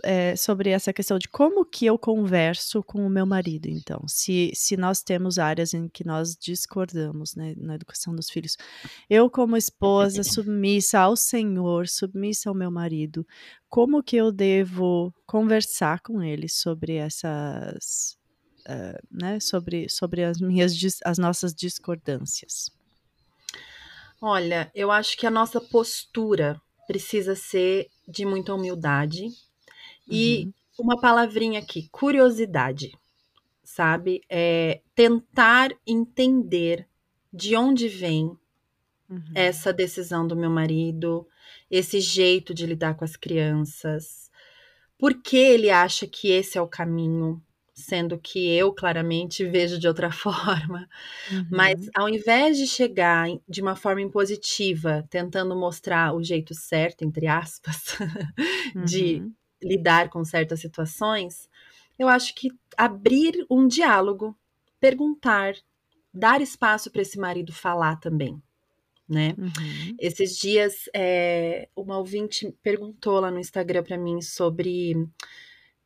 é, 0.03 0.35
sobre 0.35 0.69
essa 0.69 0.93
questão 0.93 1.17
de 1.17 1.27
como 1.27 1.65
que 1.65 1.85
eu 1.85 1.97
converso 1.97 2.83
com 2.83 3.05
o 3.05 3.09
meu 3.09 3.25
marido, 3.25 3.67
então, 3.67 4.07
se, 4.07 4.51
se 4.53 4.77
nós 4.77 5.01
temos 5.01 5.37
áreas 5.37 5.73
em 5.73 5.87
que 5.87 6.05
nós 6.05 6.35
discordamos 6.35 7.35
né, 7.35 7.53
na 7.57 7.75
educação 7.75 8.15
dos 8.15 8.29
filhos. 8.29 8.57
Eu, 9.09 9.29
como 9.29 9.57
esposa, 9.57 10.23
submissa 10.23 10.99
ao 10.99 11.15
Senhor, 11.15 11.87
submissa 11.87 12.49
ao 12.49 12.55
meu 12.55 12.71
marido, 12.71 13.25
como 13.67 14.03
que 14.03 14.15
eu 14.15 14.31
devo 14.31 15.13
conversar 15.25 16.01
com 16.01 16.21
ele 16.23 16.47
sobre 16.47 16.95
essas, 16.95 18.17
uh, 18.69 19.07
né, 19.11 19.39
sobre, 19.39 19.89
sobre 19.89 20.23
as 20.23 20.39
minhas, 20.39 20.73
as 21.03 21.17
nossas 21.17 21.53
discordâncias? 21.53 22.69
Olha, 24.21 24.69
eu 24.75 24.91
acho 24.91 25.17
que 25.17 25.25
a 25.25 25.31
nossa 25.31 25.59
postura 25.59 26.61
precisa 26.87 27.35
ser 27.35 27.89
de 28.07 28.25
muita 28.25 28.53
humildade, 28.53 29.29
e 30.09 30.45
uhum. 30.77 30.85
uma 30.85 30.99
palavrinha 30.99 31.59
aqui, 31.59 31.87
curiosidade, 31.91 32.97
sabe? 33.63 34.21
É 34.27 34.81
tentar 34.95 35.71
entender 35.85 36.87
de 37.31 37.55
onde 37.55 37.87
vem 37.87 38.35
uhum. 39.07 39.31
essa 39.35 39.71
decisão 39.71 40.27
do 40.27 40.35
meu 40.35 40.49
marido, 40.49 41.27
esse 41.69 42.01
jeito 42.01 42.53
de 42.53 42.65
lidar 42.65 42.95
com 42.95 43.05
as 43.05 43.15
crianças. 43.15 44.31
Por 44.97 45.21
que 45.21 45.37
ele 45.37 45.69
acha 45.69 46.07
que 46.07 46.29
esse 46.29 46.57
é 46.57 46.61
o 46.61 46.67
caminho? 46.67 47.41
Sendo 47.81 48.17
que 48.17 48.53
eu 48.53 48.73
claramente 48.73 49.45
vejo 49.45 49.79
de 49.79 49.87
outra 49.87 50.11
forma. 50.13 50.87
Uhum. 51.31 51.47
Mas 51.49 51.89
ao 51.95 52.09
invés 52.09 52.57
de 52.57 52.67
chegar 52.67 53.27
de 53.47 53.61
uma 53.61 53.75
forma 53.75 54.01
impositiva, 54.01 55.05
tentando 55.09 55.55
mostrar 55.55 56.15
o 56.15 56.23
jeito 56.23 56.53
certo, 56.53 57.03
entre 57.03 57.27
aspas, 57.27 57.97
de 58.85 59.21
uhum 59.21 59.33
lidar 59.61 60.09
com 60.09 60.23
certas 60.23 60.59
situações, 60.59 61.49
eu 61.97 62.07
acho 62.07 62.33
que 62.33 62.49
abrir 62.77 63.45
um 63.49 63.67
diálogo, 63.67 64.35
perguntar, 64.79 65.53
dar 66.13 66.41
espaço 66.41 66.89
para 66.89 67.01
esse 67.01 67.19
marido 67.19 67.51
falar 67.51 67.97
também. 67.97 68.41
Né? 69.07 69.33
Uhum. 69.37 69.95
Esses 69.99 70.37
dias, 70.37 70.87
é, 70.93 71.67
uma 71.75 71.97
ouvinte 71.97 72.55
perguntou 72.61 73.19
lá 73.19 73.31
no 73.31 73.39
Instagram 73.39 73.83
para 73.83 73.97
mim 73.97 74.21
sobre. 74.21 74.93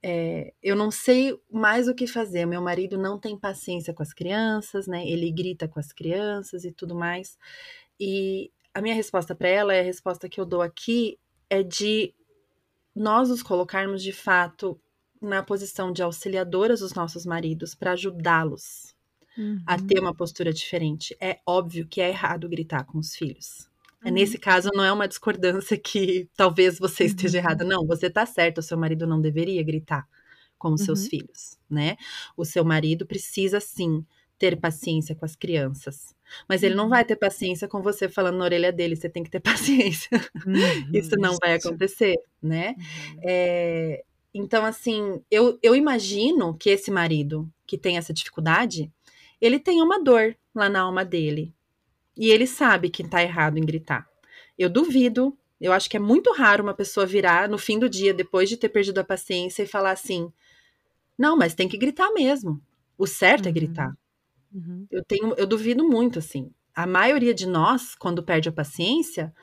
É, 0.06 0.54
eu 0.62 0.76
não 0.76 0.92
sei 0.92 1.40
mais 1.50 1.88
o 1.88 1.96
que 1.96 2.06
fazer. 2.06 2.46
Meu 2.46 2.62
marido 2.62 2.98
não 2.98 3.18
tem 3.18 3.38
paciência 3.40 3.94
com 3.94 4.04
as 4.04 4.14
crianças, 4.14 4.86
né? 4.86 5.08
Ele 5.08 5.32
grita 5.32 5.68
com 5.68 5.80
as 5.80 5.94
crianças 5.94 6.66
e 6.66 6.72
tudo 6.72 6.94
mais. 6.94 7.38
E 8.00 8.52
a 8.74 8.82
minha 8.82 8.96
resposta 8.96 9.34
para 9.34 9.48
ela, 9.48 9.74
é 9.74 9.80
a 9.80 9.84
resposta 9.84 10.28
que 10.28 10.42
eu 10.42 10.46
dou 10.46 10.62
aqui, 10.62 11.18
é 11.50 11.64
de 11.64 12.14
nós 12.96 13.30
nos 13.30 13.42
colocarmos 13.42 14.04
de 14.04 14.12
fato 14.12 14.80
na 15.22 15.42
posição 15.42 15.92
de 15.92 16.04
auxiliadoras 16.04 16.82
dos 16.82 16.94
nossos 16.94 17.26
maridos 17.26 17.74
para 17.74 17.94
ajudá-los 17.94 18.94
uhum. 19.38 19.64
a 19.66 19.78
ter 19.80 20.00
uma 20.00 20.14
postura 20.14 20.52
diferente. 20.52 21.16
É 21.20 21.40
óbvio 21.46 21.88
que 21.88 22.02
é 22.02 22.10
errado 22.10 22.50
gritar 22.50 22.84
com 22.86 22.98
os 22.98 23.16
filhos. 23.16 23.70
É 24.04 24.10
uhum. 24.10 24.14
Nesse 24.14 24.38
caso, 24.38 24.70
não 24.74 24.84
é 24.84 24.92
uma 24.92 25.08
discordância 25.08 25.78
que 25.78 26.30
talvez 26.36 26.78
você 26.80 27.06
esteja 27.06 27.38
uhum. 27.38 27.44
errada. 27.44 27.64
Não, 27.64 27.86
você 27.86 28.08
está 28.08 28.26
certo, 28.26 28.60
o 28.60 28.64
seu 28.64 28.78
marido 28.78 29.08
não 29.08 29.22
deveria 29.22 29.64
gritar 29.64 30.08
com 30.58 30.74
os 30.74 30.82
seus 30.82 31.04
uhum. 31.04 31.10
filhos, 31.10 31.58
né? 31.70 31.98
O 32.38 32.46
seu 32.46 32.64
marido 32.64 33.06
precisa 33.06 33.60
sim 33.60 34.06
ter 34.38 34.60
paciência 34.60 35.16
com 35.16 35.26
as 35.26 35.36
crianças. 35.36 36.16
Mas 36.48 36.64
ele 36.64 36.76
não 36.76 36.90
vai 36.90 37.02
uhum. 37.02 37.08
ter 37.08 37.16
paciência 37.16 37.68
com 37.68 37.82
você 37.82 38.10
falando 38.10 38.38
na 38.38 38.46
orelha 38.46 38.72
dele, 38.72 38.96
você 38.96 39.10
tem 39.10 39.24
que 39.24 39.30
ter 39.30 39.40
paciência. 39.44 40.10
Uhum, 40.46 40.90
isso 40.94 41.16
não 41.18 41.38
vai 41.42 41.56
acontecer, 41.56 42.16
né? 42.42 42.76
Uhum. 42.78 43.22
É, 43.24 44.04
então, 44.34 44.66
assim, 44.66 45.22
eu, 45.30 45.60
eu 45.62 45.76
imagino 45.76 46.58
que 46.58 46.70
esse 46.70 46.90
marido 46.90 47.48
que 47.68 47.78
tem 47.78 47.98
essa 47.98 48.14
dificuldade, 48.14 48.92
ele 49.40 49.60
tem 49.60 49.82
uma 49.82 50.02
dor 50.02 50.36
lá 50.56 50.68
na 50.70 50.82
alma 50.82 51.06
dele. 51.06 51.54
E 52.16 52.30
ele 52.30 52.46
sabe 52.46 52.90
que 52.90 53.08
tá 53.08 53.22
errado 53.22 53.58
em 53.58 53.66
gritar. 53.66 54.08
Eu 54.58 54.70
duvido, 54.70 55.38
eu 55.60 55.74
acho 55.74 55.90
que 55.90 55.98
é 55.98 56.00
muito 56.00 56.32
raro 56.32 56.64
uma 56.64 56.74
pessoa 56.74 57.06
virar 57.06 57.50
no 57.50 57.58
fim 57.58 57.80
do 57.80 57.90
dia, 57.90 58.14
depois 58.14 58.48
de 58.48 58.58
ter 58.58 58.70
perdido 58.70 59.00
a 59.00 59.04
paciência, 59.04 59.64
e 59.64 59.68
falar 59.68 59.92
assim: 59.92 60.32
não, 61.18 61.36
mas 61.36 61.56
tem 61.56 61.68
que 61.68 61.78
gritar 61.78 62.12
mesmo. 62.12 62.62
O 62.98 63.08
certo 63.08 63.46
é 63.46 63.50
uhum. 63.50 63.50
é 63.50 63.54
gritar. 63.54 63.98
Uhum. 64.54 64.88
Eu 64.92 65.04
tenho, 65.04 65.34
eu 65.36 65.48
duvido 65.48 65.88
muito, 65.88 66.20
assim. 66.20 66.52
A 66.76 66.86
maioria 66.86 67.34
de 67.34 67.48
nós, 67.48 67.96
quando 67.96 68.24
perde 68.24 68.50
a 68.50 68.52
paciência, 68.52 69.34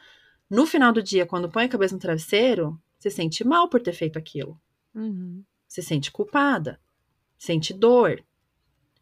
no 0.48 0.66
final 0.66 0.92
do 0.92 1.02
dia, 1.02 1.26
quando 1.26 1.50
põe 1.50 1.64
a 1.64 1.68
cabeça 1.68 1.94
no 1.94 2.00
travesseiro, 2.00 2.80
se 2.98 3.10
sente 3.10 3.44
mal 3.44 3.68
por 3.68 3.80
ter 3.80 3.92
feito 3.92 4.18
aquilo. 4.18 4.60
Uhum. 4.94 5.44
Se 5.66 5.82
sente 5.82 6.10
culpada, 6.10 6.80
sente 7.38 7.72
dor. 7.72 8.22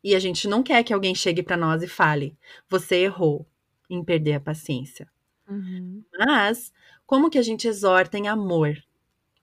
E 0.04 0.14
a 0.14 0.18
gente 0.18 0.46
não 0.46 0.62
quer 0.62 0.84
que 0.84 0.92
alguém 0.92 1.14
chegue 1.14 1.42
para 1.42 1.56
nós 1.56 1.82
e 1.82 1.88
fale: 1.88 2.36
você 2.68 2.96
errou 2.96 3.46
em 3.88 4.04
perder 4.04 4.34
a 4.34 4.40
paciência. 4.40 5.08
Uhum. 5.48 6.04
Mas, 6.18 6.72
como 7.06 7.30
que 7.30 7.38
a 7.38 7.42
gente 7.42 7.66
exorta 7.66 8.18
em 8.18 8.28
amor 8.28 8.76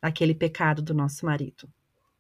aquele 0.01 0.35
pecado 0.35 0.81
do 0.81 0.93
nosso 0.93 1.25
marido? 1.25 1.67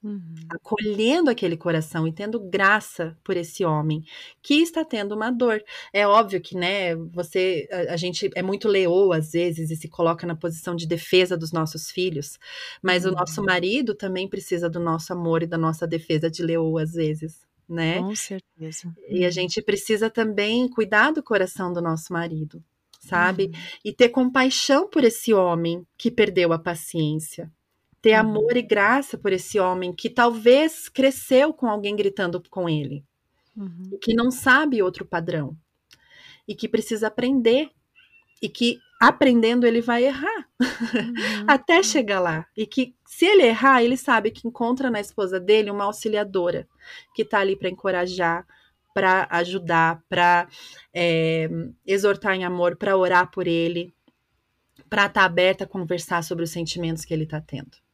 Uhum. 0.05 0.35
Acolhendo 0.49 1.31
aquele 1.31 1.57
coração 1.57 2.07
e 2.07 2.11
tendo 2.11 2.39
graça 2.39 3.17
por 3.23 3.35
esse 3.35 3.65
homem 3.65 4.03
que 4.39 4.61
está 4.61 4.85
tendo 4.85 5.15
uma 5.15 5.31
dor. 5.31 5.63
É 5.91 6.07
óbvio 6.07 6.39
que, 6.39 6.55
né, 6.55 6.95
você, 6.95 7.67
a, 7.71 7.93
a 7.93 7.97
gente 7.97 8.29
é 8.35 8.43
muito 8.43 8.67
leoa 8.67 9.17
às 9.17 9.31
vezes 9.31 9.71
e 9.71 9.75
se 9.75 9.87
coloca 9.87 10.27
na 10.27 10.35
posição 10.35 10.75
de 10.75 10.87
defesa 10.87 11.35
dos 11.35 11.51
nossos 11.51 11.89
filhos, 11.89 12.37
mas 12.83 13.03
uhum. 13.03 13.13
o 13.13 13.15
nosso 13.15 13.43
marido 13.43 13.95
também 13.95 14.29
precisa 14.29 14.69
do 14.69 14.79
nosso 14.79 15.11
amor 15.11 15.41
e 15.41 15.47
da 15.47 15.57
nossa 15.57 15.87
defesa 15.87 16.29
de 16.29 16.43
leoa 16.43 16.83
às 16.83 16.93
vezes. 16.93 17.43
Né? 17.67 17.99
Com 17.99 18.15
certeza. 18.15 18.93
E 19.09 19.23
a 19.23 19.27
uhum. 19.27 19.31
gente 19.31 19.61
precisa 19.61 20.09
também 20.09 20.67
cuidar 20.69 21.11
do 21.11 21.23
coração 21.23 21.73
do 21.73 21.81
nosso 21.81 22.13
marido, 22.13 22.63
sabe? 22.99 23.45
Uhum. 23.45 23.51
E 23.83 23.93
ter 23.93 24.09
compaixão 24.09 24.87
por 24.87 25.03
esse 25.03 25.33
homem 25.33 25.85
que 25.97 26.11
perdeu 26.11 26.53
a 26.53 26.59
paciência 26.59 27.51
ter 28.05 28.13
uhum. 28.13 28.19
amor 28.19 28.55
e 28.55 28.61
graça 28.61 29.17
por 29.17 29.33
esse 29.33 29.59
homem 29.59 29.91
que 29.91 30.11
talvez 30.11 30.87
cresceu 30.87 31.51
com 31.51 31.65
alguém 31.65 31.95
gritando 31.95 32.39
com 32.51 32.69
ele, 32.69 33.03
uhum. 33.57 33.97
que 33.99 34.13
não 34.13 34.29
sabe 34.29 34.83
outro 34.83 35.03
padrão 35.03 35.57
e 36.47 36.53
que 36.53 36.69
precisa 36.69 37.07
aprender 37.07 37.71
e 38.39 38.47
que 38.47 38.77
aprendendo 38.99 39.65
ele 39.65 39.81
vai 39.81 40.05
errar 40.05 40.47
uhum. 40.61 41.13
até 41.47 41.83
chegar 41.83 42.19
lá 42.19 42.45
e 42.55 42.65
que 42.65 42.95
se 43.05 43.25
ele 43.25 43.43
errar 43.43 43.83
ele 43.83 43.97
sabe 43.97 44.31
que 44.31 44.47
encontra 44.47 44.89
na 44.89 44.99
esposa 44.99 45.39
dele 45.39 45.69
uma 45.69 45.85
auxiliadora 45.85 46.67
que 47.13 47.23
está 47.23 47.39
ali 47.39 47.55
para 47.55 47.69
encorajar 47.69 48.45
para 48.93 49.27
ajudar 49.31 50.01
para 50.07 50.47
é, 50.93 51.49
exortar 51.85 52.35
em 52.35 52.45
amor 52.45 52.77
para 52.77 52.95
orar 52.95 53.29
por 53.29 53.47
ele 53.47 53.93
para 54.89 55.07
estar 55.07 55.21
tá 55.21 55.25
aberta 55.25 55.65
a 55.65 55.67
conversar 55.67 56.23
sobre 56.23 56.43
os 56.43 56.51
sentimentos 56.51 57.03
que 57.03 57.13
ele 57.13 57.23
está 57.23 57.41
tendo 57.41 57.84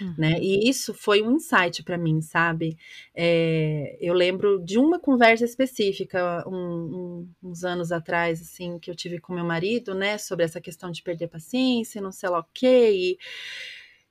Uhum. 0.00 0.14
Né? 0.16 0.38
E 0.40 0.68
isso 0.68 0.94
foi 0.94 1.22
um 1.22 1.36
insight 1.36 1.82
para 1.82 1.98
mim, 1.98 2.20
sabe? 2.20 2.76
É, 3.14 3.96
eu 4.00 4.14
lembro 4.14 4.62
de 4.64 4.78
uma 4.78 4.98
conversa 4.98 5.44
específica, 5.44 6.44
um, 6.46 6.54
um, 6.54 7.28
uns 7.42 7.64
anos 7.64 7.90
atrás, 7.90 8.40
assim, 8.40 8.78
que 8.78 8.90
eu 8.90 8.94
tive 8.94 9.18
com 9.18 9.34
meu 9.34 9.44
marido, 9.44 9.94
né, 9.94 10.18
sobre 10.18 10.44
essa 10.44 10.60
questão 10.60 10.90
de 10.90 11.02
perder 11.02 11.28
paciência, 11.28 12.00
não 12.00 12.12
sei 12.12 12.28
lá 12.28 12.40
o 12.40 12.46
quê. 12.54 12.90
E, 12.92 13.18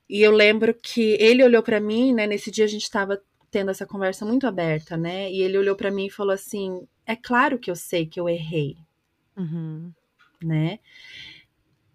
e 0.08 0.22
eu 0.22 0.32
lembro 0.32 0.74
que 0.74 1.16
ele 1.20 1.42
olhou 1.42 1.62
para 1.62 1.80
mim, 1.80 2.12
né, 2.12 2.26
nesse 2.26 2.50
dia 2.50 2.64
a 2.64 2.68
gente 2.68 2.84
estava 2.84 3.20
tendo 3.50 3.70
essa 3.70 3.86
conversa 3.86 4.24
muito 4.24 4.46
aberta, 4.46 4.96
né? 4.96 5.30
E 5.30 5.42
ele 5.42 5.58
olhou 5.58 5.74
para 5.74 5.90
mim 5.90 6.06
e 6.06 6.10
falou 6.10 6.32
assim: 6.32 6.86
É 7.06 7.16
claro 7.16 7.58
que 7.58 7.70
eu 7.70 7.76
sei 7.76 8.06
que 8.06 8.20
eu 8.20 8.28
errei, 8.28 8.76
uhum. 9.36 9.92
né? 10.42 10.78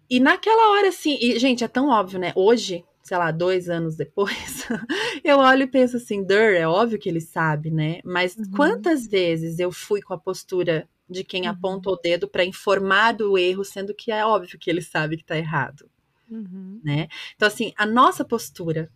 E 0.08 0.20
naquela 0.20 0.72
hora, 0.72 0.88
assim, 0.88 1.16
e, 1.20 1.38
gente, 1.38 1.64
é 1.64 1.68
tão 1.68 1.88
óbvio, 1.88 2.18
né? 2.18 2.32
Hoje, 2.34 2.84
sei 3.04 3.18
lá, 3.18 3.30
dois 3.30 3.68
anos 3.68 3.96
depois, 3.96 4.66
eu 5.22 5.38
olho 5.38 5.64
e 5.64 5.66
penso 5.66 5.98
assim, 5.98 6.24
Dur, 6.24 6.54
é 6.54 6.66
óbvio 6.66 6.98
que 6.98 7.08
ele 7.08 7.20
sabe, 7.20 7.70
né? 7.70 8.00
Mas 8.02 8.34
uhum. 8.34 8.50
quantas 8.56 9.06
vezes 9.06 9.58
eu 9.58 9.70
fui 9.70 10.00
com 10.00 10.14
a 10.14 10.18
postura 10.18 10.88
de 11.08 11.22
quem 11.22 11.42
uhum. 11.42 11.50
aponta 11.50 11.90
o 11.90 11.96
dedo 11.96 12.26
para 12.26 12.46
informar 12.46 13.12
do 13.12 13.36
erro, 13.36 13.62
sendo 13.62 13.94
que 13.94 14.10
é 14.10 14.24
óbvio 14.24 14.58
que 14.58 14.70
ele 14.70 14.80
sabe 14.80 15.18
que 15.18 15.24
tá 15.24 15.36
errado, 15.36 15.88
uhum. 16.30 16.80
né? 16.82 17.08
Então, 17.36 17.46
assim, 17.46 17.74
a 17.76 17.84
nossa 17.84 18.24
postura, 18.24 18.90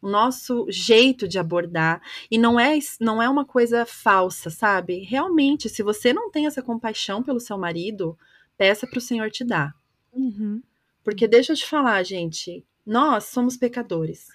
o 0.00 0.08
nosso 0.08 0.66
jeito 0.70 1.28
de 1.28 1.38
abordar, 1.38 2.00
e 2.30 2.38
não 2.38 2.58
é, 2.58 2.78
não 2.98 3.22
é 3.22 3.28
uma 3.28 3.44
coisa 3.44 3.84
falsa, 3.84 4.48
sabe? 4.48 5.00
Realmente, 5.00 5.68
se 5.68 5.82
você 5.82 6.14
não 6.14 6.30
tem 6.30 6.46
essa 6.46 6.62
compaixão 6.62 7.22
pelo 7.22 7.40
seu 7.40 7.58
marido, 7.58 8.18
peça 8.56 8.86
para 8.86 8.98
o 8.98 9.02
Senhor 9.02 9.30
te 9.30 9.44
dar. 9.44 9.74
Uhum. 10.14 10.62
Porque 11.02 11.28
deixa 11.28 11.52
eu 11.52 11.56
te 11.56 11.66
falar, 11.66 12.02
gente, 12.02 12.64
nós 12.86 13.24
somos 13.24 13.56
pecadores. 13.56 14.28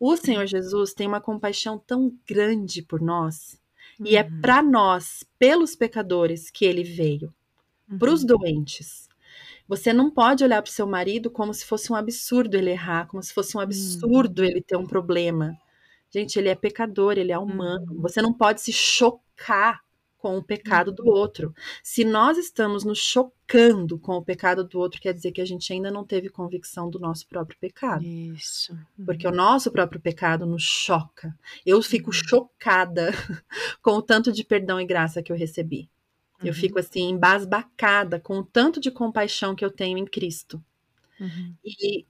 O 0.00 0.16
Senhor 0.16 0.46
Jesus 0.46 0.92
tem 0.92 1.06
uma 1.06 1.20
compaixão 1.20 1.78
tão 1.78 2.12
grande 2.26 2.82
por 2.82 3.00
nós 3.00 3.60
Uhum. 3.98 4.06
E 4.06 4.16
é 4.16 4.22
uhum. 4.22 4.40
para 4.40 4.62
nós, 4.62 5.24
pelos 5.38 5.76
pecadores, 5.76 6.50
que 6.50 6.64
ele 6.64 6.82
veio. 6.82 7.32
Uhum. 7.90 7.98
Para 7.98 8.12
os 8.12 8.24
doentes. 8.24 9.08
Você 9.68 9.92
não 9.92 10.10
pode 10.10 10.44
olhar 10.44 10.60
para 10.60 10.68
o 10.68 10.72
seu 10.72 10.86
marido 10.86 11.30
como 11.30 11.54
se 11.54 11.64
fosse 11.64 11.92
um 11.92 11.96
absurdo 11.96 12.56
ele 12.56 12.70
errar, 12.70 13.06
como 13.06 13.22
se 13.22 13.32
fosse 13.32 13.56
um 13.56 13.60
absurdo 13.60 14.40
uhum. 14.42 14.48
ele 14.48 14.60
ter 14.60 14.76
um 14.76 14.86
problema. 14.86 15.56
Gente, 16.10 16.38
ele 16.38 16.48
é 16.48 16.54
pecador, 16.54 17.16
ele 17.16 17.32
é 17.32 17.38
humano. 17.38 17.92
Uhum. 17.92 18.02
Você 18.02 18.20
não 18.20 18.32
pode 18.32 18.60
se 18.60 18.72
chocar 18.72 19.80
com 20.22 20.38
o 20.38 20.42
pecado 20.42 20.92
do 20.92 21.02
uhum. 21.02 21.10
outro. 21.10 21.52
Se 21.82 22.04
nós 22.04 22.38
estamos 22.38 22.84
nos 22.84 23.00
chocando 23.00 23.98
com 23.98 24.12
o 24.12 24.24
pecado 24.24 24.62
do 24.62 24.78
outro, 24.78 25.00
quer 25.00 25.12
dizer 25.12 25.32
que 25.32 25.40
a 25.40 25.44
gente 25.44 25.72
ainda 25.72 25.90
não 25.90 26.04
teve 26.04 26.28
convicção 26.28 26.88
do 26.88 27.00
nosso 27.00 27.26
próprio 27.26 27.58
pecado. 27.58 28.04
Isso. 28.04 28.72
Uhum. 28.72 29.04
Porque 29.04 29.26
o 29.26 29.32
nosso 29.32 29.72
próprio 29.72 30.00
pecado 30.00 30.46
nos 30.46 30.62
choca. 30.62 31.36
Eu 31.66 31.82
fico 31.82 32.10
uhum. 32.10 32.12
chocada 32.12 33.10
com 33.82 33.96
o 33.96 34.02
tanto 34.02 34.30
de 34.30 34.44
perdão 34.44 34.80
e 34.80 34.86
graça 34.86 35.20
que 35.24 35.32
eu 35.32 35.36
recebi. 35.36 35.90
Uhum. 36.40 36.46
Eu 36.46 36.54
fico 36.54 36.78
assim, 36.78 37.10
embasbacada 37.10 38.20
com 38.20 38.38
o 38.38 38.44
tanto 38.44 38.78
de 38.78 38.92
compaixão 38.92 39.56
que 39.56 39.64
eu 39.64 39.72
tenho 39.72 39.98
em 39.98 40.06
Cristo. 40.06 40.62
Uhum. 41.18 41.52
E 41.64 42.06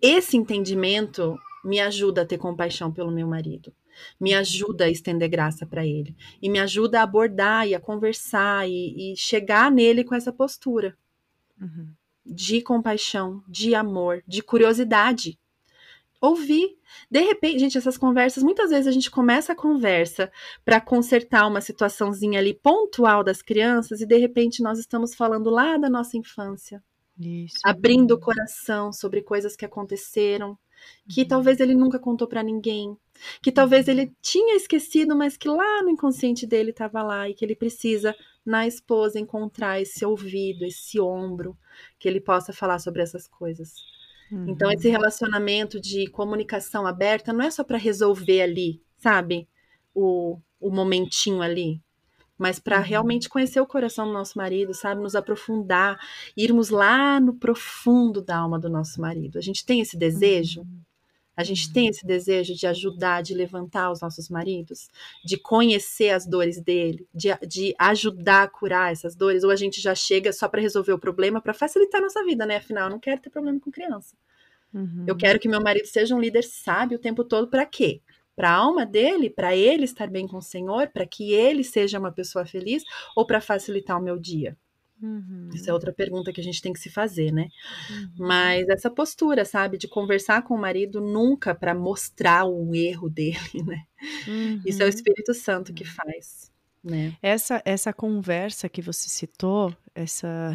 esse 0.00 0.36
entendimento 0.36 1.36
me 1.64 1.80
ajuda 1.80 2.22
a 2.22 2.26
ter 2.26 2.38
compaixão 2.38 2.92
pelo 2.92 3.10
meu 3.10 3.26
marido 3.26 3.72
me 4.20 4.34
ajuda 4.34 4.84
a 4.84 4.90
estender 4.90 5.28
graça 5.28 5.66
para 5.66 5.86
ele 5.86 6.16
e 6.40 6.48
me 6.48 6.58
ajuda 6.58 7.00
a 7.00 7.02
abordar 7.02 7.66
e 7.66 7.74
a 7.74 7.80
conversar 7.80 8.68
e, 8.68 9.12
e 9.12 9.16
chegar 9.16 9.70
nele 9.70 10.04
com 10.04 10.14
essa 10.14 10.32
postura 10.32 10.96
uhum. 11.60 11.88
de 12.24 12.60
compaixão, 12.62 13.42
de 13.46 13.74
amor, 13.74 14.22
de 14.26 14.42
curiosidade. 14.42 15.38
Ouvir. 16.20 16.76
De 17.10 17.20
repente, 17.20 17.60
gente, 17.60 17.78
essas 17.78 17.96
conversas, 17.96 18.42
muitas 18.42 18.70
vezes 18.70 18.86
a 18.86 18.92
gente 18.92 19.10
começa 19.10 19.52
a 19.52 19.56
conversa 19.56 20.30
para 20.64 20.80
consertar 20.80 21.46
uma 21.46 21.60
situaçãozinha 21.60 22.38
ali 22.38 22.52
pontual 22.52 23.24
das 23.24 23.40
crianças 23.40 24.00
e 24.00 24.06
de 24.06 24.18
repente 24.18 24.62
nós 24.62 24.78
estamos 24.78 25.14
falando 25.14 25.48
lá 25.48 25.78
da 25.78 25.88
nossa 25.88 26.16
infância. 26.18 26.82
Isso. 27.18 27.56
Abrindo 27.64 28.12
o 28.12 28.20
coração 28.20 28.92
sobre 28.92 29.22
coisas 29.22 29.54
que 29.54 29.64
aconteceram, 29.64 30.58
que 31.08 31.22
uhum. 31.22 31.28
talvez 31.28 31.60
ele 31.60 31.74
nunca 31.74 31.98
contou 31.98 32.26
para 32.26 32.42
ninguém, 32.42 32.96
que 33.42 33.52
talvez 33.52 33.88
ele 33.88 34.12
tinha 34.22 34.56
esquecido, 34.56 35.16
mas 35.16 35.36
que 35.36 35.48
lá 35.48 35.82
no 35.82 35.90
inconsciente 35.90 36.46
dele 36.46 36.70
estava 36.70 37.02
lá 37.02 37.28
e 37.28 37.34
que 37.34 37.44
ele 37.44 37.54
precisa 37.54 38.14
na 38.44 38.66
esposa 38.66 39.18
encontrar 39.18 39.80
esse 39.80 40.04
ouvido, 40.04 40.64
esse 40.64 41.00
ombro, 41.00 41.56
que 41.98 42.08
ele 42.08 42.20
possa 42.20 42.52
falar 42.52 42.78
sobre 42.78 43.02
essas 43.02 43.26
coisas. 43.26 43.74
Uhum. 44.30 44.48
Então 44.48 44.70
esse 44.70 44.88
relacionamento 44.88 45.80
de 45.80 46.06
comunicação 46.08 46.86
aberta 46.86 47.32
não 47.32 47.44
é 47.44 47.50
só 47.50 47.64
para 47.64 47.78
resolver 47.78 48.42
ali, 48.42 48.82
sabe? 48.96 49.48
O, 49.94 50.38
o 50.60 50.70
momentinho 50.70 51.42
ali, 51.42 51.82
mas 52.40 52.58
para 52.58 52.78
uhum. 52.78 52.82
realmente 52.82 53.28
conhecer 53.28 53.60
o 53.60 53.66
coração 53.66 54.06
do 54.06 54.14
nosso 54.14 54.38
marido, 54.38 54.72
sabe? 54.72 55.02
Nos 55.02 55.14
aprofundar, 55.14 56.00
irmos 56.34 56.70
lá 56.70 57.20
no 57.20 57.34
profundo 57.34 58.22
da 58.22 58.38
alma 58.38 58.58
do 58.58 58.70
nosso 58.70 58.98
marido. 58.98 59.38
A 59.38 59.42
gente 59.42 59.62
tem 59.62 59.82
esse 59.82 59.94
desejo? 59.94 60.62
Uhum. 60.62 60.80
A 61.36 61.44
gente 61.44 61.70
tem 61.70 61.88
esse 61.88 62.06
desejo 62.06 62.54
de 62.54 62.66
ajudar, 62.66 63.22
de 63.22 63.34
levantar 63.34 63.90
os 63.90 64.00
nossos 64.00 64.30
maridos, 64.30 64.88
de 65.22 65.36
conhecer 65.36 66.10
as 66.10 66.26
dores 66.26 66.58
dele, 66.62 67.06
de, 67.14 67.28
de 67.46 67.74
ajudar 67.78 68.44
a 68.44 68.48
curar 68.48 68.90
essas 68.90 69.14
dores, 69.14 69.44
ou 69.44 69.50
a 69.50 69.56
gente 69.56 69.78
já 69.78 69.94
chega 69.94 70.32
só 70.32 70.48
para 70.48 70.62
resolver 70.62 70.94
o 70.94 70.98
problema, 70.98 71.42
para 71.42 71.52
facilitar 71.52 72.00
a 72.00 72.04
nossa 72.04 72.24
vida, 72.24 72.46
né? 72.46 72.56
Afinal, 72.56 72.84
eu 72.84 72.90
não 72.90 72.98
quero 72.98 73.20
ter 73.20 73.28
problema 73.28 73.60
com 73.60 73.70
criança. 73.70 74.16
Uhum. 74.72 75.04
Eu 75.06 75.14
quero 75.14 75.38
que 75.38 75.48
meu 75.48 75.60
marido 75.60 75.86
seja 75.86 76.14
um 76.14 76.20
líder 76.20 76.44
sábio 76.44 76.96
o 76.96 77.00
tempo 77.00 77.22
todo, 77.22 77.48
para 77.48 77.66
quê? 77.66 78.00
Para 78.40 78.52
a 78.52 78.56
alma 78.56 78.86
dele, 78.86 79.28
para 79.28 79.54
ele 79.54 79.84
estar 79.84 80.08
bem 80.08 80.26
com 80.26 80.38
o 80.38 80.42
Senhor, 80.42 80.88
para 80.88 81.06
que 81.06 81.34
ele 81.34 81.62
seja 81.62 81.98
uma 81.98 82.10
pessoa 82.10 82.46
feliz, 82.46 82.82
ou 83.14 83.26
para 83.26 83.38
facilitar 83.38 83.98
o 83.98 84.02
meu 84.02 84.18
dia? 84.18 84.56
Uhum. 85.02 85.50
Isso 85.52 85.68
é 85.68 85.74
outra 85.74 85.92
pergunta 85.92 86.32
que 86.32 86.40
a 86.40 86.44
gente 86.44 86.62
tem 86.62 86.72
que 86.72 86.80
se 86.80 86.88
fazer, 86.88 87.30
né? 87.30 87.48
Uhum. 87.90 88.26
Mas 88.26 88.66
essa 88.70 88.88
postura, 88.88 89.44
sabe, 89.44 89.76
de 89.76 89.86
conversar 89.86 90.40
com 90.40 90.54
o 90.54 90.58
marido 90.58 91.02
nunca 91.02 91.54
para 91.54 91.74
mostrar 91.74 92.46
o 92.46 92.74
erro 92.74 93.10
dele, 93.10 93.36
né? 93.62 93.82
Uhum. 94.26 94.62
Isso 94.64 94.80
é 94.80 94.86
o 94.86 94.88
uhum. 94.88 94.94
Espírito 94.94 95.34
Santo 95.34 95.74
que 95.74 95.84
faz. 95.84 96.50
Né? 96.82 97.14
Essa, 97.20 97.60
essa 97.66 97.92
conversa 97.92 98.70
que 98.70 98.80
você 98.80 99.06
citou, 99.10 99.70
essa, 99.94 100.54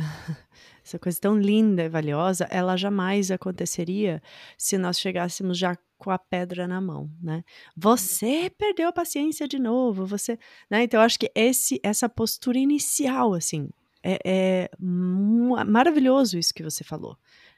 essa 0.86 1.00
coisa 1.00 1.20
tão 1.20 1.36
linda 1.36 1.84
e 1.84 1.90
valiosa, 1.90 2.48
ela 2.52 2.78
jamais 2.78 3.32
aconteceria 3.32 4.22
se 4.56 4.78
nós 4.78 5.00
chegássemos 5.00 5.58
já 5.58 5.76
com 5.98 6.12
a 6.12 6.20
pedra 6.20 6.68
na 6.68 6.80
mão, 6.80 7.10
né? 7.20 7.44
Você 7.76 8.52
perdeu 8.56 8.90
a 8.90 8.94
paciência 8.94 9.48
de 9.48 9.58
novo, 9.58 10.06
você, 10.06 10.38
né? 10.70 10.84
Então 10.84 11.00
eu 11.00 11.06
acho 11.06 11.18
que 11.18 11.32
esse 11.34 11.80
essa 11.82 12.08
postura 12.08 12.60
inicial 12.60 13.34
assim, 13.34 13.68
é, 14.04 14.20
é 14.24 14.70
maravilhoso 14.80 16.38
isso 16.38 16.54
que 16.54 16.62
você 16.62 16.84
falou. 16.84 17.18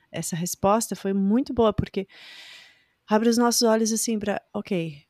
Essa 0.10 0.38
resposta 0.38 0.96
foi 0.96 1.12
muito 1.12 1.54
boa, 1.54 1.74
porque 1.74 2.08
abre 3.06 3.28
os 3.28 3.38
nossos 3.38 3.64
olhos 3.64 3.92
assim 3.92 4.18
para, 4.18 4.42
ok, 4.54 5.04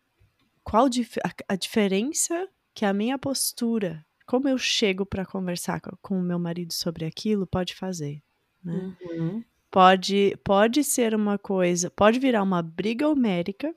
qual 0.63 0.85
a, 0.85 1.53
a, 1.53 1.55
diferença 1.55 2.47
que 2.73 2.83
a 2.83 2.93
minha 2.93 3.19
postura, 3.19 4.03
como 4.27 4.47
eu 4.49 4.57
chego 4.57 5.05
para 5.05 5.25
conversar 5.25 5.79
com, 5.79 6.19
o 6.19 6.21
meu 6.21 6.37
marido 6.37 6.73
sobre 6.73 7.05
aquilo, 7.05 7.47
pode 7.47 7.73
fazer. 7.73 8.21
Né? 8.61 8.93
Uhum. 9.01 9.43
Pode, 9.71 10.37
pode 10.43 10.83
ser 10.83 11.15
uma 11.15 11.37
coisa, 11.37 11.89
pode 11.89 12.19
virar 12.19 12.43
uma 12.43 12.61
briga 12.61 13.07
homérica, 13.07 13.73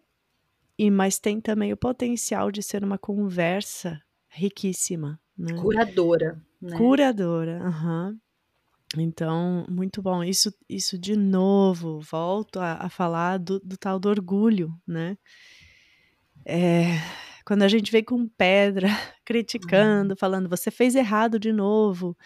e 0.76 0.90
mas 0.90 1.18
tem 1.18 1.40
também 1.40 1.72
o 1.72 1.76
potencial 1.76 2.51
de 2.51 2.62
ser 2.62 2.82
uma 2.82 2.98
conversa 2.98 4.03
riquíssima. 4.28 5.20
Né? 5.38 5.55
Curadora. 5.55 6.42
Né? 6.61 6.76
Curadora, 6.76 7.62
aham. 7.62 8.18
Então, 8.96 9.64
muito 9.68 10.03
bom. 10.03 10.24
Isso, 10.24 10.53
isso 10.68 10.98
de 10.98 11.14
novo, 11.14 12.01
volto 12.01 12.59
a, 12.59 12.74
a 12.74 12.88
falar 12.88 13.38
do, 13.38 13.61
do, 13.61 13.76
tal 13.76 14.01
do 14.01 14.09
orgulho, 14.09 14.74
né? 14.84 15.16
É, 16.44 16.96
quando 17.51 17.64
a 17.64 17.68
gente 17.68 17.90
vem 17.90 18.05
com 18.05 18.28
pedra, 18.28 18.86
criticando, 19.26 20.12
uhum. 20.12 20.16
falando, 20.16 20.48
você 20.48 20.70
fez 20.70 20.94
errado 20.94 21.36
de 21.36 21.53
novo. 21.53 22.16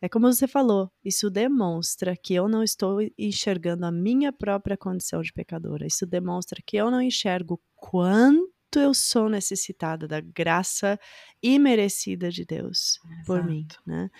É 0.00 0.08
como 0.08 0.26
você 0.26 0.48
falou, 0.48 0.90
isso 1.04 1.30
demonstra 1.30 2.16
que 2.16 2.34
eu 2.34 2.48
não 2.48 2.64
estou 2.64 2.98
enxergando 3.16 3.86
a 3.86 3.92
minha 3.92 4.32
própria 4.32 4.76
condição 4.76 5.22
de 5.22 5.32
pecadora. 5.32 5.86
Isso 5.86 6.04
demonstra 6.04 6.60
que 6.66 6.76
eu 6.76 6.90
não 6.90 7.00
enxergo 7.00 7.60
quanto 7.76 8.50
quanto 8.72 8.78
eu 8.78 8.94
sou 8.94 9.28
necessitada 9.28 10.08
da 10.08 10.20
graça 10.20 10.98
imerecida 11.42 12.30
de 12.30 12.44
Deus 12.44 12.98
Exato. 13.04 13.26
por 13.26 13.44
mim, 13.44 13.66
né? 13.86 14.10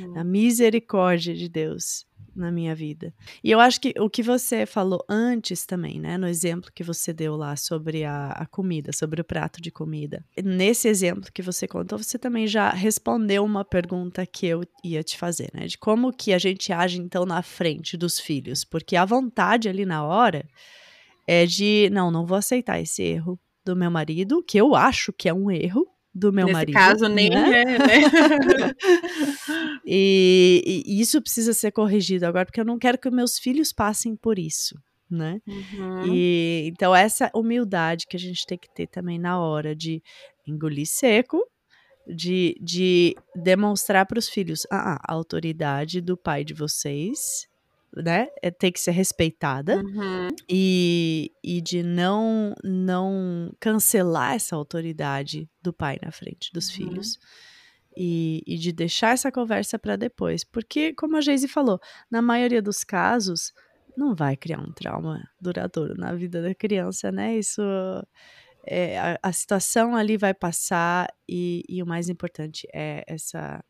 Uhum. 0.00 0.18
A 0.18 0.24
misericórdia 0.24 1.32
de 1.32 1.48
Deus 1.48 2.04
na 2.34 2.50
minha 2.50 2.74
vida. 2.74 3.12
E 3.42 3.50
eu 3.50 3.60
acho 3.60 3.80
que 3.80 3.94
o 3.98 4.08
que 4.08 4.22
você 4.22 4.66
falou 4.66 5.04
antes 5.08 5.66
também, 5.66 6.00
né, 6.00 6.16
no 6.16 6.26
exemplo 6.26 6.70
que 6.74 6.82
você 6.82 7.12
deu 7.12 7.36
lá 7.36 7.56
sobre 7.56 8.04
a, 8.04 8.28
a, 8.32 8.46
comida, 8.46 8.92
sobre 8.92 9.20
o 9.20 9.24
prato 9.24 9.60
de 9.60 9.70
comida. 9.70 10.24
Nesse 10.42 10.88
exemplo 10.88 11.30
que 11.32 11.42
você 11.42 11.66
contou, 11.66 11.98
você 11.98 12.18
também 12.18 12.46
já 12.46 12.70
respondeu 12.70 13.44
uma 13.44 13.64
pergunta 13.64 14.24
que 14.26 14.46
eu 14.46 14.62
ia 14.84 15.02
te 15.02 15.16
fazer, 15.16 15.50
né, 15.54 15.66
de 15.66 15.78
como 15.78 16.12
que 16.12 16.32
a 16.32 16.38
gente 16.38 16.72
age 16.72 16.98
então 17.00 17.24
na 17.24 17.42
frente 17.42 17.96
dos 17.96 18.18
filhos, 18.18 18.64
porque 18.64 18.96
a 18.96 19.04
vontade 19.04 19.68
ali 19.68 19.84
na 19.84 20.04
hora 20.04 20.46
é 21.26 21.46
de, 21.46 21.88
não, 21.92 22.10
não 22.10 22.26
vou 22.26 22.36
aceitar 22.36 22.80
esse 22.80 23.02
erro, 23.02 23.38
do 23.64 23.76
meu 23.76 23.90
marido, 23.90 24.42
que 24.42 24.58
eu 24.58 24.74
acho 24.74 25.12
que 25.12 25.28
é 25.28 25.34
um 25.34 25.50
erro 25.50 25.86
do 26.14 26.32
meu 26.32 26.46
Nesse 26.46 26.52
marido. 26.52 26.74
Nesse 26.74 26.86
caso, 26.86 27.08
nem 27.08 27.30
né? 27.30 27.62
é, 27.62 27.64
né? 27.64 28.74
e, 29.86 30.82
e, 30.86 31.00
isso 31.00 31.20
precisa 31.22 31.52
ser 31.52 31.70
corrigido 31.70 32.26
agora, 32.26 32.44
porque 32.44 32.60
eu 32.60 32.64
não 32.64 32.78
quero 32.78 32.98
que 32.98 33.10
meus 33.10 33.38
filhos 33.38 33.72
passem 33.72 34.16
por 34.16 34.38
isso, 34.38 34.74
né? 35.08 35.40
Uhum. 35.46 36.14
E, 36.14 36.68
então, 36.72 36.94
essa 36.94 37.30
humildade 37.34 38.06
que 38.08 38.16
a 38.16 38.20
gente 38.20 38.44
tem 38.46 38.58
que 38.58 38.72
ter 38.74 38.86
também 38.86 39.18
na 39.18 39.40
hora 39.40 39.74
de 39.74 40.02
engolir 40.46 40.86
seco, 40.86 41.46
de, 42.06 42.56
de 42.60 43.16
demonstrar 43.36 44.04
para 44.06 44.18
os 44.18 44.28
filhos 44.28 44.66
ah, 44.70 44.98
a 45.06 45.12
autoridade 45.12 46.00
do 46.00 46.16
pai 46.16 46.42
de 46.42 46.54
vocês 46.54 47.48
né, 47.96 48.28
é, 48.40 48.50
tem 48.50 48.70
que 48.70 48.80
ser 48.80 48.92
respeitada 48.92 49.82
uhum. 49.82 50.28
e, 50.48 51.32
e 51.42 51.60
de 51.60 51.82
não 51.82 52.54
não 52.62 53.52
cancelar 53.58 54.34
essa 54.34 54.54
autoridade 54.54 55.48
do 55.60 55.72
pai 55.72 55.98
na 56.02 56.12
frente 56.12 56.52
dos 56.52 56.68
uhum. 56.68 56.74
filhos 56.74 57.18
e, 57.96 58.42
e, 58.46 58.56
de 58.56 58.72
deixar 58.72 59.14
essa 59.14 59.32
conversa 59.32 59.78
para 59.78 59.96
depois, 59.96 60.44
porque 60.44 60.94
como 60.94 61.16
a 61.16 61.20
Geise 61.20 61.48
falou, 61.48 61.80
na 62.08 62.22
maioria 62.22 62.62
dos 62.62 62.84
casos 62.84 63.52
não 63.96 64.14
vai 64.14 64.36
criar 64.36 64.60
um 64.60 64.72
trauma 64.72 65.28
duradouro 65.40 65.94
na 65.96 66.14
vida 66.14 66.40
da 66.40 66.54
criança, 66.54 67.10
né? 67.10 67.36
Isso 67.36 67.60
é, 68.66 68.98
a, 68.98 69.18
a 69.22 69.32
situação 69.32 69.96
ali 69.96 70.16
vai 70.16 70.32
passar 70.32 71.08
e, 71.28 71.64
e 71.68 71.82
o 71.82 71.86
mais 71.86 72.08
importante 72.08 72.68
é 72.72 73.04
essa 73.06 73.62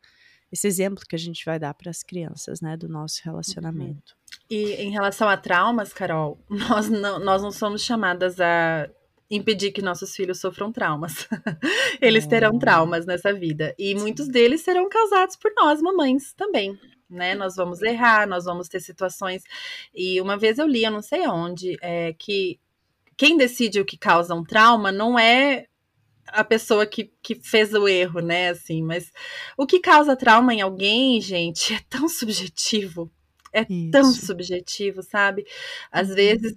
esse 0.51 0.67
exemplo 0.67 1.05
que 1.07 1.15
a 1.15 1.19
gente 1.19 1.45
vai 1.45 1.57
dar 1.57 1.73
para 1.73 1.89
as 1.89 2.03
crianças, 2.03 2.59
né, 2.61 2.75
do 2.75 2.89
nosso 2.89 3.21
relacionamento. 3.23 4.13
Uhum. 4.13 4.39
E 4.49 4.73
em 4.73 4.91
relação 4.91 5.29
a 5.29 5.37
traumas, 5.37 5.93
Carol, 5.93 6.37
nós 6.49 6.89
não, 6.89 7.19
nós 7.19 7.41
não 7.41 7.51
somos 7.51 7.81
chamadas 7.81 8.39
a 8.39 8.89
impedir 9.29 9.71
que 9.71 9.81
nossos 9.81 10.13
filhos 10.13 10.41
sofram 10.41 10.71
traumas. 10.71 11.27
Eles 12.01 12.27
terão 12.27 12.59
traumas 12.59 13.05
nessa 13.05 13.33
vida. 13.33 13.73
E 13.79 13.95
muitos 13.95 14.27
deles 14.27 14.61
serão 14.61 14.89
causados 14.89 15.37
por 15.37 15.53
nós, 15.55 15.81
mamães, 15.81 16.33
também. 16.33 16.77
Né? 17.09 17.33
Nós 17.33 17.55
vamos 17.55 17.81
errar, 17.81 18.27
nós 18.27 18.43
vamos 18.43 18.67
ter 18.67 18.81
situações. 18.81 19.43
E 19.95 20.19
uma 20.19 20.37
vez 20.37 20.59
eu 20.59 20.67
li, 20.67 20.83
eu 20.83 20.91
não 20.91 21.01
sei 21.01 21.25
onde, 21.27 21.77
é, 21.81 22.13
que 22.13 22.59
quem 23.15 23.37
decide 23.37 23.79
o 23.79 23.85
que 23.85 23.97
causa 23.97 24.35
um 24.35 24.43
trauma 24.43 24.91
não 24.91 25.17
é 25.17 25.67
a 26.27 26.43
pessoa 26.43 26.85
que, 26.85 27.11
que 27.21 27.35
fez 27.35 27.73
o 27.73 27.87
erro, 27.87 28.19
né? 28.19 28.49
Assim, 28.49 28.83
mas 28.83 29.11
o 29.57 29.65
que 29.65 29.79
causa 29.79 30.15
trauma 30.15 30.53
em 30.53 30.61
alguém, 30.61 31.19
gente, 31.21 31.73
é 31.73 31.79
tão 31.89 32.07
subjetivo. 32.07 33.11
É 33.53 33.65
Isso. 33.69 33.91
tão 33.91 34.05
subjetivo, 34.05 35.03
sabe? 35.03 35.45
Às 35.91 36.09
uhum. 36.09 36.15
vezes, 36.15 36.53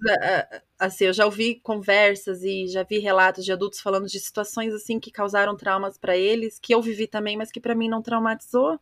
assim, 0.79 1.05
eu 1.05 1.13
já 1.13 1.25
ouvi 1.25 1.55
conversas 1.55 2.41
e 2.41 2.67
já 2.67 2.83
vi 2.83 2.99
relatos 2.99 3.43
de 3.43 3.51
adultos 3.51 3.81
falando 3.81 4.07
de 4.07 4.19
situações 4.19 4.73
assim 4.73 4.97
que 4.97 5.11
causaram 5.11 5.57
traumas 5.57 5.97
para 5.97 6.15
eles, 6.15 6.57
que 6.57 6.73
eu 6.73 6.81
vivi 6.81 7.05
também, 7.05 7.35
mas 7.35 7.51
que 7.51 7.59
para 7.59 7.75
mim 7.75 7.89
não 7.89 8.01
traumatizou. 8.01 8.79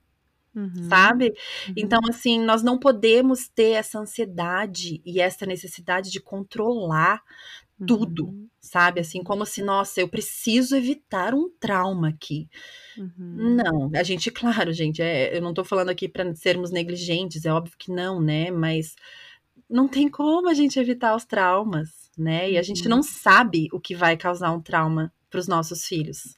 Uhum. 0.56 0.88
Sabe? 0.88 1.34
Uhum. 1.68 1.74
Então, 1.76 2.00
assim, 2.08 2.40
nós 2.40 2.62
não 2.62 2.78
podemos 2.78 3.48
ter 3.48 3.72
essa 3.72 3.98
ansiedade 4.00 5.02
e 5.04 5.20
essa 5.20 5.48
necessidade 5.48 6.12
de 6.12 6.22
controlar 6.22 7.24
tudo, 7.86 8.26
uhum. 8.28 8.48
sabe? 8.60 9.00
Assim, 9.00 9.24
como 9.24 9.46
se, 9.46 9.62
nossa, 9.62 10.02
eu 10.02 10.08
preciso 10.08 10.76
evitar 10.76 11.34
um 11.34 11.50
trauma 11.60 12.10
aqui. 12.10 12.50
Uhum. 12.98 13.56
Não, 13.56 13.92
a 13.96 14.04
gente, 14.04 14.32
claro, 14.32 14.72
gente, 14.74 15.02
é, 15.02 15.36
eu 15.36 15.42
não 15.42 15.54
tô 15.54 15.64
falando 15.64 15.90
aqui 15.90 16.08
para 16.08 16.36
sermos 16.36 16.72
negligentes, 16.72 17.46
é 17.46 17.54
óbvio 17.54 17.78
que 17.78 17.92
não, 17.92 18.22
né? 18.22 18.52
Mas 18.52 18.96
não 19.70 19.88
tem 19.88 20.08
como 20.08 20.50
a 20.50 20.54
gente 20.54 20.80
evitar 20.80 21.16
os 21.16 21.26
traumas, 21.26 22.12
né? 22.18 22.52
E 22.52 22.58
a 22.58 22.62
gente 22.62 22.88
não 22.88 22.98
uhum. 22.98 23.04
sabe 23.04 23.68
o 23.72 23.80
que 23.80 23.96
vai 23.96 24.16
causar 24.16 24.52
um 24.52 24.62
trauma 24.62 25.12
para 25.30 25.40
os 25.40 25.48
nossos 25.48 25.86
filhos. 25.86 26.38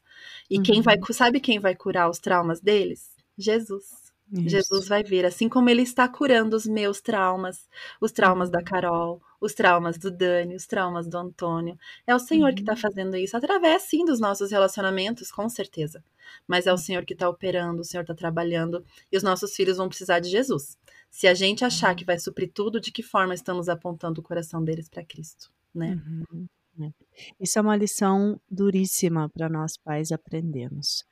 E 0.50 0.62
quem 0.62 0.82
vai, 0.82 0.98
uhum. 0.98 1.14
sabe 1.14 1.40
quem 1.40 1.60
vai 1.60 1.76
curar 1.76 2.10
os 2.10 2.20
traumas 2.20 2.62
deles? 2.62 3.10
Jesus. 3.38 4.06
Isso. 4.32 4.50
Jesus 4.50 4.88
vai 4.88 5.04
vir, 5.04 5.26
assim 5.26 5.48
como 5.48 5.70
ele 5.70 5.84
está 5.84 6.08
curando 6.08 6.56
os 6.56 6.66
meus 6.66 7.00
traumas, 7.00 7.68
os 8.02 8.12
traumas 8.12 8.50
da 8.50 8.60
uhum. 8.60 8.66
Carol, 8.66 9.22
os 9.46 9.54
traumas 9.54 9.98
do 9.98 10.12
Dani, 10.12 10.56
os 10.56 10.66
traumas 10.66 11.08
do 11.08 11.18
Antônio. 11.18 11.78
É 12.06 12.16
o 12.16 12.20
Senhor 12.20 12.50
uhum. 12.50 12.56
que 12.56 12.62
está 12.62 12.76
fazendo 12.76 13.16
isso, 13.16 13.38
através 13.38 13.84
sim 13.84 14.04
dos 14.04 14.20
nossos 14.20 14.52
relacionamentos, 14.52 15.32
com 15.32 15.48
certeza. 15.48 16.04
Mas 16.48 16.68
é 16.68 16.74
o 16.74 16.78
Senhor 16.78 17.06
que 17.06 17.14
está 17.14 17.30
operando, 17.30 17.82
o 17.82 17.86
Senhor 17.86 18.02
está 18.02 18.14
trabalhando, 18.14 18.84
e 19.12 19.18
os 19.18 19.24
nossos 19.24 19.56
filhos 19.56 19.78
vão 19.78 19.88
precisar 19.88 20.20
de 20.20 20.30
Jesus. 20.30 20.78
Se 21.10 21.28
a 21.28 21.34
gente 21.34 21.64
achar 21.64 21.92
uhum. 21.92 21.96
que 21.96 22.06
vai 22.06 22.20
suprir 22.20 22.52
tudo, 22.54 22.80
de 22.80 22.92
que 22.92 23.04
forma 23.04 23.34
estamos 23.34 23.70
apontando 23.70 24.20
o 24.20 24.24
coração 24.24 24.64
deles 24.64 24.90
para 24.90 25.06
Cristo, 25.06 25.52
né? 25.74 26.02
Uhum. 26.06 26.48
É. 26.82 26.92
Isso 27.40 27.58
é 27.58 27.62
uma 27.62 27.76
lição 27.76 28.40
duríssima 28.52 29.30
para 29.30 29.48
nós 29.48 29.78
pais 29.78 30.12
aprendermos. 30.12 31.06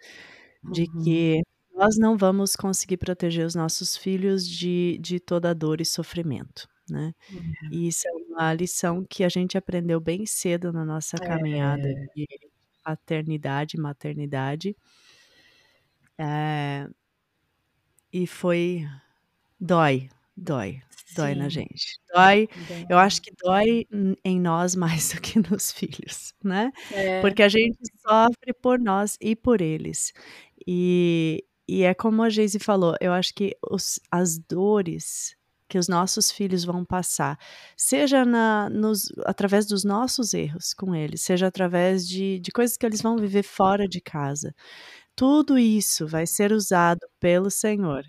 De 0.71 0.83
uhum. 0.83 1.03
que 1.03 1.41
nós 1.73 1.97
não 1.97 2.17
vamos 2.17 2.55
conseguir 2.55 2.97
proteger 2.97 3.45
os 3.45 3.55
nossos 3.55 3.97
filhos 3.97 4.47
de, 4.47 4.97
de 5.01 5.19
toda 5.19 5.53
dor 5.53 5.81
e 5.81 5.85
sofrimento, 5.85 6.67
né? 6.89 7.13
Uhum. 7.31 7.53
E 7.71 7.87
isso 7.87 8.07
é 8.07 8.11
uma 8.11 8.53
lição 8.53 9.05
que 9.07 9.23
a 9.23 9.29
gente 9.29 9.57
aprendeu 9.57 9.99
bem 9.99 10.25
cedo 10.25 10.71
na 10.71 10.83
nossa 10.83 11.17
caminhada 11.17 11.87
é. 11.87 12.05
de 12.15 12.27
paternidade 12.83 13.77
e 13.77 13.79
maternidade. 13.79 14.75
É, 16.17 16.87
e 18.11 18.27
foi. 18.27 18.87
Dói, 19.59 20.09
dói, 20.35 20.81
Sim. 20.89 21.15
dói 21.15 21.35
na 21.35 21.47
gente. 21.47 21.99
Dói, 22.13 22.49
eu 22.89 22.97
acho 22.97 23.21
que 23.21 23.31
dói 23.41 23.87
em 24.23 24.39
nós 24.39 24.75
mais 24.75 25.13
do 25.13 25.21
que 25.21 25.39
nos 25.39 25.71
filhos, 25.71 26.33
né? 26.43 26.71
É. 26.91 27.21
Porque 27.21 27.41
a 27.41 27.49
gente 27.49 27.79
sofre 28.05 28.53
por 28.53 28.77
nós 28.77 29.17
e 29.21 29.35
por 29.35 29.61
eles. 29.61 30.13
E, 30.67 31.45
e 31.67 31.83
é 31.83 31.93
como 31.93 32.21
a 32.23 32.29
Geise 32.29 32.59
falou, 32.59 32.95
eu 32.99 33.13
acho 33.13 33.33
que 33.33 33.55
os, 33.71 33.99
as 34.11 34.37
dores 34.37 35.35
que 35.73 35.79
os 35.79 35.87
nossos 35.87 36.29
filhos 36.29 36.63
vão 36.63 36.85
passar, 36.85 37.35
seja 37.75 38.23
na, 38.23 38.69
nos, 38.69 39.11
através 39.25 39.65
dos 39.65 39.83
nossos 39.83 40.31
erros 40.35 40.71
com 40.71 40.93
eles, 40.93 41.21
seja 41.21 41.47
através 41.47 42.07
de, 42.07 42.39
de 42.39 42.51
coisas 42.51 42.77
que 42.77 42.85
eles 42.85 43.01
vão 43.01 43.17
viver 43.17 43.41
fora 43.41 43.87
de 43.87 43.99
casa, 43.99 44.53
tudo 45.15 45.57
isso 45.57 46.05
vai 46.05 46.27
ser 46.27 46.51
usado 46.51 46.99
pelo 47.19 47.49
Senhor 47.49 48.03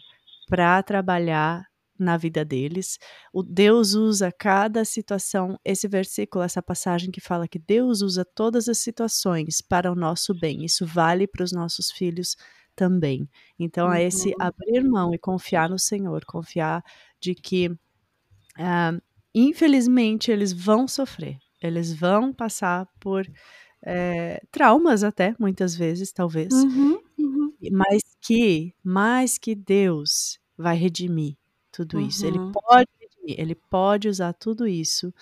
para 0.46 0.82
trabalhar 0.82 1.64
na 1.98 2.18
vida 2.18 2.44
deles. 2.44 2.98
O 3.32 3.42
Deus 3.42 3.94
usa 3.94 4.30
cada 4.30 4.84
situação, 4.84 5.58
esse 5.64 5.88
versículo, 5.88 6.44
essa 6.44 6.60
passagem 6.62 7.10
que 7.10 7.20
fala 7.20 7.48
que 7.48 7.58
Deus 7.58 8.02
usa 8.02 8.26
todas 8.26 8.68
as 8.68 8.76
situações 8.76 9.62
para 9.62 9.90
o 9.90 9.94
nosso 9.94 10.38
bem. 10.38 10.66
Isso 10.66 10.84
vale 10.84 11.26
para 11.26 11.44
os 11.44 11.52
nossos 11.52 11.90
filhos 11.90 12.36
também. 12.74 13.28
Então, 13.58 13.92
é 13.92 14.02
esse 14.04 14.28
uhum. 14.30 14.34
abrir 14.38 14.84
mão 14.84 15.14
e 15.14 15.18
confiar 15.18 15.68
no 15.68 15.78
Senhor, 15.78 16.24
confiar 16.24 16.82
de 17.20 17.34
que, 17.34 17.68
uh, 17.68 19.02
infelizmente, 19.34 20.30
eles 20.30 20.52
vão 20.52 20.86
sofrer, 20.86 21.38
eles 21.62 21.92
vão 21.92 22.32
passar 22.32 22.86
por 23.00 23.26
é, 23.84 24.42
traumas 24.50 25.04
até, 25.04 25.34
muitas 25.38 25.74
vezes, 25.74 26.10
talvez, 26.12 26.52
uhum, 26.52 26.98
uhum. 27.18 27.52
mas 27.72 28.02
que, 28.20 28.74
mais 28.82 29.36
que 29.38 29.54
Deus 29.54 30.38
vai 30.56 30.76
redimir 30.76 31.36
tudo 31.70 32.00
isso. 32.00 32.24
Ele 32.24 32.38
uhum. 32.38 32.52
pode 32.52 32.88
ele 33.26 33.54
pode 33.54 34.08
usar 34.08 34.32
tudo 34.32 34.66
isso 34.66 35.12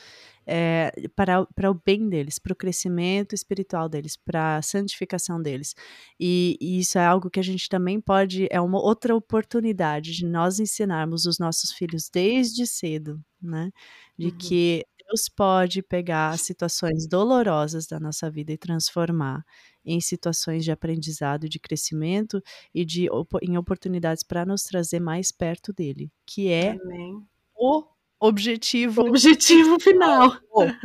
é, 0.46 0.92
para, 1.14 1.46
para 1.46 1.70
o 1.70 1.74
bem 1.74 2.08
deles, 2.08 2.38
para 2.38 2.52
o 2.52 2.56
crescimento 2.56 3.34
espiritual 3.34 3.88
deles, 3.88 4.16
para 4.16 4.56
a 4.56 4.62
santificação 4.62 5.40
deles. 5.40 5.74
E, 6.18 6.56
e, 6.60 6.80
isso 6.80 6.98
é 6.98 7.04
algo 7.04 7.30
que 7.30 7.40
a 7.40 7.44
gente 7.44 7.68
também 7.68 8.00
pode, 8.00 8.48
é 8.50 8.60
uma 8.60 8.80
outra 8.80 9.14
oportunidade 9.14 10.12
de 10.12 10.26
nós 10.26 10.58
ensinarmos 10.58 11.26
os 11.26 11.38
nossos 11.38 11.72
filhos 11.72 12.08
desde 12.12 12.66
cedo, 12.66 13.20
né? 13.40 13.70
De 14.18 14.28
uhum. 14.28 14.38
que 14.38 14.84
Deus 15.08 15.28
pode 15.28 15.82
pegar 15.82 16.38
situações 16.38 17.06
dolorosas 17.06 17.86
da 17.86 18.00
nossa 18.00 18.30
vida 18.30 18.52
e 18.52 18.58
transformar 18.58 19.44
em 19.84 20.00
situações 20.00 20.64
de 20.64 20.70
aprendizado, 20.70 21.48
de 21.48 21.58
crescimento 21.58 22.40
e 22.74 22.84
de 22.84 23.08
em 23.42 23.58
oportunidades 23.58 24.22
para 24.22 24.46
nos 24.46 24.62
trazer 24.62 25.00
mais 25.00 25.30
perto 25.30 25.72
dele, 25.72 26.10
que 26.24 26.48
é 26.48 26.70
Amém. 26.70 27.26
o 27.54 27.84
objetivo. 28.22 29.02
Objetivo 29.02 29.78
final. 29.80 30.36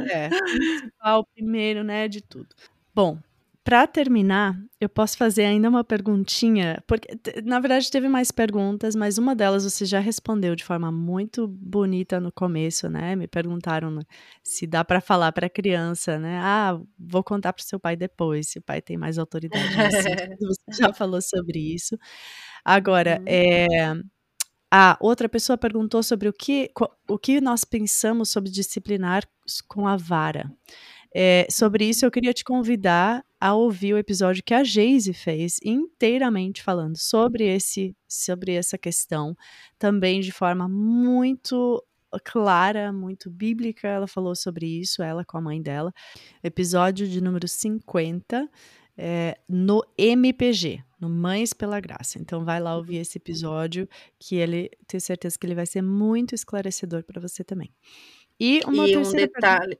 É, 0.10 0.30
principal, 0.30 1.26
primeiro, 1.36 1.84
né, 1.84 2.08
de 2.08 2.22
tudo. 2.22 2.48
Bom, 2.96 3.20
para 3.64 3.86
terminar, 3.86 4.58
eu 4.80 4.88
posso 4.88 5.18
fazer 5.18 5.44
ainda 5.44 5.68
uma 5.68 5.84
perguntinha, 5.84 6.82
porque 6.88 7.10
na 7.44 7.60
verdade 7.60 7.92
teve 7.92 8.08
mais 8.08 8.32
perguntas, 8.32 8.96
mas 8.96 9.18
uma 9.18 9.36
delas 9.36 9.66
você 9.66 9.86
já 9.86 10.00
respondeu 10.00 10.56
de 10.56 10.64
forma 10.64 10.90
muito 10.90 11.48
bonita 11.48 12.20
no 12.20 12.32
começo, 12.32 12.90
né? 12.90 13.14
Me 13.16 13.28
perguntaram 13.28 14.00
se 14.42 14.66
dá 14.66 14.86
para 14.86 15.02
falar 15.02 15.34
para 15.34 15.50
criança, 15.50 16.18
né? 16.18 16.40
Ah, 16.42 16.80
vou 16.98 17.24
contar 17.24 17.52
para 17.52 17.62
o 17.62 17.66
seu 17.66 17.78
pai 17.78 17.98
depois, 17.98 18.48
se 18.48 18.58
o 18.58 18.62
pai 18.62 18.82
tem 18.82 18.96
mais 18.96 19.20
autoridade. 19.20 19.66
você 20.40 20.82
já 20.82 20.94
falou 20.94 21.22
sobre 21.22 21.60
isso. 21.60 22.00
Agora, 22.64 23.18
uhum. 23.20 23.26
é, 23.28 23.68
a 24.72 24.98
outra 25.00 25.30
pessoa 25.30 25.58
perguntou 25.58 26.04
sobre 26.04 26.28
o 26.28 26.34
que, 26.34 26.72
o 27.08 27.18
que 27.18 27.40
nós 27.40 27.64
pensamos 27.64 28.30
sobre 28.30 28.52
disciplinar 28.52 29.24
com 29.68 29.88
a 29.88 29.96
vara. 29.96 30.52
É, 31.14 31.48
sobre 31.50 31.86
isso, 31.86 32.06
eu 32.06 32.12
queria 32.12 32.34
te 32.34 32.44
convidar 32.44 33.26
a 33.40 33.54
ouvir 33.54 33.94
o 33.94 33.98
episódio 33.98 34.44
que 34.44 34.54
a 34.54 34.64
Geise 34.64 35.14
fez, 35.14 35.60
inteiramente 35.64 36.62
falando 36.62 36.98
sobre, 36.98 37.46
esse, 37.46 37.96
sobre 38.08 38.54
essa 38.54 38.78
questão, 38.78 39.36
também 39.80 40.20
de 40.20 40.32
forma 40.32 40.68
muito 40.68 41.84
clara, 42.24 42.92
muito 42.92 43.30
bíblica. 43.30 43.88
Ela 43.88 44.08
falou 44.08 44.36
sobre 44.36 44.66
isso, 44.66 45.02
ela 45.02 45.24
com 45.24 45.38
a 45.38 45.42
mãe 45.42 45.62
dela. 45.62 45.94
Episódio 46.44 47.08
de 47.08 47.22
número 47.22 47.48
50, 47.48 48.50
é, 48.98 49.38
no 49.48 49.84
MPG, 49.98 50.84
no 51.00 51.10
Mães 51.10 51.54
pela 51.54 51.80
Graça. 51.80 52.20
Então 52.20 52.44
vai 52.44 52.60
lá 52.60 52.76
ouvir 52.76 52.98
esse 52.98 53.18
episódio 53.18 53.88
que 54.20 54.36
ele 54.36 54.72
tenho 54.88 55.02
certeza 55.02 55.38
que 55.40 55.46
ele 55.46 55.56
vai 55.56 55.66
ser 55.66 55.82
muito 55.82 56.34
esclarecedor 56.34 57.04
para 57.04 57.22
você 57.22 57.44
também. 57.44 57.72
E 58.40 58.60
e 58.60 58.98
um 58.98 59.12
detalhe, 59.12 59.80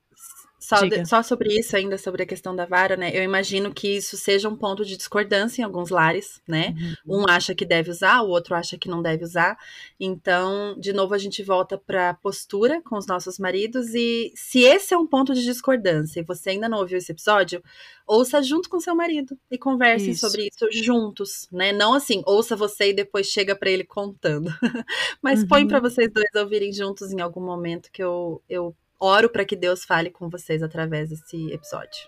só, 0.68 0.86
de, 0.86 1.06
só, 1.06 1.24
sobre 1.24 1.58
isso 1.58 1.78
ainda, 1.78 1.98
sobre 1.98 2.24
a 2.24 2.26
questão 2.26 2.54
da 2.54 2.66
vara, 2.66 2.98
né? 2.98 3.10
Eu 3.14 3.24
imagino 3.24 3.74
que 3.74 3.96
isso 3.96 4.18
seja 4.18 4.50
um 4.50 4.56
ponto 4.58 4.84
de 4.84 4.98
discordância 4.98 5.62
em 5.62 5.64
alguns 5.64 5.90
lares, 5.90 6.42
né? 6.46 6.76
Uhum. 7.06 7.22
Um 7.22 7.30
acha 7.30 7.56
que 7.56 7.66
deve 7.66 7.90
usar, 7.90 8.22
o 8.22 8.28
outro 8.28 8.54
acha 8.54 8.78
que 8.78 8.90
não 8.90 9.02
deve 9.02 9.24
usar. 9.24 9.58
Então, 9.98 10.78
de 10.78 10.92
novo, 10.92 11.14
a 11.14 11.18
gente 11.18 11.42
volta 11.42 11.78
para 11.78 12.16
postura 12.16 12.82
com 12.82 12.98
os 12.98 13.08
nossos 13.08 13.40
maridos. 13.40 13.96
E 13.96 14.34
se 14.36 14.60
esse 14.60 14.94
é 14.94 14.98
um 14.98 15.08
ponto 15.08 15.34
de 15.34 15.42
discordância 15.42 16.20
e 16.20 16.24
você 16.24 16.50
ainda 16.50 16.68
não 16.68 16.80
ouviu 16.80 16.98
esse 16.98 17.14
episódio, 17.14 17.64
ouça 18.06 18.44
junto 18.44 18.70
com 18.70 18.78
seu 18.78 18.94
marido 18.94 19.40
e 19.50 19.58
conversem 19.58 20.10
isso. 20.10 20.28
sobre 20.28 20.50
isso 20.50 20.68
juntos, 20.84 21.48
né? 21.50 21.72
Não 21.72 21.94
assim, 21.94 22.22
ouça 22.26 22.58
você 22.58 22.90
e 22.90 22.94
depois 22.94 23.28
chega 23.28 23.56
para 23.56 23.70
ele 23.70 23.86
contando. 23.86 24.52
Mas 25.24 25.44
uhum. 25.44 25.48
põe 25.48 25.66
para 25.66 25.80
vocês 25.80 26.12
dois 26.12 26.28
ouvirem 26.36 26.74
juntos 26.74 27.14
em 27.14 27.22
algum 27.22 27.42
momento 27.42 27.90
que 27.90 28.04
eu, 28.04 28.44
eu 28.50 28.76
oro 29.00 29.30
para 29.30 29.46
que 29.46 29.56
Deus 29.56 29.84
fale 29.84 30.10
com 30.10 30.30
vocês 30.30 30.62
através 30.64 31.10
desse 31.10 31.52
episódio. 31.52 32.08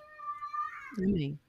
Amém. 0.97 1.39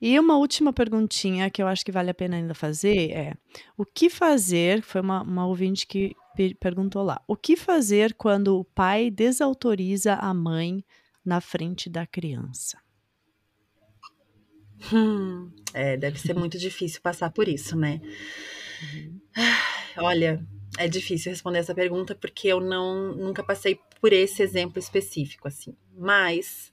E 0.00 0.18
uma 0.18 0.36
última 0.36 0.72
perguntinha 0.72 1.50
que 1.50 1.62
eu 1.62 1.66
acho 1.66 1.84
que 1.84 1.92
vale 1.92 2.10
a 2.10 2.14
pena 2.14 2.36
ainda 2.36 2.54
fazer 2.54 3.10
é: 3.10 3.34
o 3.76 3.84
que 3.84 4.10
fazer? 4.10 4.82
Foi 4.82 5.00
uma, 5.00 5.22
uma 5.22 5.46
ouvinte 5.46 5.86
que 5.86 6.14
perguntou 6.60 7.02
lá: 7.02 7.22
o 7.26 7.36
que 7.36 7.56
fazer 7.56 8.14
quando 8.14 8.58
o 8.58 8.64
pai 8.64 9.10
desautoriza 9.10 10.14
a 10.14 10.34
mãe 10.34 10.84
na 11.24 11.40
frente 11.40 11.88
da 11.88 12.06
criança? 12.06 12.78
Hum, 14.92 15.50
é, 15.72 15.96
deve 15.96 16.18
ser 16.18 16.34
muito 16.34 16.58
difícil 16.58 17.00
passar 17.00 17.30
por 17.30 17.48
isso, 17.48 17.76
né? 17.76 18.00
Uhum. 18.82 19.20
Olha, 19.98 20.44
é 20.78 20.88
difícil 20.88 21.30
responder 21.30 21.58
essa 21.58 21.74
pergunta 21.74 22.14
porque 22.14 22.48
eu 22.48 22.60
não 22.60 23.14
nunca 23.14 23.42
passei 23.42 23.78
por 24.00 24.12
esse 24.12 24.42
exemplo 24.42 24.78
específico 24.78 25.48
assim. 25.48 25.76
Mas 25.96 26.72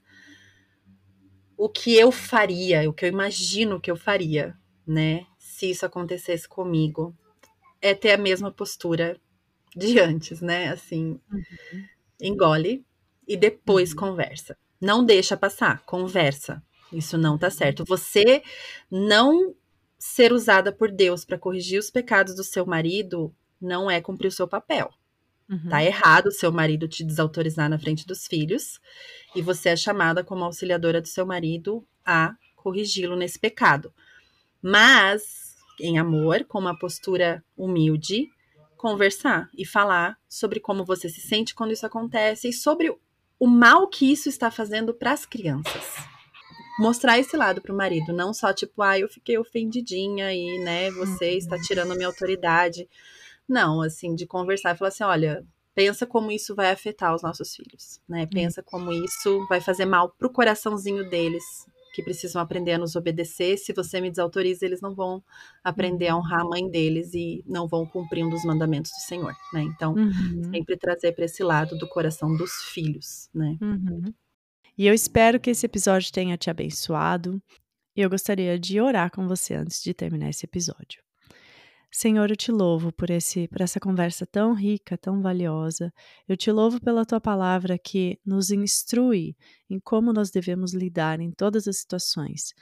o 1.56 1.68
que 1.68 1.96
eu 1.96 2.10
faria, 2.10 2.88
o 2.88 2.92
que 2.92 3.04
eu 3.04 3.08
imagino 3.08 3.80
que 3.80 3.90
eu 3.90 3.96
faria, 3.96 4.56
né, 4.86 5.26
se 5.38 5.70
isso 5.70 5.86
acontecesse 5.86 6.48
comigo, 6.48 7.16
é 7.80 7.94
ter 7.94 8.12
a 8.12 8.18
mesma 8.18 8.50
postura 8.50 9.20
de 9.74 9.98
antes, 9.98 10.40
né? 10.40 10.68
Assim, 10.68 11.20
uhum. 11.30 11.84
engole 12.20 12.84
e 13.26 13.36
depois 13.36 13.90
uhum. 13.90 13.96
conversa. 13.96 14.56
Não 14.80 15.04
deixa 15.04 15.36
passar, 15.36 15.82
conversa. 15.84 16.62
Isso 16.92 17.16
não 17.16 17.38
tá 17.38 17.48
certo. 17.50 17.84
Você 17.84 18.42
não 18.90 19.54
ser 19.98 20.32
usada 20.32 20.72
por 20.72 20.90
Deus 20.90 21.24
para 21.24 21.38
corrigir 21.38 21.78
os 21.78 21.90
pecados 21.90 22.34
do 22.34 22.42
seu 22.42 22.66
marido 22.66 23.34
não 23.62 23.90
é 23.90 24.00
cumprir 24.00 24.28
o 24.28 24.32
seu 24.32 24.48
papel. 24.48 24.90
Uhum. 25.48 25.68
Tá 25.68 25.84
errado 25.84 26.26
o 26.26 26.32
seu 26.32 26.50
marido 26.52 26.88
te 26.88 27.04
desautorizar 27.04 27.68
na 27.68 27.78
frente 27.78 28.06
dos 28.06 28.26
filhos 28.26 28.80
e 29.34 29.42
você 29.42 29.70
é 29.70 29.76
chamada 29.76 30.24
como 30.24 30.44
auxiliadora 30.44 31.00
do 31.00 31.08
seu 31.08 31.26
marido 31.26 31.86
a 32.04 32.34
corrigi-lo 32.56 33.16
nesse 33.16 33.38
pecado. 33.38 33.92
Mas, 34.62 35.56
em 35.80 35.98
amor, 35.98 36.44
com 36.44 36.58
uma 36.58 36.78
postura 36.78 37.44
humilde, 37.56 38.28
conversar 38.76 39.48
e 39.56 39.66
falar 39.66 40.18
sobre 40.28 40.58
como 40.58 40.84
você 40.84 41.08
se 41.08 41.20
sente 41.20 41.54
quando 41.54 41.72
isso 41.72 41.86
acontece 41.86 42.48
e 42.48 42.52
sobre 42.52 42.96
o 43.38 43.46
mal 43.46 43.88
que 43.88 44.10
isso 44.10 44.28
está 44.28 44.50
fazendo 44.50 44.94
para 44.94 45.12
as 45.12 45.26
crianças. 45.26 45.96
Mostrar 46.78 47.18
esse 47.18 47.36
lado 47.36 47.60
para 47.60 47.72
o 47.72 47.76
marido, 47.76 48.12
não 48.12 48.32
só 48.32 48.52
tipo, 48.52 48.82
ah, 48.82 48.98
eu 48.98 49.08
fiquei 49.08 49.36
ofendidinha 49.36 50.32
e, 50.32 50.58
né, 50.60 50.90
você 50.92 51.32
uhum. 51.32 51.38
está 51.38 51.58
tirando 51.60 51.92
a 51.92 51.94
minha 51.94 52.06
autoridade. 52.06 52.88
Não, 53.52 53.82
assim, 53.82 54.14
de 54.14 54.26
conversar 54.26 54.74
e 54.74 54.78
falar 54.78 54.88
assim, 54.88 55.04
olha, 55.04 55.44
pensa 55.74 56.06
como 56.06 56.32
isso 56.32 56.54
vai 56.54 56.70
afetar 56.70 57.14
os 57.14 57.22
nossos 57.22 57.54
filhos, 57.54 58.00
né? 58.08 58.24
Pensa 58.24 58.62
como 58.62 58.90
isso 58.90 59.46
vai 59.46 59.60
fazer 59.60 59.84
mal 59.84 60.08
pro 60.08 60.32
coraçãozinho 60.32 61.06
deles, 61.10 61.44
que 61.94 62.02
precisam 62.02 62.40
aprender 62.40 62.72
a 62.72 62.78
nos 62.78 62.96
obedecer. 62.96 63.58
Se 63.58 63.74
você 63.74 64.00
me 64.00 64.08
desautoriza, 64.08 64.64
eles 64.64 64.80
não 64.80 64.94
vão 64.94 65.22
aprender 65.62 66.08
a 66.08 66.16
honrar 66.16 66.40
a 66.40 66.48
mãe 66.48 66.66
deles 66.66 67.12
e 67.12 67.44
não 67.46 67.68
vão 67.68 67.84
cumprir 67.84 68.24
um 68.24 68.30
dos 68.30 68.42
mandamentos 68.42 68.90
do 68.90 69.06
Senhor, 69.06 69.34
né? 69.52 69.60
Então, 69.64 69.92
uhum. 69.92 70.50
sempre 70.50 70.78
trazer 70.78 71.12
para 71.12 71.26
esse 71.26 71.42
lado 71.42 71.76
do 71.76 71.86
coração 71.86 72.34
dos 72.34 72.52
filhos, 72.72 73.28
né? 73.34 73.58
Uhum. 73.60 74.14
E 74.78 74.86
eu 74.86 74.94
espero 74.94 75.38
que 75.38 75.50
esse 75.50 75.66
episódio 75.66 76.10
tenha 76.10 76.38
te 76.38 76.48
abençoado. 76.48 77.38
E 77.94 78.00
eu 78.00 78.08
gostaria 78.08 78.58
de 78.58 78.80
orar 78.80 79.10
com 79.10 79.28
você 79.28 79.52
antes 79.52 79.82
de 79.82 79.92
terminar 79.92 80.30
esse 80.30 80.46
episódio. 80.46 81.02
Senhor, 81.94 82.30
eu 82.30 82.36
te 82.36 82.50
louvo 82.50 82.90
por, 82.90 83.10
esse, 83.10 83.46
por 83.48 83.60
essa 83.60 83.78
conversa 83.78 84.24
tão 84.24 84.54
rica, 84.54 84.96
tão 84.96 85.20
valiosa. 85.20 85.92
Eu 86.26 86.38
te 86.38 86.50
louvo 86.50 86.80
pela 86.80 87.04
tua 87.04 87.20
palavra 87.20 87.78
que 87.78 88.18
nos 88.24 88.50
instrui 88.50 89.36
em 89.68 89.78
como 89.78 90.10
nós 90.10 90.30
devemos 90.30 90.72
lidar 90.72 91.20
em 91.20 91.30
todas 91.30 91.68
as 91.68 91.76
situações. 91.76 92.54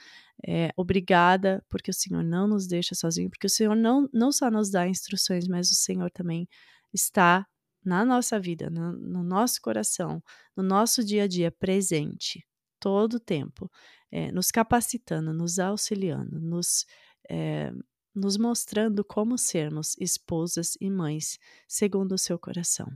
É, 0.45 0.73
obrigada, 0.75 1.63
porque 1.69 1.89
o 1.89 1.93
Senhor 1.93 2.23
não 2.25 2.45
nos 2.45 2.67
deixa 2.67 2.93
sozinho, 2.93 3.29
porque 3.29 3.47
o 3.47 3.49
Senhor 3.49 3.73
não, 3.73 4.09
não 4.11 4.33
só 4.33 4.51
nos 4.51 4.69
dá 4.69 4.85
instruções, 4.85 5.47
mas 5.47 5.71
o 5.71 5.75
Senhor 5.75 6.11
também 6.11 6.45
está 6.93 7.47
na 7.85 8.03
nossa 8.03 8.37
vida, 8.37 8.69
no, 8.69 8.91
no 8.91 9.23
nosso 9.23 9.61
coração, 9.61 10.21
no 10.57 10.61
nosso 10.61 11.05
dia 11.05 11.23
a 11.23 11.27
dia 11.27 11.49
presente, 11.49 12.45
todo 12.81 13.13
o 13.13 13.19
tempo, 13.19 13.71
é, 14.11 14.29
nos 14.29 14.51
capacitando, 14.51 15.33
nos 15.33 15.57
auxiliando, 15.57 16.37
nos. 16.37 16.85
É, 17.29 17.71
nos 18.13 18.37
mostrando 18.37 19.03
como 19.03 19.37
sermos 19.37 19.95
esposas 19.99 20.77
e 20.79 20.89
mães 20.89 21.39
segundo 21.67 22.13
o 22.13 22.17
seu 22.17 22.37
coração. 22.37 22.87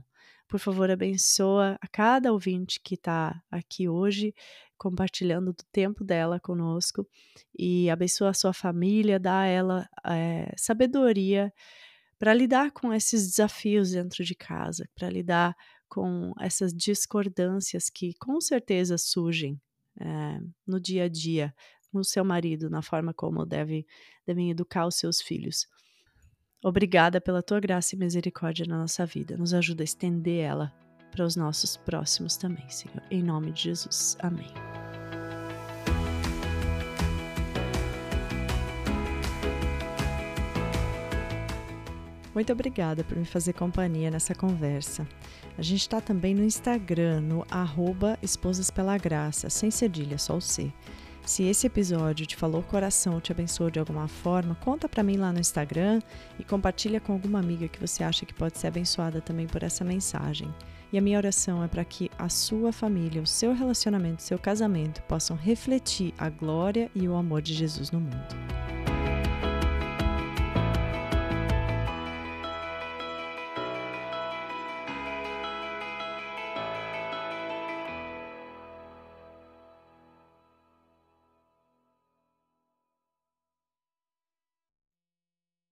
Por 0.48 0.60
favor, 0.60 0.90
abençoa 0.90 1.76
a 1.80 1.88
cada 1.88 2.32
ouvinte 2.32 2.78
que 2.80 2.94
está 2.94 3.42
aqui 3.50 3.88
hoje, 3.88 4.32
compartilhando 4.78 5.52
do 5.52 5.64
tempo 5.72 6.04
dela 6.04 6.38
conosco, 6.38 7.06
e 7.58 7.90
abençoa 7.90 8.30
a 8.30 8.34
sua 8.34 8.52
família, 8.52 9.18
dá 9.18 9.40
a 9.40 9.46
ela 9.46 9.88
é, 10.06 10.52
sabedoria 10.56 11.52
para 12.18 12.32
lidar 12.32 12.70
com 12.70 12.92
esses 12.92 13.28
desafios 13.28 13.90
dentro 13.90 14.24
de 14.24 14.34
casa, 14.34 14.88
para 14.94 15.10
lidar 15.10 15.56
com 15.88 16.32
essas 16.40 16.72
discordâncias 16.72 17.90
que 17.90 18.14
com 18.14 18.40
certeza 18.40 18.96
surgem 18.96 19.60
é, 20.00 20.40
no 20.66 20.80
dia 20.80 21.04
a 21.04 21.08
dia 21.08 21.54
no 21.96 22.04
seu 22.04 22.24
marido, 22.24 22.70
na 22.70 22.82
forma 22.82 23.12
como 23.12 23.44
deve, 23.44 23.86
devem 24.26 24.50
educar 24.50 24.86
os 24.86 24.96
seus 24.96 25.20
filhos. 25.20 25.66
Obrigada 26.64 27.20
pela 27.20 27.42
tua 27.42 27.60
graça 27.60 27.94
e 27.94 27.98
misericórdia 27.98 28.66
na 28.66 28.78
nossa 28.78 29.04
vida. 29.06 29.36
Nos 29.36 29.54
ajuda 29.54 29.82
a 29.82 29.84
estender 29.84 30.44
ela 30.44 30.72
para 31.10 31.24
os 31.24 31.36
nossos 31.36 31.76
próximos 31.76 32.36
também, 32.36 32.68
Senhor. 32.68 33.02
Em 33.10 33.22
nome 33.22 33.52
de 33.52 33.62
Jesus. 33.62 34.16
Amém. 34.20 34.52
Muito 42.36 42.52
obrigada 42.52 43.02
por 43.02 43.16
me 43.16 43.24
fazer 43.24 43.54
companhia 43.54 44.10
nessa 44.10 44.34
conversa. 44.34 45.08
A 45.56 45.62
gente 45.62 45.80
está 45.80 46.02
também 46.02 46.34
no 46.34 46.44
Instagram, 46.44 47.22
no 47.22 47.46
arroba 47.50 48.18
Esposas 48.22 48.70
Pela 48.70 48.98
Graça, 48.98 49.48
sem 49.48 49.70
cedilha, 49.70 50.18
só 50.18 50.36
o 50.36 50.40
C. 50.40 50.70
Se 51.26 51.42
esse 51.42 51.66
episódio 51.66 52.24
te 52.24 52.36
falou 52.36 52.62
coração, 52.62 53.20
te 53.20 53.32
abençoou 53.32 53.68
de 53.68 53.80
alguma 53.80 54.06
forma, 54.06 54.54
conta 54.54 54.88
para 54.88 55.02
mim 55.02 55.16
lá 55.16 55.32
no 55.32 55.40
Instagram 55.40 56.00
e 56.38 56.44
compartilha 56.44 57.00
com 57.00 57.12
alguma 57.12 57.40
amiga 57.40 57.66
que 57.66 57.80
você 57.80 58.04
acha 58.04 58.24
que 58.24 58.32
pode 58.32 58.56
ser 58.56 58.68
abençoada 58.68 59.20
também 59.20 59.48
por 59.48 59.64
essa 59.64 59.84
mensagem. 59.84 60.54
E 60.92 60.96
a 60.96 61.00
minha 61.00 61.18
oração 61.18 61.64
é 61.64 61.66
para 61.66 61.84
que 61.84 62.08
a 62.16 62.28
sua 62.28 62.72
família, 62.72 63.20
o 63.20 63.26
seu 63.26 63.52
relacionamento, 63.52 64.20
o 64.20 64.22
seu 64.22 64.38
casamento 64.38 65.02
possam 65.02 65.36
refletir 65.36 66.14
a 66.16 66.30
glória 66.30 66.88
e 66.94 67.08
o 67.08 67.16
amor 67.16 67.42
de 67.42 67.54
Jesus 67.54 67.90
no 67.90 67.98
mundo. 67.98 68.75